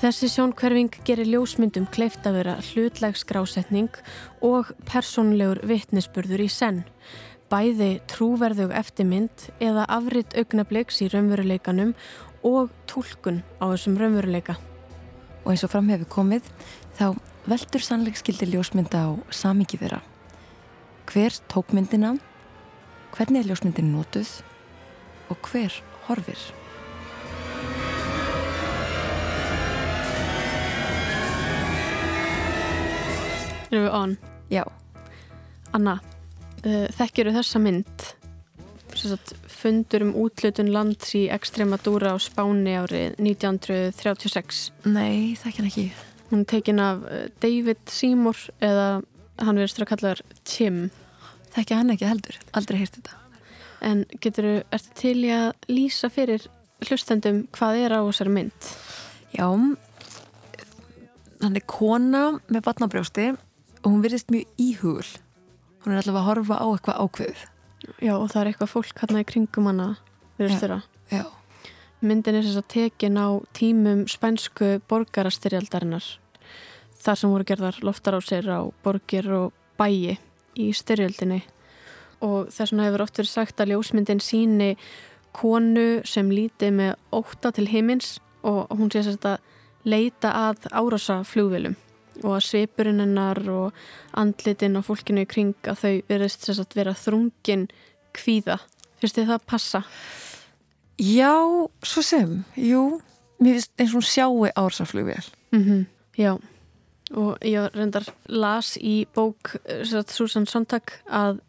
Þessi 0.04 0.28
sjónkverfing 0.28 0.98
gerir 1.08 1.30
ljósmyndum 1.32 1.86
kleift 1.96 2.26
að 2.28 2.42
vera 2.42 2.54
hlutleg 2.60 3.16
skrásetning 3.16 3.94
og 4.44 4.74
personlegur 4.84 5.62
vittnesburður 5.64 6.42
í 6.44 6.48
senn, 6.52 6.82
bæði 7.48 8.02
trúverðug 8.12 8.74
eftirmynd 8.76 9.46
eða 9.64 9.86
afritt 9.96 10.36
augnabliks 10.36 10.98
í 11.06 11.08
raunveruleikanum 11.08 11.94
og 12.44 12.74
tólkun 12.92 13.40
á 13.64 13.72
þessum 13.72 13.96
raunveruleika. 14.02 14.58
Og 15.46 15.54
eins 15.54 15.64
og 15.64 15.72
fram 15.72 15.88
hefur 15.94 16.10
komið, 16.18 16.50
þá 17.00 17.16
veldur 17.48 17.86
sannleikskildi 17.88 18.50
ljósmynda 18.52 19.06
á 19.08 19.12
samingi 19.32 19.80
þeirra. 19.80 20.02
Hver 21.14 21.40
tók 21.48 21.72
myndina, 21.72 22.18
hvernig 23.16 23.46
er 23.46 23.54
ljósmyndin 23.54 23.96
nótuð 23.96 24.36
og 25.32 25.48
hver 25.48 25.80
horfir? 26.10 26.44
Erum 33.74 33.88
við 33.88 33.94
on? 33.98 34.12
Já. 34.54 34.64
Anna, 35.74 35.96
uh, 36.62 36.84
þekkir 36.94 37.32
þú 37.32 37.40
þessa 37.40 37.62
mynd? 37.64 38.04
Sagt, 38.94 39.32
fundur 39.50 40.04
um 40.06 40.12
útlutun 40.22 40.68
lands 40.70 41.16
í 41.18 41.24
Extremadura 41.34 42.12
á 42.14 42.18
Spáni 42.22 42.76
árið 42.78 43.16
1936. 43.18 44.60
Nei, 44.86 45.34
þekkir 45.42 45.70
ekki. 45.72 45.86
Hún 46.30 46.44
er 46.44 46.52
tekin 46.52 46.82
af 46.84 47.02
uh, 47.08 47.24
David 47.42 47.82
Seymour 47.90 48.44
eða 48.62 48.86
hann 49.42 49.58
verður 49.58 49.72
strax 49.74 49.90
kallar 49.90 50.22
Tim. 50.46 50.78
Þekkja 51.56 51.80
hann 51.80 51.94
ekki 51.96 52.12
heldur, 52.12 52.38
aldrei 52.54 52.78
heyrst 52.84 53.00
þetta. 53.00 53.18
En 53.90 54.04
getur 54.22 54.46
þú, 54.46 54.52
ertu 54.78 54.94
til 55.00 55.16
í 55.24 55.32
að 55.34 55.48
lýsa 55.72 56.12
fyrir 56.14 56.46
hlustendum 56.86 57.48
hvað 57.58 57.80
er 57.88 57.98
á 57.98 58.06
þessari 58.06 58.36
mynd? 58.38 58.70
Já, 59.34 59.50
hann 61.42 61.58
er 61.58 61.66
kona 61.66 62.24
með 62.54 62.68
batnabrjósti 62.70 63.32
og 63.84 63.92
hún 63.92 64.04
virðist 64.04 64.32
mjög 64.34 64.48
íhugul 64.62 65.12
hún 65.84 65.94
er 65.94 66.00
allavega 66.00 66.22
að 66.22 66.28
horfa 66.30 66.60
á 66.60 66.68
eitthvað 66.72 67.02
ákveð 67.04 67.46
Já 68.00 68.14
og 68.16 68.30
það 68.32 68.42
er 68.42 68.50
eitthvað 68.52 68.72
fólk 68.72 69.02
hérna 69.02 69.24
í 69.24 69.28
kringum 69.28 69.70
hana 69.70 69.88
virðist 70.40 70.64
þeirra 70.64 70.80
Já. 71.12 71.24
myndin 72.02 72.40
er 72.40 72.48
þess 72.48 72.62
að 72.62 72.70
tekin 72.74 73.20
á 73.20 73.28
tímum 73.56 74.06
spænsku 74.12 74.78
borgarastyrjaldarinnar 74.92 76.08
þar 77.04 77.20
sem 77.20 77.34
voru 77.34 77.48
gerðar 77.48 77.82
loftar 77.84 78.16
á 78.16 78.22
sér 78.24 78.48
á 78.48 78.62
borgir 78.86 79.28
og 79.36 79.52
bæi 79.80 80.16
í 80.56 80.70
styrjaldinni 80.72 81.42
og 82.24 82.52
þess 82.54 82.72
vegna 82.72 82.88
hefur 82.88 83.04
oft 83.04 83.20
verið 83.20 83.34
sagt 83.34 83.60
að 83.60 83.74
ljósmyndin 83.74 84.24
síni 84.24 84.76
konu 85.36 86.04
sem 86.08 86.30
líti 86.32 86.70
með 86.72 86.96
óta 87.12 87.52
til 87.52 87.68
heimins 87.68 88.20
og 88.48 88.72
hún 88.72 88.92
sé 88.94 89.04
að 89.04 89.42
leita 89.84 90.32
að 90.32 90.70
árasa 90.72 91.24
flugvilum 91.28 91.76
og 92.24 92.36
að 92.38 92.46
svipurinn 92.48 93.02
hennar 93.04 93.40
og 93.50 93.72
andlitin 94.20 94.78
og 94.78 94.86
fólkinu 94.86 95.24
í 95.26 95.30
kring 95.30 95.56
að 95.64 95.80
þau 95.82 95.96
verðist 96.12 96.46
sérstaklega 96.46 96.84
vera 96.84 97.00
þrungin 97.00 97.66
kvíða. 98.14 98.60
Fyrst 99.02 99.18
þið 99.18 99.32
það 99.34 99.48
passa? 99.50 99.84
Já, 101.02 101.34
svo 101.82 102.04
sem, 102.06 102.44
jú 102.56 103.02
mér 103.44 103.58
finnst 103.58 103.74
eins 103.80 103.94
og 103.94 104.00
hún 104.00 104.08
sjáu 104.08 104.46
ársaflugvél 104.56 105.26
mm 105.52 105.64
-hmm. 105.64 105.86
Já, 106.18 106.40
og 107.12 107.38
ég 107.42 107.74
reyndar 107.74 108.06
las 108.26 108.78
í 108.78 109.08
bók 109.16 109.56
Susan 110.08 110.46
Sontag 110.46 110.84
að 111.10 111.40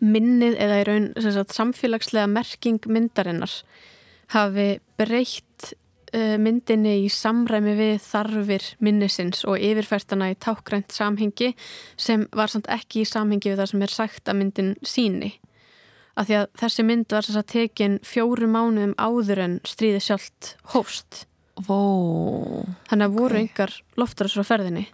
minnið 0.00 0.54
eða 0.58 0.80
í 0.80 0.84
raun 0.84 1.14
sagt, 1.16 1.52
samfélagslega 1.52 2.26
merking 2.26 2.80
myndarinnar 2.86 3.50
hafi 4.28 4.80
breytt 4.98 5.74
myndinni 6.12 6.96
í 7.04 7.08
samræmi 7.12 7.74
við 7.78 8.00
þarfir 8.02 8.64
minnisins 8.82 9.44
og 9.48 9.60
yfirfærtana 9.62 10.30
í 10.32 10.38
tákgrænt 10.42 10.94
samhengi 10.94 11.52
sem 12.00 12.26
var 12.36 12.50
samt 12.50 12.66
ekki 12.72 13.04
í 13.04 13.08
samhengi 13.08 13.52
við 13.52 13.60
það 13.62 13.70
sem 13.72 13.84
er 13.86 13.94
sagt 13.94 14.30
að 14.30 14.38
myndin 14.40 14.72
síni. 14.82 15.32
Af 16.18 16.26
því 16.26 16.38
að 16.40 16.48
þessi 16.60 16.84
mynd 16.86 17.14
var 17.14 17.26
þess 17.26 17.40
að 17.40 17.50
tekin 17.54 17.98
fjóru 18.06 18.48
mánuðum 18.50 18.96
áður 18.98 19.44
en 19.44 19.54
stríði 19.68 20.00
sjálft 20.04 20.54
hófst. 20.74 21.24
Vó. 21.60 21.78
Þannig 22.90 23.06
að 23.06 23.16
voru 23.16 23.38
okay. 23.38 23.46
yngar 23.46 23.76
loftar 24.00 24.32
svo 24.32 24.44
ferðinni. 24.46 24.88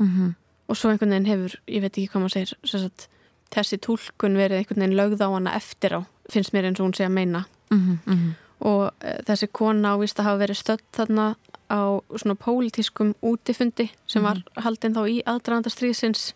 Mm 0.00 0.08
-hmm. 0.08 0.32
Og 0.66 0.76
svo 0.76 0.90
einhvern 0.90 1.12
veginn 1.12 1.30
hefur, 1.30 1.60
ég 1.68 1.82
veit 1.82 1.92
ekki 1.92 2.08
hvað 2.08 2.22
maður 2.22 2.34
segir, 2.34 2.56
sagt, 2.64 3.08
þessi 3.54 3.78
tólkun 3.78 4.40
verið 4.40 4.58
einhvern 4.58 4.82
veginn 4.82 4.96
lögð 4.98 5.22
á 5.22 5.28
hana 5.30 5.54
eftir 5.54 5.94
á, 5.94 6.00
finnst 6.30 6.52
mér 6.52 6.66
eins 6.66 6.80
og 6.80 6.86
hún 6.88 6.96
sé 6.96 7.04
að 7.04 7.14
meina. 7.14 7.44
Mm 7.70 7.98
-hmm 8.06 8.34
og 8.64 8.90
eh, 9.00 9.20
þessi 9.26 9.48
kona 9.52 9.94
ávist 9.96 10.20
að 10.20 10.30
hafa 10.30 10.42
verið 10.44 10.60
stödd 10.60 10.84
þarna 10.96 11.26
á 11.66 11.82
svona 12.14 12.36
pólitískum 12.38 13.14
útifundi 13.26 13.88
sem 14.06 14.22
var 14.22 14.38
mhm. 14.38 14.64
haldinn 14.64 14.96
þá 14.96 15.02
í 15.10 15.16
aðdraðandastriðsins 15.26 16.30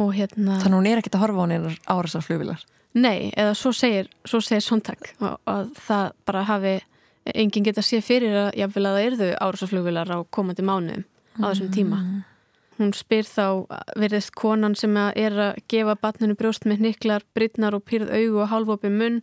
og 0.00 0.14
hérna 0.16 0.58
Þannig 0.62 0.78
hún 0.78 0.88
er 0.90 1.00
ekkert 1.00 1.18
að 1.18 1.24
horfa 1.26 1.44
á 1.44 1.46
hennar 1.48 1.78
árasar 1.88 2.24
flugvilar 2.26 2.64
Nei, 2.92 3.32
eða 3.32 3.54
svo 3.56 3.72
segir, 3.72 4.10
svo 4.28 4.42
segir 4.44 4.64
Sontak 4.64 5.14
að 5.20 5.70
það 5.80 6.10
bara 6.28 6.42
hafi 6.48 6.74
enginn 7.32 7.64
geta 7.64 7.84
sé 7.84 8.02
fyrir 8.04 8.34
að 8.36 8.58
jáfnvel 8.60 8.84
að 8.88 8.98
það 8.98 9.06
erðu 9.06 9.30
árasar 9.38 9.70
flugvilar 9.70 10.12
á 10.12 10.18
komandi 10.34 10.66
mánuðum 10.66 11.06
á 11.40 11.44
þessum 11.48 11.72
tíma 11.72 12.02
mm. 12.02 12.20
Hún 12.80 12.94
spyr 12.96 13.26
þá, 13.28 13.68
verðist 14.00 14.32
konan 14.34 14.72
sem 14.74 14.96
er 14.96 15.34
að 15.38 15.58
gefa 15.70 15.92
batninu 16.00 16.34
brjóst 16.34 16.64
með 16.66 16.86
niklar, 16.86 17.22
brittnar 17.36 17.76
og 17.76 17.84
pyrð 17.86 18.08
augu 18.10 18.40
og 18.42 18.48
halvópi 18.50 18.90
munn 18.90 19.20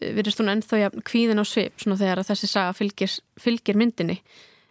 virðist 0.00 0.42
hún 0.42 0.52
ennþá 0.52 0.82
jafn 0.84 1.04
kvíðin 1.06 1.42
á 1.42 1.44
svip 1.48 1.80
svona 1.82 1.98
þegar 2.00 2.24
þessi 2.28 2.50
saga 2.50 2.76
fylgir, 2.76 3.16
fylgir 3.40 3.78
myndinni 3.78 4.20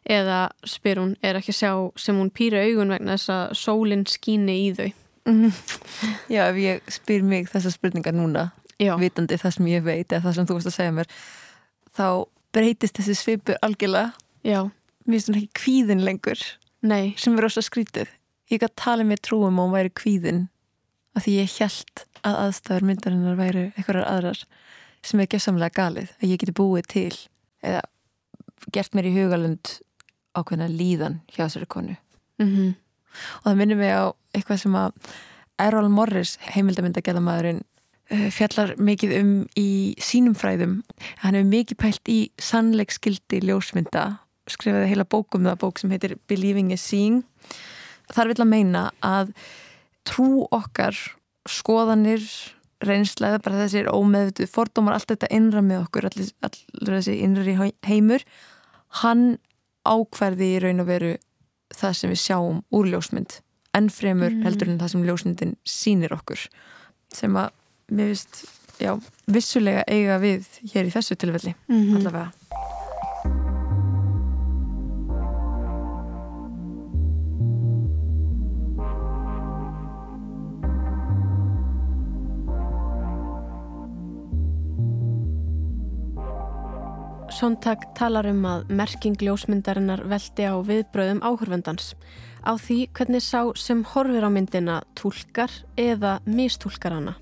eða 0.07 0.47
spyr 0.67 1.01
hún 1.01 1.15
er 1.25 1.39
ekki 1.39 1.51
að 1.53 1.59
sjá 1.59 1.71
sem 1.99 2.19
hún 2.19 2.31
pýra 2.31 2.63
augun 2.63 2.93
vegna 2.95 3.17
þess 3.17 3.33
að 3.33 3.57
sólinn 3.59 4.05
skíni 4.07 4.55
í 4.63 4.69
þau 4.77 4.87
mm. 5.27 5.59
Já, 6.31 6.45
ef 6.47 6.59
ég 6.61 6.93
spyr 6.97 7.25
mig 7.27 7.49
þessa 7.51 7.73
spurningar 7.75 8.15
núna 8.15 8.49
Já. 8.79 8.93
vitandi 9.01 9.39
það 9.41 9.55
sem 9.57 9.69
ég 9.73 9.85
veit 9.85 10.11
eða 10.11 10.23
það 10.27 10.37
sem 10.37 10.49
þú 10.49 10.59
veist 10.59 10.71
að 10.71 10.77
segja 10.77 10.95
mér 10.95 11.11
þá 11.97 12.07
breytist 12.55 12.99
þessi 12.99 13.17
svipur 13.17 13.59
algjörlega 13.65 14.13
Já. 14.47 14.61
mér 15.07 15.17
finnst 15.17 15.31
hún 15.31 15.39
ekki 15.41 15.61
kvíðin 15.63 16.05
lengur 16.07 16.43
Nei. 16.85 17.15
sem 17.19 17.35
er 17.35 17.47
rosa 17.47 17.63
skrítið 17.65 18.11
ég 18.51 18.61
gæti 18.61 18.79
tala 18.79 19.03
með 19.07 19.25
trúum 19.27 19.59
og 19.59 19.67
hún 19.67 19.75
væri 19.75 19.91
kvíðin 19.97 20.45
af 21.17 21.25
því 21.25 21.39
ég 21.41 21.57
held 21.57 22.05
að 22.27 22.39
aðstæður 22.45 22.87
myndarinnar 22.87 23.39
væri 23.39 23.65
einhverjar 23.73 24.07
aðrar 24.07 24.43
sem 25.07 25.21
er 25.23 25.29
gefsamlega 25.31 25.75
galið 25.77 26.11
að 26.19 26.33
ég 26.33 26.41
geti 26.41 26.55
búið 26.57 26.89
til 26.91 27.13
eða 27.63 27.85
gert 28.73 28.97
mér 28.97 29.07
í 29.09 29.15
hugalund 29.15 29.77
ákveðna 30.37 30.67
líðan 30.71 31.21
hjá 31.31 31.45
þessari 31.45 31.69
konu. 31.71 31.95
Mm 32.41 32.49
-hmm. 32.51 32.75
og 33.39 33.43
það 33.49 33.57
minnir 33.57 33.77
mig 33.77 33.91
á 33.93 34.05
eitthvað 34.33 34.61
sem 34.61 34.75
að 34.75 34.91
Errol 35.57 35.89
Morris 35.89 36.37
heimildamindagæðamæðurinn 36.53 37.63
uh, 38.11 38.29
fjallar 38.29 38.75
mikið 38.77 39.15
um 39.21 39.31
í 39.57 39.95
sínum 39.97 40.35
fræðum. 40.35 40.83
Hann 41.23 41.33
hefur 41.33 41.49
mikið 41.49 41.77
pælt 41.77 42.09
í 42.09 42.19
sannleikskildi 42.37 43.41
ljósmynda 43.41 44.19
skrifaði 44.47 44.91
heila 44.91 45.05
bók 45.07 45.35
um 45.37 45.47
það, 45.47 45.59
bók 45.61 45.79
sem 45.79 45.91
heitir 45.91 46.17
Believing 46.27 46.71
is 46.71 46.83
Seeing. 46.83 47.23
Þar 48.13 48.31
vil 48.31 48.41
að 48.43 48.51
meina 48.51 48.83
að 49.03 49.33
trú 50.07 50.47
okkar 50.55 50.95
skoðanir 51.47 52.23
reynslega, 52.85 53.41
bara 53.41 53.63
þessir 53.63 53.89
ómeðvituð 53.89 54.51
fordómar, 54.53 54.97
allt 54.97 55.09
þetta 55.09 55.31
innra 55.33 55.63
með 55.65 55.85
okkur 55.87 56.09
allir, 56.09 56.31
allir 56.45 56.97
þessi 56.99 57.17
innri 57.25 57.55
heimur 57.87 58.25
hann 59.01 59.37
ákverði 59.87 60.51
í 60.55 60.59
raun 60.63 60.83
og 60.83 60.89
veru 60.89 61.15
það 61.75 61.97
sem 61.99 62.13
við 62.13 62.21
sjáum 62.21 62.61
úr 62.75 62.89
ljósmynd 62.91 63.39
enn 63.77 63.89
fremur 63.93 64.33
mm. 64.33 64.43
heldur 64.45 64.71
en 64.71 64.79
það 64.81 64.93
sem 64.93 65.07
ljósmyndin 65.07 65.55
sínir 65.67 66.15
okkur 66.15 66.47
sem 67.13 67.39
að 67.39 67.51
mér 67.97 68.11
vist, 68.11 68.43
já, 68.81 68.93
vissulega 69.31 69.83
eiga 69.87 70.19
við 70.21 70.47
hér 70.73 70.89
í 70.89 70.93
þessu 70.93 71.17
tilfelli 71.19 71.53
mm 71.55 71.75
-hmm. 71.75 71.99
allavega 71.99 72.31
Sontak 87.37 87.83
talar 87.93 88.25
um 88.31 88.39
að 88.49 88.63
merking 88.73 89.13
ljósmyndarinnar 89.21 89.99
veldi 90.09 90.47
á 90.49 90.57
viðbröðum 90.65 91.19
áhörfundans 91.21 91.91
á 92.41 92.57
því 92.57 92.77
hvernig 92.97 93.21
sá 93.21 93.51
sem 93.53 93.83
horfir 93.91 94.25
á 94.25 94.29
myndina 94.33 94.77
tólkar 94.97 95.53
eða 95.77 96.15
mistúlkar 96.25 96.95
hana. 96.97 97.13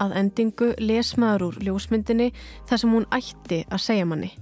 Að 0.00 0.16
endingu 0.22 0.70
les 0.80 1.12
maður 1.20 1.50
úr 1.50 1.60
ljósmyndinni 1.66 2.30
þar 2.70 2.80
sem 2.80 2.96
hún 2.96 3.08
ætti 3.12 3.60
að 3.68 3.84
segja 3.84 4.08
manni. 4.08 4.32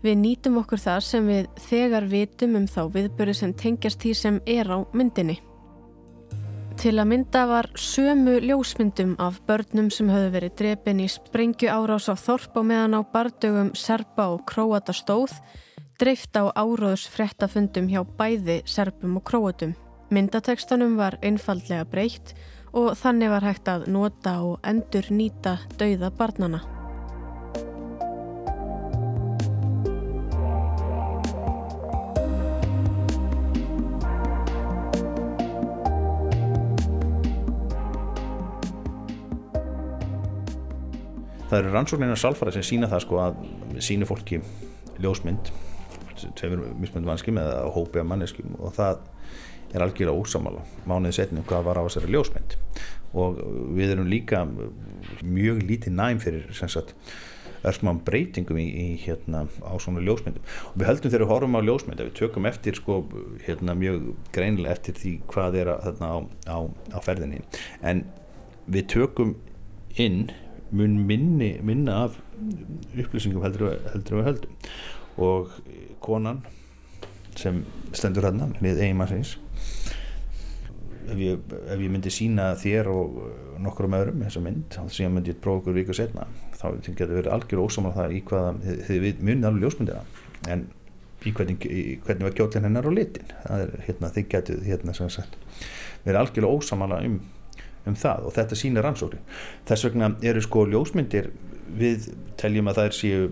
Við 0.00 0.16
nýtum 0.22 0.56
okkur 0.62 0.80
þar 0.80 1.04
sem 1.04 1.28
við 1.28 1.52
þegar 1.68 2.08
vitum 2.08 2.56
um 2.56 2.64
þá 2.64 2.82
viðböru 2.96 3.36
sem 3.36 3.52
tengjast 3.52 4.00
því 4.00 4.14
sem 4.16 4.40
er 4.48 4.72
á 4.72 4.80
myndinni. 4.96 5.42
Til 6.82 6.96
að 6.98 7.12
mynda 7.12 7.44
var 7.46 7.68
sömu 7.78 8.40
ljósmyndum 8.42 9.12
af 9.22 9.36
börnum 9.46 9.86
sem 9.94 10.08
höfðu 10.10 10.32
verið 10.34 10.54
drepin 10.58 11.02
í 11.04 11.06
sprengju 11.06 11.68
árás 11.70 12.08
á 12.10 12.18
Þorp 12.18 12.58
og 12.58 12.66
meðan 12.66 12.96
á 12.98 13.00
bardögum 13.12 13.70
Serba 13.78 14.26
og 14.32 14.42
Króata 14.50 14.90
stóð, 14.90 15.30
dreift 16.02 16.34
á 16.34 16.50
áróðs 16.50 17.06
frettafundum 17.06 17.86
hjá 17.86 18.02
bæði 18.02 18.64
Serbum 18.66 19.14
og 19.22 19.26
Króatum. 19.30 19.76
Myndatekstanum 20.10 20.98
var 20.98 21.20
einfallega 21.22 21.86
breytt 21.86 22.34
og 22.74 22.96
þannig 22.98 23.30
var 23.30 23.46
hægt 23.46 23.70
að 23.70 23.86
nota 23.86 24.40
og 24.42 24.58
endur 24.66 25.06
nýta 25.14 25.60
dauða 25.78 26.10
barnana. 26.10 26.64
Það 41.52 41.58
eru 41.58 41.72
rannsóknirna 41.74 42.16
salfara 42.16 42.52
sem 42.54 42.64
sína 42.64 42.88
það 42.88 43.02
sko 43.04 43.18
að 43.20 43.40
sínu 43.84 44.06
fólki 44.08 44.38
ljósmynd 45.04 45.50
tveimur 46.38 46.70
mismöndum 46.80 47.10
vanskjum 47.12 47.40
eða 47.42 47.66
hópi 47.74 48.00
af 48.00 48.08
manneskum 48.08 48.54
og 48.56 48.72
það 48.76 49.02
er 49.72 49.84
algjörlega 49.84 50.16
ósamála 50.16 50.62
mánuðið 50.88 51.18
setnum 51.18 51.44
hvað 51.48 51.66
var 51.68 51.80
á 51.80 51.82
þessari 51.86 52.12
ljósmynd. 52.12 52.56
Og 53.12 53.42
við 53.76 53.92
erum 53.94 54.08
líka 54.08 54.42
mjög 55.20 55.60
lítið 55.68 55.96
næm 55.98 56.20
fyrir 56.22 56.48
öllum 57.62 58.00
breytingum 58.02 58.58
í, 58.58 58.64
í 58.66 58.86
hérna 59.04 59.44
á 59.62 59.72
svona 59.80 60.02
ljósmyndum. 60.04 60.44
Og 60.72 60.80
við 60.80 60.88
höldum 60.88 61.12
þegar 61.12 61.24
við 61.24 61.32
horfum 61.32 61.58
á 61.60 61.66
ljósmynd 61.68 62.00
að 62.00 62.08
við 62.08 62.16
tökum 62.20 62.48
eftir 62.48 62.80
sko 62.80 62.98
hérna 63.44 63.76
mjög 63.78 64.08
greinilega 64.34 64.76
eftir 64.76 64.98
því 64.98 65.14
hvað 65.30 65.60
er 65.62 65.72
að, 65.74 65.84
þarna 65.88 66.08
á, 66.10 66.18
á, 66.48 66.58
á 66.96 66.98
ferðinni. 67.04 67.44
En 67.84 68.04
við 68.66 68.88
tökum 68.96 69.36
inn 70.00 70.32
mun 70.72 70.98
minni, 71.06 71.54
minna 71.64 72.02
af 72.06 72.18
upplýsingum 72.96 73.44
heldur, 73.44 73.76
við 73.94 74.26
höldum. 74.28 74.68
Og 75.22 75.52
konan 76.02 76.42
sem 77.36 77.62
stendur 77.92 78.26
hérna 78.26 78.48
með 78.60 78.80
eiginmannsins 78.82 79.36
ef 81.10 81.18
ég, 81.18 81.40
ef 81.50 81.80
ég 81.80 81.90
myndi 81.92 82.12
sína 82.12 82.52
þér 82.60 82.88
og 82.92 83.18
nokkur 83.62 83.88
um 83.88 83.96
öðrum 83.98 84.22
þessa 84.24 84.42
mynd, 84.44 84.64
þá 84.72 84.82
síðan 84.92 85.16
myndi 85.16 85.32
ég 85.32 85.40
prófa 85.42 85.62
okkur 85.62 85.76
viku 85.76 85.96
setna 85.96 86.26
þá 86.62 86.66
getur 86.86 87.16
verið 87.16 87.32
algjör 87.34 87.64
ósamlega 87.64 87.98
það 87.98 88.14
í 88.14 88.22
hvaða, 88.28 88.52
þið 88.86 89.22
munið 89.26 89.48
alveg 89.48 89.64
ljósmyndina 89.64 90.02
en 90.52 90.64
í 91.22 91.32
hvernig, 91.34 91.66
í 91.66 91.82
hvernig 92.02 92.26
var 92.26 92.36
kjólinn 92.38 92.66
hennar 92.66 92.86
á 92.86 92.92
litin. 92.94 93.32
Það 93.44 93.64
er 93.64 93.84
hérna, 93.86 94.10
þið 94.14 94.28
getur 94.34 94.64
hérna 94.66 94.94
sem 94.96 95.10
sagt 95.12 95.36
verið 96.06 96.20
algjörlega 96.22 96.58
ósamlega 96.58 97.10
um 97.10 97.18
um 97.88 97.96
það 97.98 98.28
og 98.28 98.36
þetta 98.36 98.58
sýnir 98.58 98.86
rannsóknir. 98.86 99.22
Þess 99.68 99.88
vegna 99.88 100.12
eru 100.22 100.42
sko 100.44 100.66
ljósmyndir 100.70 101.30
við 101.72 102.10
teljum 102.40 102.68
að 102.68 102.80
það 102.80 102.96
séu 102.98 103.30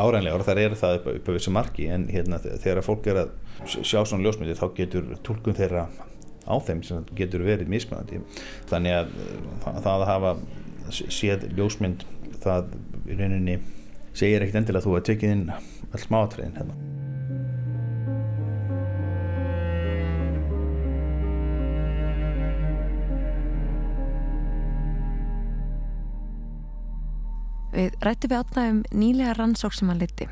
árænlega 0.00 0.38
og 0.38 0.46
það 0.46 0.62
er 0.62 0.76
það 0.80 0.96
upp, 0.98 1.10
upp 1.12 1.28
á 1.28 1.34
þessu 1.36 1.52
marki 1.52 1.88
en 1.92 2.06
hérna, 2.12 2.40
þegar 2.40 2.86
fólk 2.86 3.10
er 3.12 3.20
að 3.24 3.34
sjá 3.68 4.00
svona 4.00 4.24
ljósmyndir 4.24 4.58
þá 4.58 4.66
getur 4.78 5.12
tólkun 5.26 5.58
þeirra 5.58 5.86
á 6.48 6.54
þeim 6.66 6.82
sem 6.86 7.04
getur 7.18 7.44
verið 7.46 7.70
mismunandi. 7.70 8.22
Þannig 8.70 8.96
að 8.96 9.12
það 9.84 9.92
að 9.92 10.08
hafa 10.08 10.34
séð 10.92 11.46
ljósmynd 11.58 12.06
það 12.42 12.74
í 13.06 13.18
rauninni 13.18 13.60
segir 14.16 14.42
ekkert 14.42 14.62
endilega 14.62 14.82
að 14.82 14.88
þú 14.88 14.96
hefur 14.96 15.06
tekið 15.12 15.36
inn 15.36 15.46
all 15.52 16.02
smáatriðin 16.02 16.58
hérna. 16.58 16.91
Við 27.72 27.94
rættum 28.04 28.32
við 28.32 28.40
átnaðum 28.42 28.80
nýlega 28.92 29.34
rannsók 29.38 29.72
sem 29.76 29.88
hann 29.88 30.02
liti. 30.02 30.28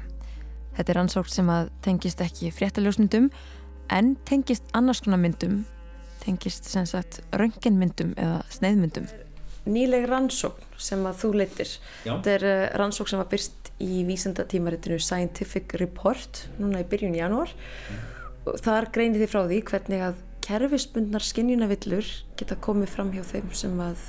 Þetta 0.77 0.93
er 0.93 0.99
rannsók 1.01 1.31
sem 1.33 1.49
að 1.53 1.71
tengist 1.85 2.21
ekki 2.21 2.53
fréttaljósmyndum 2.53 3.31
en 3.91 4.13
tengist 4.29 4.69
annars 4.77 5.01
konar 5.05 5.21
myndum, 5.23 5.63
tengist 6.21 6.69
sem 6.69 6.87
sagt 6.89 7.23
rönginmyndum 7.33 8.13
eða 8.21 8.43
sneiðmyndum. 8.53 9.09
Nýleg 9.71 10.07
rannsók 10.09 10.61
sem 10.81 11.03
að 11.09 11.19
þú 11.25 11.33
litir. 11.43 11.73
Já. 12.05 12.13
Þetta 12.13 12.33
er 12.37 12.47
eh, 12.49 12.63
rannsók 12.81 13.11
sem 13.11 13.21
var 13.21 13.29
byrst 13.33 13.73
í 13.81 14.05
vísendatímaritinu 14.09 15.01
Scientific 15.01 15.75
Report 15.81 16.47
núna 16.61 16.85
í 16.85 16.89
byrjun 16.89 17.17
í 17.17 17.21
janúar. 17.21 17.53
Þar 18.65 18.89
greinir 18.93 19.25
þið 19.25 19.33
frá 19.33 19.43
því 19.45 19.61
hvernig 19.69 20.05
að 20.11 20.25
kerfisbundnar 20.45 21.25
skinnjunavillur 21.25 22.09
geta 22.41 22.57
komið 22.65 22.95
fram 22.95 23.13
hjá 23.15 23.25
þeim 23.27 23.53
sem 23.57 23.77
að 23.85 24.01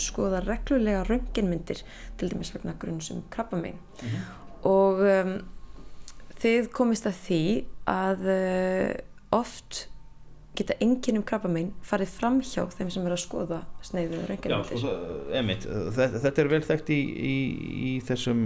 skoða 0.00 0.42
reglulega 0.44 1.04
rönginmyndir 1.08 1.82
til 2.18 2.30
dæmis 2.32 2.54
vegna 2.54 2.74
grunnsum 2.80 3.22
krabbamein 3.30 3.78
mm 4.02 4.08
-hmm. 4.08 4.68
og 4.68 5.00
um, 5.00 5.34
þið 6.40 6.70
komist 6.72 7.06
að 7.06 7.18
því 7.26 7.64
að 7.86 8.20
uh, 8.28 8.94
oft 9.30 9.88
geta 10.54 10.76
enginnum 10.84 11.24
krabbamein 11.26 11.72
farið 11.86 12.12
fram 12.14 12.38
hjá 12.44 12.64
þeim 12.70 12.90
sem 12.92 13.06
er 13.08 13.14
að 13.16 13.20
skoða 13.24 13.60
sneiðu 13.84 14.20
rönginmyndir. 14.28 14.78
Já, 14.78 14.84
sko, 14.84 15.72
þetta, 15.96 16.22
þetta 16.24 16.42
er 16.42 16.50
vel 16.52 16.60
þekkt 16.68 16.92
í, 16.94 17.00
í, 17.30 17.34
í 17.88 17.92
þessum 18.06 18.44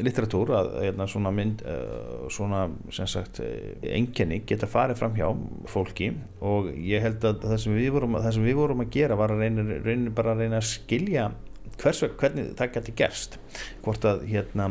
litteratúr 0.00 0.54
að 0.58 0.70
hérna, 0.82 1.08
svona 1.10 1.32
mynd, 1.34 1.64
uh, 1.68 2.26
svona 2.34 2.66
sem 2.94 3.10
sagt 3.10 3.40
enginni 3.86 4.42
geta 4.48 4.68
farið 4.70 5.00
fram 5.02 5.16
hjá 5.18 5.28
fólki 5.70 6.12
og 6.44 6.70
ég 6.74 7.04
held 7.04 7.24
að 7.28 7.46
það 7.46 7.58
sem 7.66 7.78
við 7.78 7.90
vorum, 7.96 8.18
sem 8.34 8.46
við 8.46 8.60
vorum 8.60 8.84
að 8.84 8.94
gera 8.98 9.18
var 9.18 9.34
að 9.34 9.44
reyna, 9.46 9.66
reyna 9.84 10.14
bara 10.14 10.34
að 10.34 10.44
reyna 10.44 10.60
að 10.60 10.70
skilja 10.74 11.30
hvers 11.80 12.04
hvernig 12.20 12.52
það 12.58 12.76
geti 12.76 12.94
gerst 12.98 13.38
hvort 13.84 14.06
að 14.08 14.24
hérna 14.30 14.70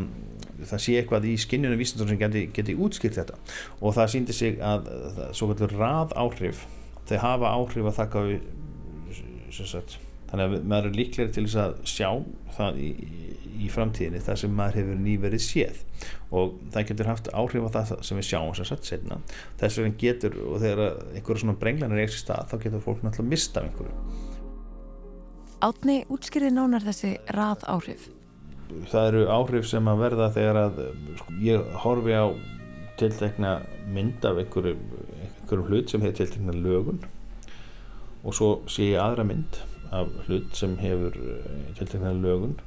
það 0.63 0.83
sé 0.85 0.95
eitthvað 0.99 1.27
í 1.27 1.33
skinnjunum 1.41 1.81
vísindum 1.81 2.09
sem 2.11 2.19
geti, 2.21 2.45
geti 2.55 2.77
útskýrt 2.77 3.19
þetta. 3.19 3.37
Og 3.81 3.95
það 3.97 4.11
síndi 4.13 4.37
sig 4.37 4.61
að 4.63 4.89
svo 5.35 5.49
kallur 5.51 5.75
rað 5.79 6.15
áhrif 6.19 6.65
þau 7.09 7.17
hafa 7.23 7.53
áhrif 7.57 7.89
að 7.89 7.99
þakka 7.99 8.25
það 9.53 9.99
þannig 10.33 10.45
að 10.45 10.65
maður 10.65 10.89
er 10.89 10.97
líklega 10.97 11.33
til 11.33 11.45
þess 11.45 11.59
að 11.61 11.73
sjá 11.85 12.07
það 12.55 12.79
í, 12.81 12.89
í 13.65 13.69
framtíðinni 13.69 14.21
það 14.25 14.39
sem 14.41 14.55
maður 14.57 14.79
hefur 14.79 15.01
nýverið 15.03 15.45
séð. 15.45 15.81
Og 16.33 16.55
það 16.73 16.87
getur 16.89 17.11
haft 17.11 17.31
áhrif 17.37 17.69
á 17.69 17.75
það 17.77 17.95
sem 18.07 18.21
við 18.21 18.29
sjáum 18.31 18.53
sem 18.57 18.69
sagt 18.69 18.89
setna 18.89 19.19
þess 19.61 19.81
vegna 19.81 19.99
getur 20.01 20.37
og 20.47 20.61
þegar 20.63 20.85
einhverja 21.13 21.45
svona 21.45 21.59
brenglanir 21.61 22.05
er 22.05 22.13
í 22.13 22.21
stað 22.23 22.49
þá 22.49 22.59
getur 22.65 22.85
fólk 22.87 23.05
náttúrulega 23.05 23.35
mista 23.35 23.61
af 23.61 23.69
einhverju 23.69 24.22
Átni 25.63 26.01
útskýrði 26.11 26.49
nánar 26.51 26.83
þessi 26.83 27.13
rað 27.31 27.61
áhrif 27.71 28.09
Það 28.91 29.05
eru 29.07 29.21
áhrif 29.31 29.67
sem 29.69 29.87
að 29.87 30.01
verða 30.01 30.29
þegar 30.35 30.59
að 30.59 30.79
sko, 31.19 31.35
ég 31.45 31.69
horfi 31.83 32.15
á 32.17 32.25
tiltekna 32.99 33.51
mynd 33.93 34.25
af 34.27 34.41
einhverju, 34.41 34.73
einhverju 35.23 35.67
hlut 35.69 35.93
sem 35.93 36.03
hefur 36.03 36.17
tiltekna 36.19 36.55
lögun 36.57 36.99
og 38.23 38.35
svo 38.35 38.49
sé 38.71 38.89
ég 38.91 38.99
aðra 39.03 39.23
mynd 39.27 39.61
af 39.93 40.11
hlut 40.27 40.51
sem 40.57 40.75
hefur 40.81 41.15
eh, 41.15 41.71
tiltekna 41.79 42.11
lögun 42.17 42.57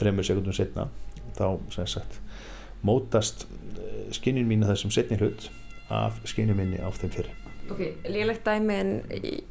þreymur 0.00 0.26
sekundum 0.26 0.56
setna 0.56 0.88
þá 1.38 1.46
sem 1.72 1.88
sagt 1.88 2.18
mótast 2.84 3.46
eh, 3.78 4.10
skinnjum 4.12 4.50
mín 4.52 4.66
að 4.66 4.74
þessum 4.74 4.92
setni 4.98 5.20
hlut 5.22 5.48
af 5.92 6.20
skinnjum 6.28 6.60
minni 6.60 6.82
á 6.82 6.88
þeim 6.92 7.16
fyrir 7.16 7.38
Ok, 7.70 7.80
lílegt 8.10 8.42
dæmi 8.44 8.74
en 8.74 8.90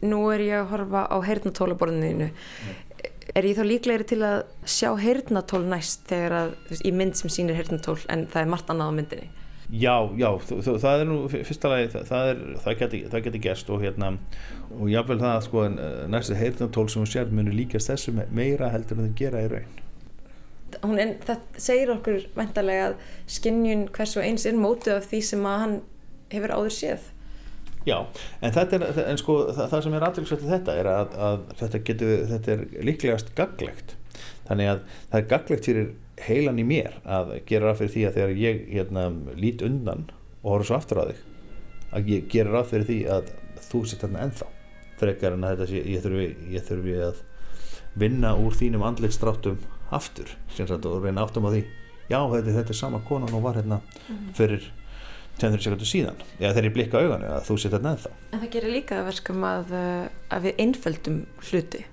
nú 0.04 0.26
er 0.34 0.44
ég 0.44 0.58
að 0.60 0.72
horfa 0.74 1.06
á 1.08 1.18
heyrnatólaborðinu 1.24 2.28
mm. 2.28 2.91
Er 3.36 3.48
ég 3.48 3.58
þá 3.58 3.64
líklegri 3.68 4.08
til 4.12 4.22
að 4.26 4.40
sjá 4.70 4.90
heyrnatól 5.00 5.62
næst 5.70 6.08
þegar 6.10 6.38
að, 6.38 6.56
veist, 6.70 6.86
í 6.88 6.92
mynd 6.96 7.20
sem 7.20 7.32
sýnir 7.32 7.58
heyrnatól 7.60 8.00
en 8.12 8.26
það 8.32 8.44
er 8.44 8.52
margt 8.54 8.74
annað 8.74 8.92
á 8.92 8.98
myndinni? 8.98 9.30
Já, 9.72 9.96
já, 10.20 10.28
það 10.68 11.02
er 11.02 11.06
nú 11.08 11.18
fyrsta 11.32 11.70
lagi, 11.72 11.92
það, 11.94 12.10
það, 12.10 12.42
það 12.64 12.80
getur 12.82 13.22
geti 13.28 13.40
gerst 13.46 13.70
og 13.72 13.86
hérna, 13.86 14.10
og 14.76 14.90
jáfnveil 14.92 15.22
það 15.22 15.38
sko 15.46 15.64
næstu 16.12 16.36
heyrnatól 16.36 16.90
sem 16.92 17.00
hún 17.00 17.12
sér 17.14 17.32
munir 17.32 17.56
líkast 17.56 17.94
þessu 17.94 18.12
meira 18.20 18.72
heldur 18.74 19.00
en 19.00 19.08
það 19.08 19.22
gera 19.22 19.46
í 19.46 19.54
raun. 19.54 19.80
Hún 20.82 21.00
en, 21.04 21.16
það 21.24 21.64
segir 21.64 21.94
okkur 21.96 22.20
vendarlega 22.36 22.90
að 22.90 23.00
skinnjun 23.32 23.88
hvers 23.96 24.18
og 24.20 24.28
eins 24.28 24.48
er 24.50 24.60
mótið 24.60 24.98
af 24.98 25.08
því 25.08 25.24
sem 25.30 25.48
að 25.48 25.64
hann 25.64 25.80
hefur 26.36 26.56
áður 26.58 26.76
séð 26.76 27.08
Já, 27.88 27.98
en 28.46 28.54
er, 28.62 28.84
en 29.08 29.18
sko 29.18 29.40
það, 29.50 29.66
það 29.72 29.84
sem 29.86 29.98
er 29.98 30.06
aðriksvægt 30.06 30.48
þetta 30.52 30.78
er 30.78 30.90
að, 30.92 31.16
að 31.28 31.40
þetta, 31.64 31.82
getur, 31.88 32.12
þetta 32.30 32.54
er 32.54 32.64
líklegast 32.86 33.34
gaglegt 33.38 33.96
þannig 34.46 34.70
að 34.70 34.84
það 35.00 35.18
er 35.18 35.28
gaglegt 35.32 35.70
fyrir 35.70 35.92
heilan 36.22 36.62
í 36.62 36.66
mér 36.68 37.00
að 37.10 37.34
gera 37.50 37.72
ráð 37.72 37.82
fyrir 37.82 37.94
því 37.96 38.06
að 38.06 38.18
þegar 38.20 38.34
ég 38.44 38.64
hérna, 38.70 39.06
lít 39.40 39.66
undan 39.66 40.06
og 40.44 40.50
horfa 40.54 40.70
svo 40.70 40.78
aftur 40.78 41.02
á 41.02 41.06
þig 41.10 41.24
að 41.92 42.12
ég 42.14 42.28
gera 42.32 42.56
ráð 42.56 42.72
fyrir 42.72 42.88
því 42.88 43.00
að 43.18 43.32
þú 43.68 43.84
sitt 43.88 44.06
hérna 44.06 44.26
ennþá. 44.26 44.48
Frekar 45.02 45.36
en 45.36 45.46
að 45.46 45.56
þetta 45.56 45.70
sé, 45.72 45.84
ég 45.90 46.04
þurfi, 46.04 46.28
ég 46.54 46.66
þurfi 46.68 46.98
að 47.08 47.22
vinna 48.02 48.34
úr 48.40 48.56
þínum 48.56 48.86
andleitstráttum 48.88 49.58
aftur 49.92 50.30
sagt, 50.56 50.86
og 50.88 51.02
reyna 51.04 51.26
áttum 51.26 51.48
á 51.48 51.52
því. 51.52 51.64
Já 52.12 52.20
þetta, 52.20 52.56
þetta 52.60 52.74
er 52.74 52.80
sama 52.80 53.02
konan 53.08 53.36
og 53.36 53.44
var 53.46 53.60
hérna 53.60 53.82
mhm. 53.82 54.32
fyrir 54.38 54.70
200 55.42 55.66
sekundur 55.66 55.90
síðan. 55.90 56.24
Eða 56.40 56.54
þegar 56.54 56.70
ég 56.70 56.76
blikka 56.78 57.04
auðan 57.04 57.28
eða 57.28 57.44
þú 57.48 57.60
setjar 57.64 57.86
neð 57.86 58.06
þá 58.06 58.10
En 58.32 58.40
það 58.40 58.50
gerir 58.56 58.76
líka 58.78 59.04
verkum 59.08 59.46
að, 59.48 59.76
eh, 59.82 60.08
að 60.32 60.48
við 60.48 60.66
einföldum 60.66 61.22
hluti 61.50 61.86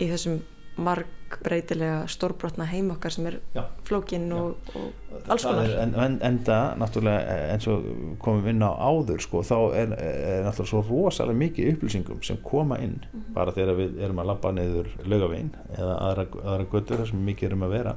í 0.00 0.08
þessum 0.10 0.40
margbreytilega 0.80 2.04
stórbrotna 2.10 2.64
heim 2.70 2.90
okkar 2.94 3.12
sem 3.14 3.26
er 3.30 3.36
já, 3.54 3.62
flókin 3.86 4.26
og, 4.32 4.70
og 4.78 5.28
alls 5.30 5.44
konar. 5.44 5.72
en, 5.82 5.94
en, 6.04 6.16
Enda 6.30 6.58
náttúrulega 6.80 7.36
eins 7.52 7.66
og 7.70 7.84
komum 8.22 8.48
inn 8.50 8.64
á 8.64 8.70
áður 8.72 9.22
sko, 9.24 9.42
þá 9.46 9.56
er, 9.76 9.94
er 9.98 10.44
náttúrulega 10.46 10.70
svo 10.72 10.82
rosalega 10.88 11.42
mikið 11.42 11.72
upplýsingum 11.74 12.22
sem 12.26 12.40
koma 12.44 12.78
inn 12.80 12.96
mm 13.00 13.08
-hmm. 13.12 13.32
bara 13.36 13.54
þegar 13.56 13.80
við 13.82 14.00
erum 14.04 14.22
að 14.22 14.30
labba 14.32 14.52
neyður 14.52 14.92
lögavegin 15.04 15.50
eða 15.76 15.96
aðra, 16.08 16.26
aðra 16.44 16.70
göttur 16.72 17.02
þar 17.02 17.10
sem 17.12 17.24
mikið 17.24 17.50
erum 17.50 17.66
að 17.68 17.74
vera 17.78 17.96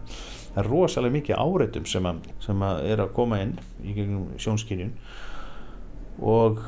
það 0.53 0.63
er 0.63 0.69
rosalega 0.71 1.17
mikið 1.17 1.41
áreitum 1.43 1.89
sem, 1.89 2.07
að, 2.09 2.31
sem 2.45 2.65
að 2.65 2.87
er 2.93 3.03
að 3.03 3.13
koma 3.17 3.41
inn 3.43 3.53
í 3.83 3.95
gegnum 3.97 4.31
sjónskynjun. 4.41 4.95
Og 6.23 6.61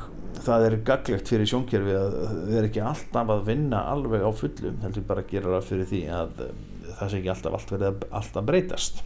það 0.44 0.66
er 0.66 0.76
gaglegt 0.86 1.30
fyrir 1.30 1.48
sjónkerfi 1.48 1.94
að 1.96 2.16
við 2.48 2.56
erum 2.58 2.68
ekki 2.68 2.82
alltaf 2.84 3.32
að 3.32 3.44
vinna 3.46 3.82
alveg 3.92 4.24
á 4.26 4.30
fullum 4.36 4.80
heldur 4.82 5.06
bara 5.08 5.22
að 5.22 5.32
gera 5.32 5.54
það 5.54 5.68
fyrir 5.70 5.90
því 5.92 6.02
að 6.16 6.42
um, 6.46 6.62
það 6.98 7.10
sé 7.12 7.20
ekki 7.20 7.32
alltaf 7.32 7.56
allt 7.58 7.72
verið 7.74 7.88
að 7.88 8.06
alltaf 8.20 8.46
breytast 8.50 9.02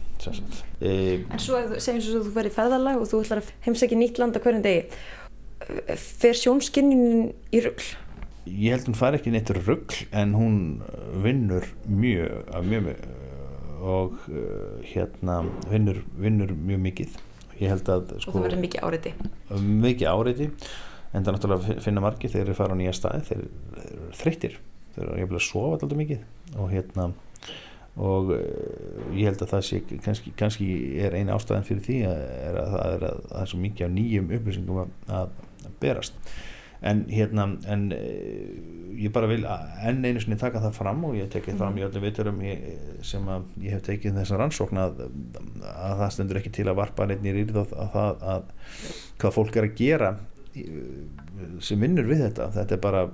e 0.81 0.91
En 1.31 1.41
svo 1.41 1.61
segjum 1.77 2.03
svo 2.03 2.19
að 2.19 2.27
þú 2.27 2.35
verið 2.35 2.57
feðalag 2.57 3.01
og 3.01 3.09
þú 3.09 3.23
ætlar 3.23 3.41
að 3.41 3.51
heimsækja 3.65 3.99
nýtt 4.01 4.21
land 4.21 4.37
að 4.37 4.45
hverjum 4.45 4.65
degi. 4.65 5.01
Fer 6.01 6.37
sjónskinnin 6.37 7.31
í 7.53 7.63
ruggl? 7.65 7.89
Ég 8.49 8.73
held 8.73 8.89
hún 8.89 8.97
fær 8.97 9.17
ekki 9.17 9.33
neitt 9.33 9.51
ruggl 9.53 10.05
en 10.17 10.35
hún 10.37 10.55
vinnur 11.23 11.67
mjög, 11.85 12.49
mjög 12.65 12.87
og 13.81 14.15
uh, 14.29 14.79
hérna 14.85 15.41
vinnur, 15.71 16.01
vinnur 16.21 16.53
mjög 16.53 16.83
mikið. 16.85 17.17
Ég 17.61 17.69
held 17.69 17.89
að 17.93 18.15
sko, 18.21 18.31
og 18.31 18.37
það 18.37 18.45
verður 18.47 18.63
mikið 18.63 18.85
áreiti 18.87 19.11
mikið 19.59 20.07
áreiti 20.09 20.47
en 21.11 21.25
það 21.25 21.35
náttúrulega 21.35 21.75
finna 21.83 22.03
margir 22.03 22.31
þegar 22.33 22.49
þeir 22.49 22.57
fara 22.57 22.77
á 22.77 22.79
nýja 22.79 22.93
staði 22.97 23.25
þeir 23.27 23.41
eru 23.41 24.13
þreyttir. 24.21 24.55
Þeir 24.95 25.11
eru 25.25 25.37
að 25.37 25.43
sofa 25.45 25.75
alltaf 25.77 25.99
mikið. 25.99 26.23
Og 26.57 26.71
hérna 26.71 27.11
og 28.01 28.31
uh, 28.31 28.39
ég 29.17 29.27
held 29.27 29.43
að 29.43 29.51
það 29.51 29.65
sé 29.67 29.81
kannski, 29.91 30.33
kannski 30.39 30.69
er 31.03 31.17
eina 31.17 31.35
ástæðan 31.35 31.67
fyrir 31.67 31.83
því 31.85 31.97
að, 32.07 32.21
að 32.61 32.71
það 32.75 32.95
er, 32.95 33.05
að, 33.09 33.25
að 33.27 33.41
er 33.41 33.51
svo 33.51 33.61
mikið 33.65 33.91
á 33.91 33.95
nýjum 33.97 34.33
upplýsingum 34.37 34.81
að, 34.81 34.93
að 35.19 35.33
berast 35.81 36.31
en 36.81 37.03
hérna 37.11 37.47
en 37.69 37.87
uh, 37.93 38.71
ég 38.97 39.13
bara 39.13 39.29
vil 39.29 39.45
enn 39.45 40.01
einu 40.05 40.21
sinni 40.21 40.37
taka 40.41 40.61
það 40.63 40.77
fram 40.77 41.05
og 41.07 41.15
ég 41.17 41.29
tekið 41.31 41.59
fram 41.61 41.77
í 41.77 41.81
mhm. 41.81 41.89
öllum 41.89 42.05
vitturum 42.05 42.41
sem 43.05 43.29
að 43.33 43.47
ég 43.63 43.77
hef 43.77 43.85
tekið 43.87 44.19
þessar 44.19 44.43
rannsókn 44.43 44.81
að, 44.81 45.05
að 45.71 45.95
það 46.01 46.11
stendur 46.15 46.41
ekki 46.41 46.53
til 46.57 46.67
að 46.69 46.79
varpa 46.81 47.07
neittnir 47.09 47.39
í 47.41 47.47
það 47.49 47.73
að, 47.77 48.25
að 48.35 48.51
hvað 49.21 49.37
fólk 49.37 49.57
er 49.57 49.69
að 49.69 49.79
gera 49.79 50.11
sem 51.63 51.79
vinnur 51.79 52.09
við 52.09 52.25
þetta. 52.25 52.49
Þetta 52.55 52.75
er 52.75 52.83
bara 52.83 53.05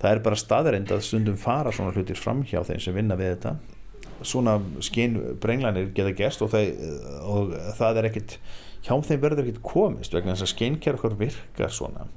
það 0.00 0.10
er 0.10 0.24
bara 0.24 0.40
staðreind 0.40 0.92
að 0.92 1.06
stundum 1.06 1.38
fara 1.40 1.72
svona 1.72 1.94
hlutir 1.94 2.18
fram 2.20 2.42
hjá 2.48 2.60
þeim 2.66 2.82
sem 2.82 2.96
vinna 2.96 3.18
við 3.20 3.34
þetta. 3.34 3.54
Svona 4.24 4.58
skinn 4.84 5.18
brenglanir 5.40 5.90
geta 5.96 6.14
gerst 6.16 6.44
og, 6.44 6.54
og 6.54 7.54
það 7.78 8.00
er 8.00 8.10
ekkit 8.10 8.36
hjá 8.84 8.94
þeim 9.04 9.22
verður 9.22 9.44
ekkit 9.44 9.64
komist 9.64 10.14
vegna 10.14 10.34
þess 10.34 10.48
að 10.48 10.54
skinnkerkur 10.54 11.16
virkar 11.20 11.72
svona 11.72 12.08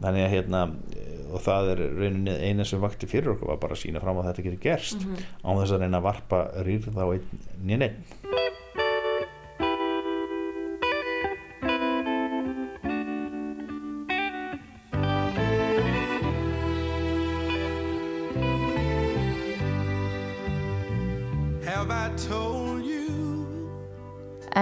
þannig 0.00 0.26
að 0.26 0.34
hérna 0.36 0.64
og 1.32 1.40
það 1.40 1.70
er 1.72 1.82
rauninni 1.96 2.34
eina 2.48 2.64
sem 2.68 2.82
vakti 2.82 3.08
fyrir 3.08 3.34
okkur 3.34 3.54
var 3.54 3.62
bara 3.62 3.76
að 3.76 3.84
sína 3.86 4.02
fram 4.02 4.20
að 4.20 4.28
þetta 4.30 4.46
getur 4.48 4.64
gerst 4.66 5.00
mm 5.00 5.14
-hmm. 5.14 5.30
á 5.42 5.50
þess 5.60 5.72
að 5.72 5.80
reyna 5.80 5.98
að 5.98 6.08
varpa 6.10 6.44
rýrð 6.66 7.00
á 7.00 7.06
einn 7.12 7.28
nýjan 7.62 7.88
einn 7.88 8.30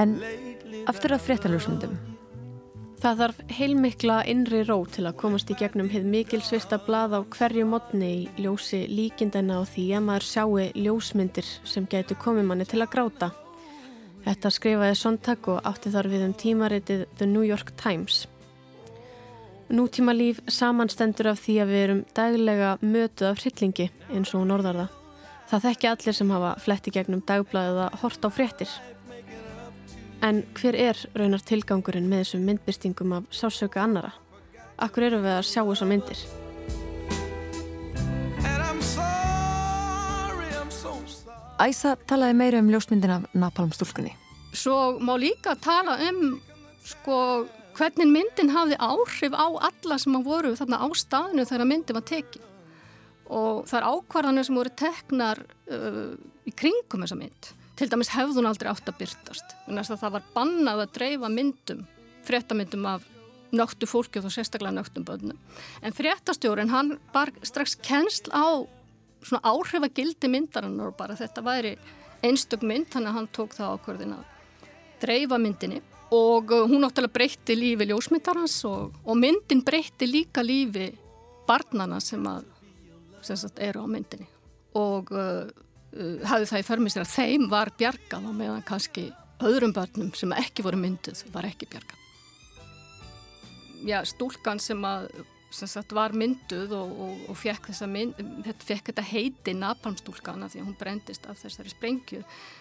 En 0.00 0.14
aftur 0.88 1.12
að 1.12 1.24
fréttaljósmyndum. 1.26 1.96
Það 3.00 3.20
þarf 3.22 3.38
heilmikla 3.56 4.14
innri 4.28 4.58
ró 4.68 4.82
til 4.92 5.06
að 5.08 5.14
komast 5.22 5.48
í 5.48 5.54
gegnum 5.56 5.86
hið 5.88 6.08
mikil 6.12 6.42
svista 6.44 6.76
blað 6.84 7.14
á 7.16 7.20
hverju 7.32 7.62
modni 7.64 8.10
í 8.12 8.42
ljósi 8.44 8.82
líkindana 8.92 9.62
og 9.62 9.70
því 9.72 9.84
að 9.96 10.04
maður 10.04 10.26
sjáu 10.28 10.58
ljósmyndir 10.76 11.48
sem 11.64 11.86
getur 11.88 12.18
komið 12.20 12.50
manni 12.50 12.66
til 12.68 12.82
að 12.84 12.90
gráta. 12.92 13.30
Þetta 14.26 14.52
skrifaði 14.52 14.98
Sondag 15.00 15.48
og 15.48 15.64
átti 15.64 15.94
þar 15.94 16.10
við 16.12 16.26
um 16.26 16.36
tímaritið 16.44 17.06
The 17.16 17.30
New 17.30 17.46
York 17.48 17.72
Times. 17.80 18.26
Nútíma 19.72 20.12
líf 20.12 20.44
samanstendur 20.44 21.32
af 21.32 21.40
því 21.40 21.56
að 21.62 21.72
við 21.72 21.84
erum 21.86 22.06
daglega 22.12 22.76
mötuð 22.84 23.30
af 23.30 23.40
hryllingi 23.40 23.88
eins 24.12 24.34
og 24.36 24.44
norðarða. 24.50 24.90
Það 25.48 25.70
þekki 25.70 25.88
allir 25.94 26.20
sem 26.20 26.36
hafa 26.36 26.52
fletti 26.60 26.92
gegnum 26.92 27.24
dagblæðið 27.24 27.84
að 27.86 28.00
horta 28.04 28.28
á 28.28 28.36
fréttir. 28.36 28.80
En 30.20 30.42
hver 30.52 30.76
er 30.76 30.98
raunar 31.16 31.40
tilgangurinn 31.48 32.08
með 32.10 32.26
þessum 32.26 32.42
myndbyrtingum 32.44 33.12
af 33.16 33.28
sásauka 33.32 33.80
annara? 33.80 34.10
Akkur 34.76 35.06
eru 35.06 35.20
við 35.24 35.32
að 35.32 35.46
sjá 35.48 35.62
þessa 35.64 35.86
myndir? 35.88 36.20
Æsa 41.60 41.94
talaði 42.08 42.36
meira 42.36 42.60
um 42.60 42.68
ljósmyndin 42.72 43.14
af 43.16 43.24
Napalm 43.36 43.72
stúlkunni. 43.72 44.12
Svo 44.52 44.98
má 45.00 45.14
líka 45.20 45.54
tala 45.60 45.96
um 46.10 46.36
sko, 46.84 47.46
hvernig 47.76 48.08
myndin 48.12 48.52
hafði 48.52 48.76
áhrif 48.76 49.36
á 49.36 49.48
alla 49.70 49.98
sem 50.00 50.20
voru 50.24 50.52
þarna 50.56 50.82
á 50.84 50.88
staðinu 50.96 51.46
þegar 51.48 51.68
myndin 51.68 51.96
var 51.96 52.04
tekin. 52.08 52.44
Og 53.28 53.64
það 53.70 53.78
er 53.80 53.88
ákvarðanir 53.88 54.48
sem 54.48 54.60
voru 54.60 54.74
teknar 54.76 55.40
uh, 55.72 56.12
í 56.44 56.52
kringum 56.52 57.06
þessa 57.06 57.20
mynd 57.20 57.52
til 57.80 57.88
dæmis 57.90 58.12
hefðun 58.12 58.50
aldrei 58.50 58.70
átt 58.72 58.92
að 58.92 59.00
byrtast 59.00 59.56
það 59.90 60.12
var 60.18 60.26
bannað 60.34 60.84
að 60.84 60.92
dreifa 60.98 61.32
myndum 61.32 61.86
fréttamyndum 62.28 62.84
af 62.90 63.06
nögtu 63.50 63.88
fólki 63.90 64.20
og 64.20 64.28
þá 64.28 64.36
sérstaklega 64.36 64.76
nögtum 64.76 65.06
bönnum 65.08 65.40
en 65.82 65.96
fréttastjórin 65.96 66.70
hann 66.70 66.98
bar 67.14 67.32
strax 67.42 67.74
kennsl 67.82 68.30
á 68.30 68.62
svona 69.24 69.42
áhrifagildi 69.44 70.30
myndarinnar 70.30 70.92
og 70.92 70.98
bara 70.98 71.16
þetta 71.18 71.42
væri 71.44 71.74
einstök 72.24 72.64
mynd 72.66 72.90
þannig 72.92 73.10
að 73.10 73.16
hann 73.18 73.30
tók 73.36 73.56
það 73.56 73.74
ákvörðin 73.76 74.14
að 74.16 74.28
dreifa 75.00 75.38
myndinni. 75.40 75.80
Og 76.10 76.50
uh, 76.50 76.66
hún 76.66 76.82
náttúrulega 76.82 77.14
breytti 77.14 77.56
lífi 77.56 77.86
ljósmyndarans 77.88 78.56
og, 78.68 78.96
og 79.04 79.18
myndin 79.18 79.62
breytti 79.64 80.08
líka 80.10 80.42
lífi 80.44 80.90
barnana 81.48 82.00
sem 82.02 82.24
að 82.26 82.48
sem 83.24 83.36
sagt, 83.36 83.60
eru 83.62 83.84
á 83.84 83.86
myndinni. 83.88 84.26
Og 84.80 85.12
uh, 85.14 85.46
hafði 85.92 86.50
það 86.52 86.62
í 86.62 86.68
förmisir 86.68 87.02
að 87.02 87.14
þeim 87.16 87.48
var 87.50 87.72
bjargað 87.78 88.28
og 88.30 88.36
meðan 88.38 88.66
kannski 88.66 89.08
öðrum 89.40 89.74
börnum 89.74 90.12
sem 90.14 90.32
ekki 90.36 90.64
voru 90.66 90.78
mynduð 90.78 91.24
var 91.34 91.48
ekki 91.48 91.68
bjargað. 91.70 91.98
Já, 93.88 94.02
stúlkan 94.04 94.60
sem 94.60 94.82
að 94.84 95.08
sem 95.50 95.68
sagt, 95.68 95.92
var 95.92 96.14
mynduð 96.14 96.72
og, 96.76 96.90
og, 97.04 97.22
og 97.32 97.38
fekk, 97.38 97.70
mynd, 97.90 98.18
fekk 98.62 98.90
þetta 98.90 99.04
heiti 99.10 99.54
napalmstúlkana 99.58 100.46
því 100.50 100.60
að 100.62 100.68
hún 100.68 100.76
brendist 100.78 101.26
af 101.26 101.40
þessari 101.40 101.72
sprengju 101.72 102.20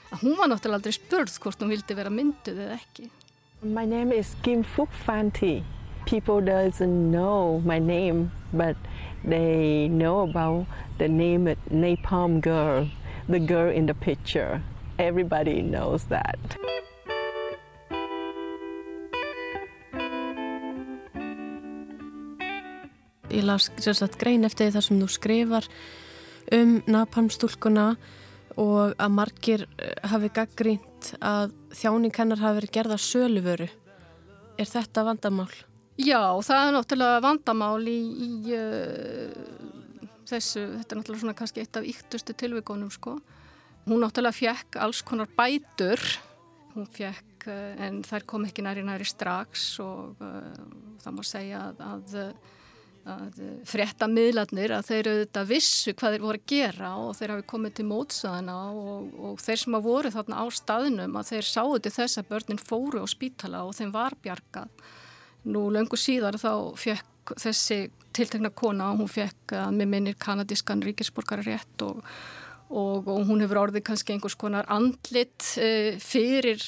að 0.10 0.24
hún 0.24 0.38
var 0.40 0.50
náttúrulega 0.50 0.80
aldrei 0.80 0.96
spurð 0.98 1.36
hvort 1.44 1.62
hún 1.62 1.74
vildi 1.74 1.98
vera 1.98 2.14
mynduð 2.14 2.64
eða 2.66 2.80
ekki. 2.80 3.10
My 3.62 3.86
name 3.86 4.16
is 4.16 4.36
Kim 4.42 4.64
Phúc 4.64 4.90
Phan 5.06 5.30
Thi. 5.32 5.62
People 6.06 6.42
doesn't 6.42 7.12
know 7.12 7.62
my 7.66 7.78
name 7.78 8.32
but 8.54 8.76
they 9.24 9.88
know 9.90 10.22
about 10.22 10.66
the 10.98 11.08
name 11.08 11.46
Napalm 11.70 12.42
Girl, 12.42 12.90
the 13.30 13.40
girl 13.40 13.70
in 13.70 13.86
the 13.86 13.94
picture. 13.94 14.62
Everybody 14.98 15.62
knows 15.62 16.04
that. 16.10 16.40
Ég 23.30 23.44
las 23.46 23.70
sérstaklega 23.78 24.20
grein 24.24 24.48
eftir 24.48 24.72
það 24.74 24.86
sem 24.88 25.02
þú 25.04 25.10
skrifar 25.14 25.68
um 26.58 26.80
napalmstúlkuna 26.90 27.92
og 28.58 28.96
að 28.98 29.14
margir 29.14 29.66
eh, 29.78 29.94
hafi 30.10 30.32
gaggrínt 30.34 31.14
að 31.22 31.54
þjáning 31.78 32.16
hennar 32.18 32.42
hafi 32.42 32.58
verið 32.58 32.76
gerða 32.80 32.98
söluvöru. 32.98 33.70
Er 34.60 34.68
þetta 34.68 35.06
vandamál? 35.06 35.52
Já, 36.00 36.34
það 36.42 36.66
er 36.66 36.74
náttúrulega 36.74 37.22
vandamál 37.24 37.86
í, 37.92 38.00
í 38.26 38.58
uh, 38.58 39.59
þessu, 40.30 40.66
þetta 40.78 40.96
er 40.96 41.02
náttúrulega 41.02 41.24
svona 41.24 41.38
kannski 41.42 41.64
eitt 41.64 41.80
af 41.80 41.90
yktustu 41.90 42.36
tilvíkonum 42.38 42.92
sko. 42.94 43.18
Hún 43.88 44.04
náttúrulega 44.04 44.38
fjekk 44.38 44.80
alls 44.84 45.02
konar 45.08 45.32
bætur, 45.38 46.04
hún 46.76 46.88
fjekk, 46.94 47.50
uh, 47.50 47.74
en 47.88 48.04
þær 48.08 48.28
kom 48.30 48.48
ekki 48.48 48.66
næri 48.66 48.86
næri 48.86 49.08
strax 49.08 49.72
og 49.84 50.22
uh, 50.24 50.64
það 51.04 51.18
má 51.18 51.28
segja 51.28 51.68
að, 51.72 51.84
að 51.90 52.32
að 53.08 53.40
frétta 53.68 54.08
miðlarnir 54.10 54.74
að 54.76 54.88
þeir 54.90 55.10
auðvitað 55.10 55.50
vissu 55.50 55.94
hvað 55.98 56.16
þeir 56.16 56.24
voru 56.26 56.40
að 56.40 56.48
gera 56.52 56.90
og 57.00 57.14
þeir 57.18 57.34
hafi 57.34 57.46
komið 57.54 57.76
til 57.78 57.86
mótsaðina 57.90 58.58
og, 58.76 59.14
og 59.30 59.44
þeir 59.44 59.62
sem 59.64 59.78
að 59.78 59.86
voru 59.88 60.12
þarna 60.14 60.44
á 60.44 60.46
staðnum 60.60 61.20
að 61.20 61.32
þeir 61.32 61.50
sáu 61.50 61.78
til 61.80 61.94
þess 61.96 62.22
að 62.22 62.30
börnin 62.34 62.62
fóru 62.62 63.04
á 63.04 63.08
spítala 63.10 63.64
og 63.68 63.78
þeim 63.78 63.94
var 63.96 64.18
bjargað. 64.24 64.84
Nú 65.50 65.70
löngu 65.74 66.00
síðar 66.00 66.38
þá 66.42 66.52
fekk 66.80 67.36
þessi 67.40 67.80
tiltekna 68.16 68.52
kona 68.56 68.92
og 68.94 69.04
hún 69.04 69.12
fekk 69.12 69.56
að 69.60 69.76
með 69.80 69.92
minnir 69.94 70.20
kanadískan 70.22 70.84
ríkisborgara 70.86 71.46
rétt 71.46 71.86
og, 71.86 72.02
og, 72.70 73.08
og 73.08 73.28
hún 73.30 73.44
hefur 73.44 73.64
orðið 73.66 73.86
kannski 73.90 74.16
einhvers 74.16 74.38
konar 74.40 74.70
andlit 74.72 75.46
e, 75.62 75.98
fyrir 76.04 76.64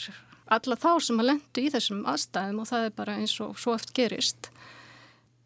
alla 0.51 0.75
þá 0.75 0.91
sem 1.03 1.21
að 1.21 1.29
lendu 1.31 1.63
í 1.63 1.71
þessum 1.71 2.03
aðstæðum 2.11 2.61
og 2.63 2.69
það 2.71 2.87
er 2.87 2.95
bara 2.97 3.17
eins 3.19 3.35
og 3.43 3.59
svo 3.59 3.75
eftir 3.77 3.97
gerist. 4.01 4.51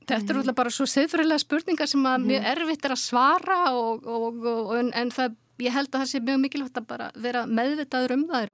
Þetta 0.06 0.34
er 0.34 0.40
útlæð 0.42 0.58
bara 0.58 0.74
svo 0.74 0.86
siðfyrirlega 0.90 1.42
spurningar 1.42 1.90
sem 1.90 2.04
að 2.06 2.28
mjög 2.28 2.44
mhm. 2.44 2.50
erfitt 2.54 2.86
er 2.86 2.94
að 2.94 3.02
svara 3.02 3.60
og, 3.74 4.06
og, 4.06 4.44
og, 4.46 4.74
en, 4.78 4.92
en 4.98 5.14
það, 5.14 5.38
ég 5.66 5.74
held 5.74 5.90
að 5.92 6.04
það 6.04 6.12
sé 6.12 6.22
mjög 6.26 6.42
mikilvægt 6.44 6.82
að 6.82 6.90
bara 6.92 7.14
vera 7.18 7.46
meðvitaður 7.50 8.18
um 8.20 8.28
það. 8.30 8.52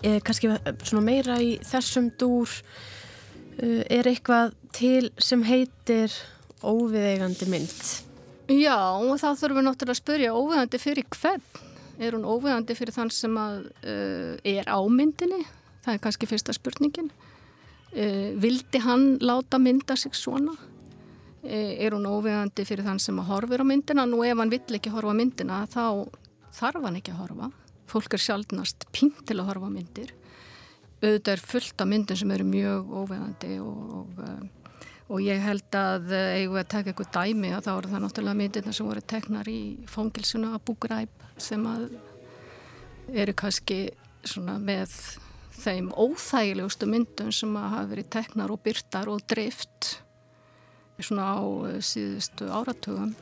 Kannski 0.00 0.50
svona 0.86 1.04
meira 1.04 1.36
í 1.42 1.56
þessum 1.66 2.10
dúr 2.20 2.48
uh, 2.48 3.82
er 3.84 4.08
eitthvað 4.08 4.54
til 4.76 5.10
sem 5.20 5.42
heitir 5.44 6.14
óviðeigandi 6.64 7.48
mynd? 7.50 7.82
Já, 8.50 8.76
og 8.98 9.14
þá 9.20 9.28
þurfum 9.38 9.60
við 9.60 9.66
náttúrulega 9.68 9.94
að 9.94 10.00
spyrja 10.00 10.36
óviðandi 10.36 10.80
fyrir 10.82 11.06
hvern? 11.14 11.44
Er 12.00 12.16
hún 12.16 12.24
óviðandi 12.26 12.74
fyrir 12.78 12.96
þann 12.96 13.12
sem 13.12 13.36
að, 13.38 13.66
uh, 13.84 14.32
er 14.48 14.66
á 14.66 14.78
myndinni? 14.88 15.44
Það 15.84 15.94
er 15.94 16.02
kannski 16.02 16.28
fyrsta 16.30 16.54
spurningin. 16.56 17.12
Uh, 17.92 18.32
vildi 18.40 18.80
hann 18.82 19.18
láta 19.22 19.60
mynda 19.60 19.96
sig 20.00 20.16
svona? 20.18 20.56
Uh, 21.44 21.72
er 21.76 21.94
hún 21.94 22.08
óviðandi 22.08 22.66
fyrir 22.66 22.88
þann 22.88 23.02
sem 23.02 23.20
að 23.20 23.30
horfir 23.34 23.62
á 23.62 23.66
myndina? 23.68 24.08
Nú 24.08 24.24
ef 24.26 24.40
hann 24.40 24.52
vill 24.52 24.80
ekki 24.80 24.92
horfa 24.94 25.14
myndina 25.16 25.62
þá 25.70 26.08
þarf 26.56 26.88
hann 26.88 26.98
ekki 26.98 27.14
að 27.14 27.22
horfa. 27.24 27.50
Fólk 27.90 28.14
er 28.14 28.22
sjálfnast 28.22 28.86
pínt 28.94 29.24
til 29.26 29.40
að 29.40 29.50
horfa 29.50 29.68
á 29.68 29.74
myndir. 29.74 30.14
Auðvitað 31.00 31.34
er 31.34 31.42
fullt 31.42 31.82
af 31.82 31.88
myndin 31.90 32.18
sem 32.20 32.32
eru 32.34 32.46
mjög 32.46 32.90
óviðandi 33.02 33.54
og, 33.64 33.84
og 33.90 34.48
og 35.10 35.22
ég 35.24 35.42
held 35.42 35.74
að 35.74 36.12
eh, 36.14 36.36
eigum 36.40 36.54
við 36.54 36.62
að 36.62 36.68
taka 36.70 36.92
eitthvað 36.92 37.10
dæmi 37.16 37.50
að 37.54 37.64
þá 37.66 37.70
eru 37.72 37.90
það 37.90 38.04
náttúrulega 38.04 38.40
myndirna 38.40 38.74
sem 38.76 38.86
voru 38.86 39.02
teknar 39.12 39.50
í 39.50 39.62
fóngilsuna 39.90 40.52
að 40.54 40.62
búgræp 40.70 41.24
sem 41.40 41.66
að 41.66 41.88
eru 43.24 43.34
kannski 43.34 43.80
svona 44.22 44.58
með 44.62 44.94
þeim 45.60 45.90
óþægilegustu 45.90 46.86
myndum 46.88 47.32
sem 47.34 47.58
að 47.58 47.74
hafa 47.74 47.90
verið 47.90 48.10
teknar 48.14 48.54
og 48.54 48.62
byrtar 48.62 49.10
og 49.10 49.26
drift 49.28 49.96
svona 51.00 51.32
á 51.34 51.42
eh, 51.72 51.80
síðustu 51.82 52.46
áratugum. 52.46 53.14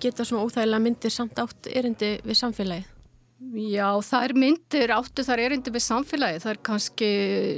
Geta 0.00 0.24
svona 0.24 0.48
óþægilega 0.48 0.84
myndir 0.88 1.12
samt 1.12 1.40
átt 1.42 1.68
erindi 1.68 2.16
við 2.24 2.40
samfélagið? 2.40 2.95
Já, 3.36 3.90
það 4.00 4.22
er 4.24 4.32
myndir 4.40 4.92
áttu 4.94 5.24
þar 5.26 5.42
erindi 5.44 5.72
við 5.74 5.84
samfélagi. 5.84 6.40
Það 6.40 6.52
er 6.54 6.60
kannski 6.64 7.10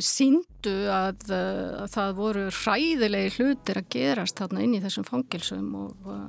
síndu 0.03 0.75
að, 0.91 1.21
uh, 1.31 1.85
að 1.85 1.93
það 1.93 2.17
voru 2.19 2.47
hræðilegi 2.51 3.35
hlutir 3.37 3.79
að 3.79 3.91
gerast 3.95 4.43
þarna 4.43 4.65
inn 4.65 4.75
í 4.75 4.83
þessum 4.83 5.07
fangilsum 5.07 5.69
og 5.79 6.11
uh, 6.11 6.25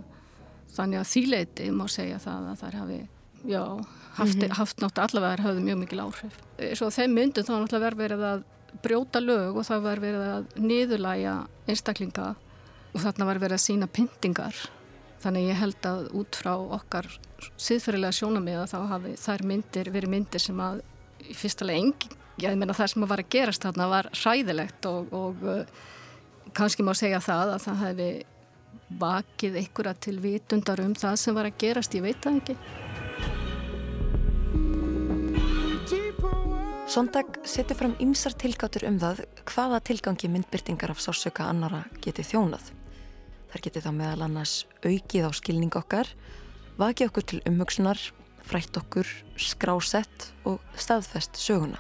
þannig 0.76 1.02
að 1.02 1.10
þýleiti 1.16 1.72
má 1.74 1.88
segja 1.89 2.22
það 2.22 2.52
að 2.52 2.62
það 2.62 2.78
hafi, 2.84 3.00
já, 3.41 3.64
haft, 4.20 4.38
mm 4.38 4.45
-hmm. 4.45 4.56
haft 4.62 4.86
nátt 4.86 5.04
allavega 5.08 5.47
hafði 5.47 5.66
mjög 5.66 5.82
mikil 5.82 6.04
áhrif. 6.06 6.39
Svo 6.78 6.93
þeim 6.93 7.18
myndum 7.18 7.47
þá 7.47 7.54
náttúrulega 7.56 7.86
verður 7.88 8.04
verið 8.04 8.26
að 8.30 8.47
brjóta 8.86 9.20
lög 9.20 9.58
og 9.58 9.66
það 9.66 9.86
verður 9.88 10.06
verið 10.06 10.28
að 10.30 10.60
niðurlæja 10.62 11.36
einstaklinga 11.66 12.36
og 12.93 13.02
þarna 13.02 13.26
verður 13.26 13.45
verið 13.47 13.58
að 13.58 13.66
sína 13.66 13.89
pyntingar 13.89 14.56
Þannig 15.20 15.49
ég 15.49 15.59
held 15.59 15.86
að 15.89 16.05
út 16.15 16.38
frá 16.39 16.53
okkar 16.55 17.09
siðferðilega 17.59 18.15
sjónamiða 18.15 18.65
þá 18.72 18.80
hafi 18.93 19.13
þær 19.20 19.45
myndir 19.51 19.91
verið 19.91 20.13
myndir 20.13 20.43
sem 20.43 20.59
að 20.63 20.82
í 21.28 21.36
fyrstulega 21.36 21.84
engin, 21.84 22.17
ég 22.39 22.55
meina 22.55 22.76
það 22.78 22.93
sem 22.93 23.07
var 23.11 23.24
að 23.24 23.32
gerast 23.36 23.65
þarna 23.67 23.88
var 23.91 24.09
hræðilegt 24.15 24.88
og, 24.88 25.11
og 25.15 25.43
uh, 25.43 25.82
kannski 26.55 26.86
má 26.88 26.93
segja 26.95 27.20
það 27.24 27.55
að 27.55 27.65
það 27.65 27.84
hefði 27.84 28.09
vakið 28.99 29.59
einhverja 29.59 29.95
til 30.07 30.15
vitundar 30.24 30.82
um 30.84 30.95
það 30.97 31.20
sem 31.22 31.36
var 31.38 31.49
að 31.49 31.59
gerast, 31.61 31.99
ég 31.99 32.07
veit 32.07 32.24
það 32.24 32.39
ekki. 32.39 32.57
Sondag 36.89 37.36
setur 37.45 37.78
fram 37.78 37.91
ymsar 38.01 38.34
tilgátur 38.34 38.88
um 38.89 38.97
það 38.97 39.22
hvaða 39.51 39.84
tilgangi 39.91 40.32
myndbyrtingar 40.34 40.95
af 40.95 41.03
sásöka 41.03 41.45
annara 41.45 41.84
geti 42.01 42.26
þjónað. 42.26 42.72
Þar 43.50 43.66
getur 43.66 43.86
þá 43.86 43.91
meðal 43.97 44.24
annars 44.28 44.56
aukið 44.86 45.26
á 45.26 45.32
skilning 45.34 45.76
okkar, 45.78 46.10
vakið 46.78 47.10
okkur 47.10 47.26
til 47.32 47.39
umhugsunar, 47.50 48.02
frætt 48.45 48.78
okkur, 48.78 49.10
skrásett 49.38 50.30
og 50.47 50.60
staðfest 50.78 51.39
söguna. 51.41 51.80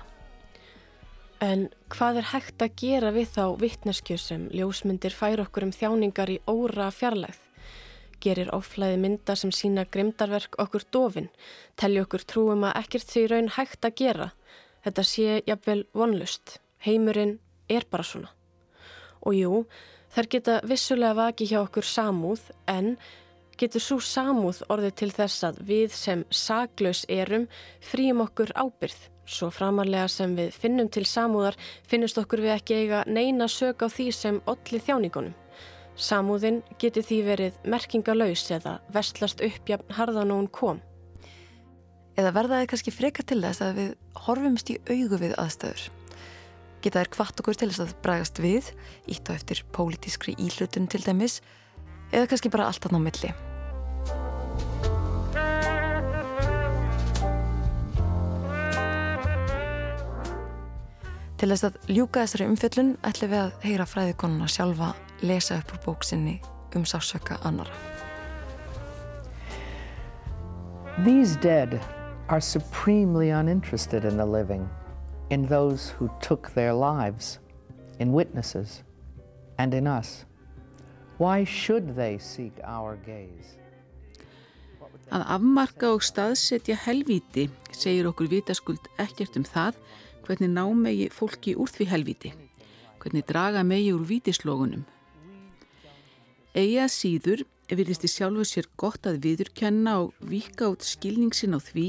En 1.39 1.69
hvað 1.87 2.19
er 2.19 2.31
hægt 2.33 2.63
að 2.65 2.73
gera 2.81 3.11
við 3.15 3.29
þá 3.37 3.43
vittneskju 3.61 4.17
sem 4.19 4.47
ljósmyndir 4.51 5.13
fær 5.15 5.39
okkur 5.45 5.69
um 5.69 5.75
þjáningar 5.75 6.33
í 6.33 6.41
óra 6.51 6.89
fjarlægð? 6.91 7.45
Gerir 8.19 8.49
oflæði 8.51 8.97
mynda 8.99 9.35
sem 9.39 9.53
sína 9.55 9.85
grimdarverk 9.87 10.57
okkur 10.59 10.83
dofin, 10.91 11.29
telli 11.79 12.01
okkur 12.03 12.25
trúum 12.27 12.65
að 12.67 12.81
ekkert 12.81 13.13
því 13.13 13.23
raun 13.31 13.53
hægt 13.55 13.87
að 13.87 13.95
gera. 14.01 14.27
Þetta 14.83 15.05
sé 15.07 15.37
jafnvel 15.47 15.85
vonlust. 15.95 16.57
Heimurinn 16.83 17.37
er 17.71 17.87
bara 17.87 18.03
svona. 18.03 18.33
Og 19.23 19.37
jú, 19.37 19.63
Þær 20.09 20.29
geta 20.33 20.59
vissulega 20.65 21.17
vakið 21.17 21.51
hjá 21.51 21.59
okkur 21.61 21.85
samúð 21.85 22.47
en 22.71 22.95
getur 23.59 23.83
svo 23.83 23.99
samúð 24.01 24.63
orðið 24.71 24.95
til 25.01 25.09
þess 25.13 25.45
að 25.49 25.59
við 25.67 25.93
sem 25.93 26.23
saklaus 26.33 27.03
erum 27.11 27.45
frýjum 27.85 28.23
okkur 28.25 28.53
ábyrð. 28.55 28.97
Svo 29.29 29.51
framarlega 29.53 30.07
sem 30.09 30.33
við 30.37 30.55
finnum 30.57 30.89
til 30.89 31.05
samúðar 31.05 31.57
finnust 31.87 32.17
okkur 32.17 32.41
við 32.41 32.55
ekki 32.55 32.79
eiga 32.81 33.03
neina 33.05 33.45
sög 33.51 33.85
á 33.85 33.87
því 33.91 34.07
sem 34.15 34.41
olli 34.49 34.81
þjáningunum. 34.81 35.37
Samúðin 35.99 36.61
geti 36.81 37.03
því 37.03 37.19
verið 37.27 37.61
merkingalauðs 37.67 38.47
eða 38.55 38.79
vestlast 38.95 39.43
upp 39.45 39.69
jafn 39.69 39.97
harðan 39.99 40.33
og 40.33 40.41
hún 40.41 40.51
kom. 40.61 40.81
Eða 42.17 42.33
verða 42.35 42.63
þið 42.63 42.69
kannski 42.73 42.95
freka 42.95 43.27
til 43.27 43.41
þess 43.43 43.63
að 43.63 43.81
við 43.83 43.95
horfumst 44.25 44.73
í 44.73 44.79
augu 44.89 45.21
við 45.21 45.37
aðstöður? 45.37 45.98
Geta 46.79 47.01
þær 47.03 47.11
hvart 47.17 47.41
okkur 47.41 47.57
til 47.59 47.67
þess 47.73 47.83
að 47.83 47.95
bregast 48.05 48.39
við, 48.39 48.71
ítt 49.11 49.27
á 49.27 49.35
eftir 49.35 49.65
pólitískri 49.75 50.37
íhlutun 50.39 50.87
til 50.87 51.03
dæmis, 51.03 51.41
eða 52.13 52.29
kannski 52.31 52.51
bara 52.53 52.69
allt 52.71 52.87
annað 52.87 53.03
á 53.03 53.07
milli? 53.09 53.31
Til 61.39 61.47
þess 61.53 61.67
að 61.69 61.77
ljúka 61.87 62.23
þessari 62.25 62.49
umfjöllun 62.51 62.95
ætlum 63.07 63.29
við 63.31 63.41
að 63.43 63.53
heyra 63.63 63.85
fræðikonuna 63.87 64.47
sjálfa 64.51 64.89
lesa 65.23 65.59
upp 65.61 65.71
úr 65.75 65.85
bóksinni 65.85 66.39
um 66.75 66.83
sásöka 66.83 67.37
annara. 67.47 67.71
These 71.05 71.37
dead 71.39 71.79
are 72.27 72.41
supremely 72.41 73.31
uninterested 73.31 74.03
in 74.03 74.17
the 74.17 74.25
living, 74.25 74.67
in 75.29 75.45
those 75.47 75.89
who 75.89 76.09
took 76.21 76.53
their 76.53 76.73
lives, 76.73 77.39
in 77.99 78.11
witnesses, 78.11 78.83
and 79.57 79.73
in 79.73 79.87
us. 79.87 80.25
Why 81.17 81.43
should 81.43 81.95
they 81.95 82.17
seek 82.17 82.53
our 82.63 82.97
gaze? 83.05 83.57
Að 85.09 85.25
afmarka 85.25 85.89
og 85.95 86.03
staðsetja 86.05 86.75
helvíti 86.85 87.47
segir 87.73 88.07
okkur 88.11 88.29
vitaskuld 88.29 88.91
ekkert 89.01 89.39
um 89.39 89.45
það 89.47 89.79
hvernig 90.27 90.51
ná 90.53 90.63
megi 90.77 91.07
fólki 91.09 91.55
úr 91.57 91.71
því 91.73 91.87
helviti, 91.89 92.31
hvernig 93.01 93.25
draga 93.25 93.63
megi 93.65 93.89
úr 93.95 94.05
vítislógunum. 94.05 94.85
Egi 96.53 96.77
að 96.81 96.93
síður 96.93 97.43
vilist 97.73 98.05
í 98.05 98.09
sjálfu 98.09 98.45
sér 98.45 98.69
gott 98.77 99.09
að 99.09 99.19
viðurkenna 99.25 99.97
og 100.03 100.13
vika 100.21 100.69
út 100.69 100.85
skilningsin 100.85 101.57
á 101.57 101.59
því 101.61 101.87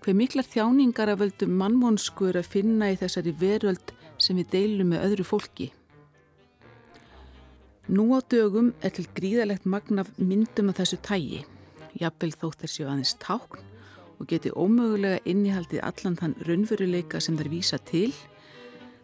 hver 0.00 0.16
miklar 0.16 0.46
þjáningar 0.48 1.12
að 1.12 1.24
völdum 1.24 1.58
mannvonskur 1.60 2.38
að 2.40 2.48
finna 2.54 2.88
í 2.92 2.96
þessari 3.00 3.34
veröld 3.36 3.92
sem 4.20 4.38
við 4.40 4.52
deilum 4.54 4.92
með 4.94 5.06
öðru 5.08 5.26
fólki. 5.28 5.68
Nú 7.90 8.06
á 8.14 8.20
dögum 8.22 8.70
er 8.86 8.94
til 8.94 9.08
gríðalegt 9.16 9.66
magnaf 9.66 10.12
myndum 10.16 10.70
af 10.70 10.78
þessu 10.78 11.00
tægi, 11.02 11.40
jafnvel 11.98 12.30
þótt 12.38 12.64
þessu 12.64 12.86
aðeins 12.86 13.16
tákn 13.18 13.64
og 14.20 14.28
geti 14.30 14.52
ómögulega 14.52 15.22
innihaldið 15.24 15.82
allan 15.88 16.18
þann 16.20 16.36
raunveruleika 16.46 17.20
sem 17.24 17.38
þær 17.40 17.50
vísa 17.50 17.80
til, 17.90 18.12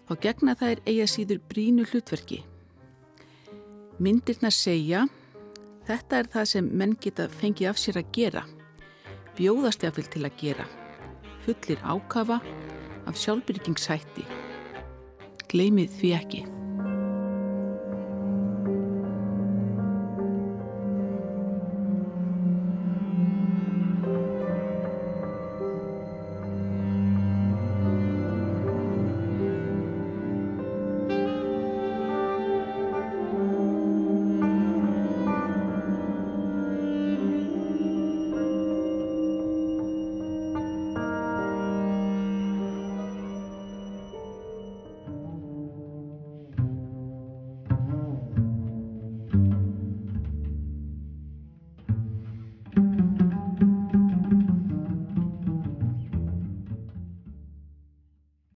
þá 0.07 0.13
gegna 0.23 0.55
þær 0.61 0.83
eiga 0.87 1.07
síður 1.09 1.41
brínu 1.51 1.87
hlutverki. 1.89 2.43
Myndirna 3.99 4.53
segja, 4.53 5.07
þetta 5.89 6.21
er 6.21 6.33
það 6.35 6.51
sem 6.53 6.69
menn 6.69 6.97
geta 7.01 7.31
fengið 7.33 7.73
af 7.73 7.81
sér 7.81 8.03
að 8.03 8.11
gera, 8.13 8.45
bjóðastjafil 9.39 10.07
til 10.13 10.27
að 10.29 10.37
gera, 10.43 10.69
fullir 11.47 11.79
ákafa 11.87 12.41
af 13.07 13.15
sjálfbyrgingshætti. 13.23 14.27
Gleimið 15.47 15.93
því 16.01 16.15
ekki. 16.19 16.43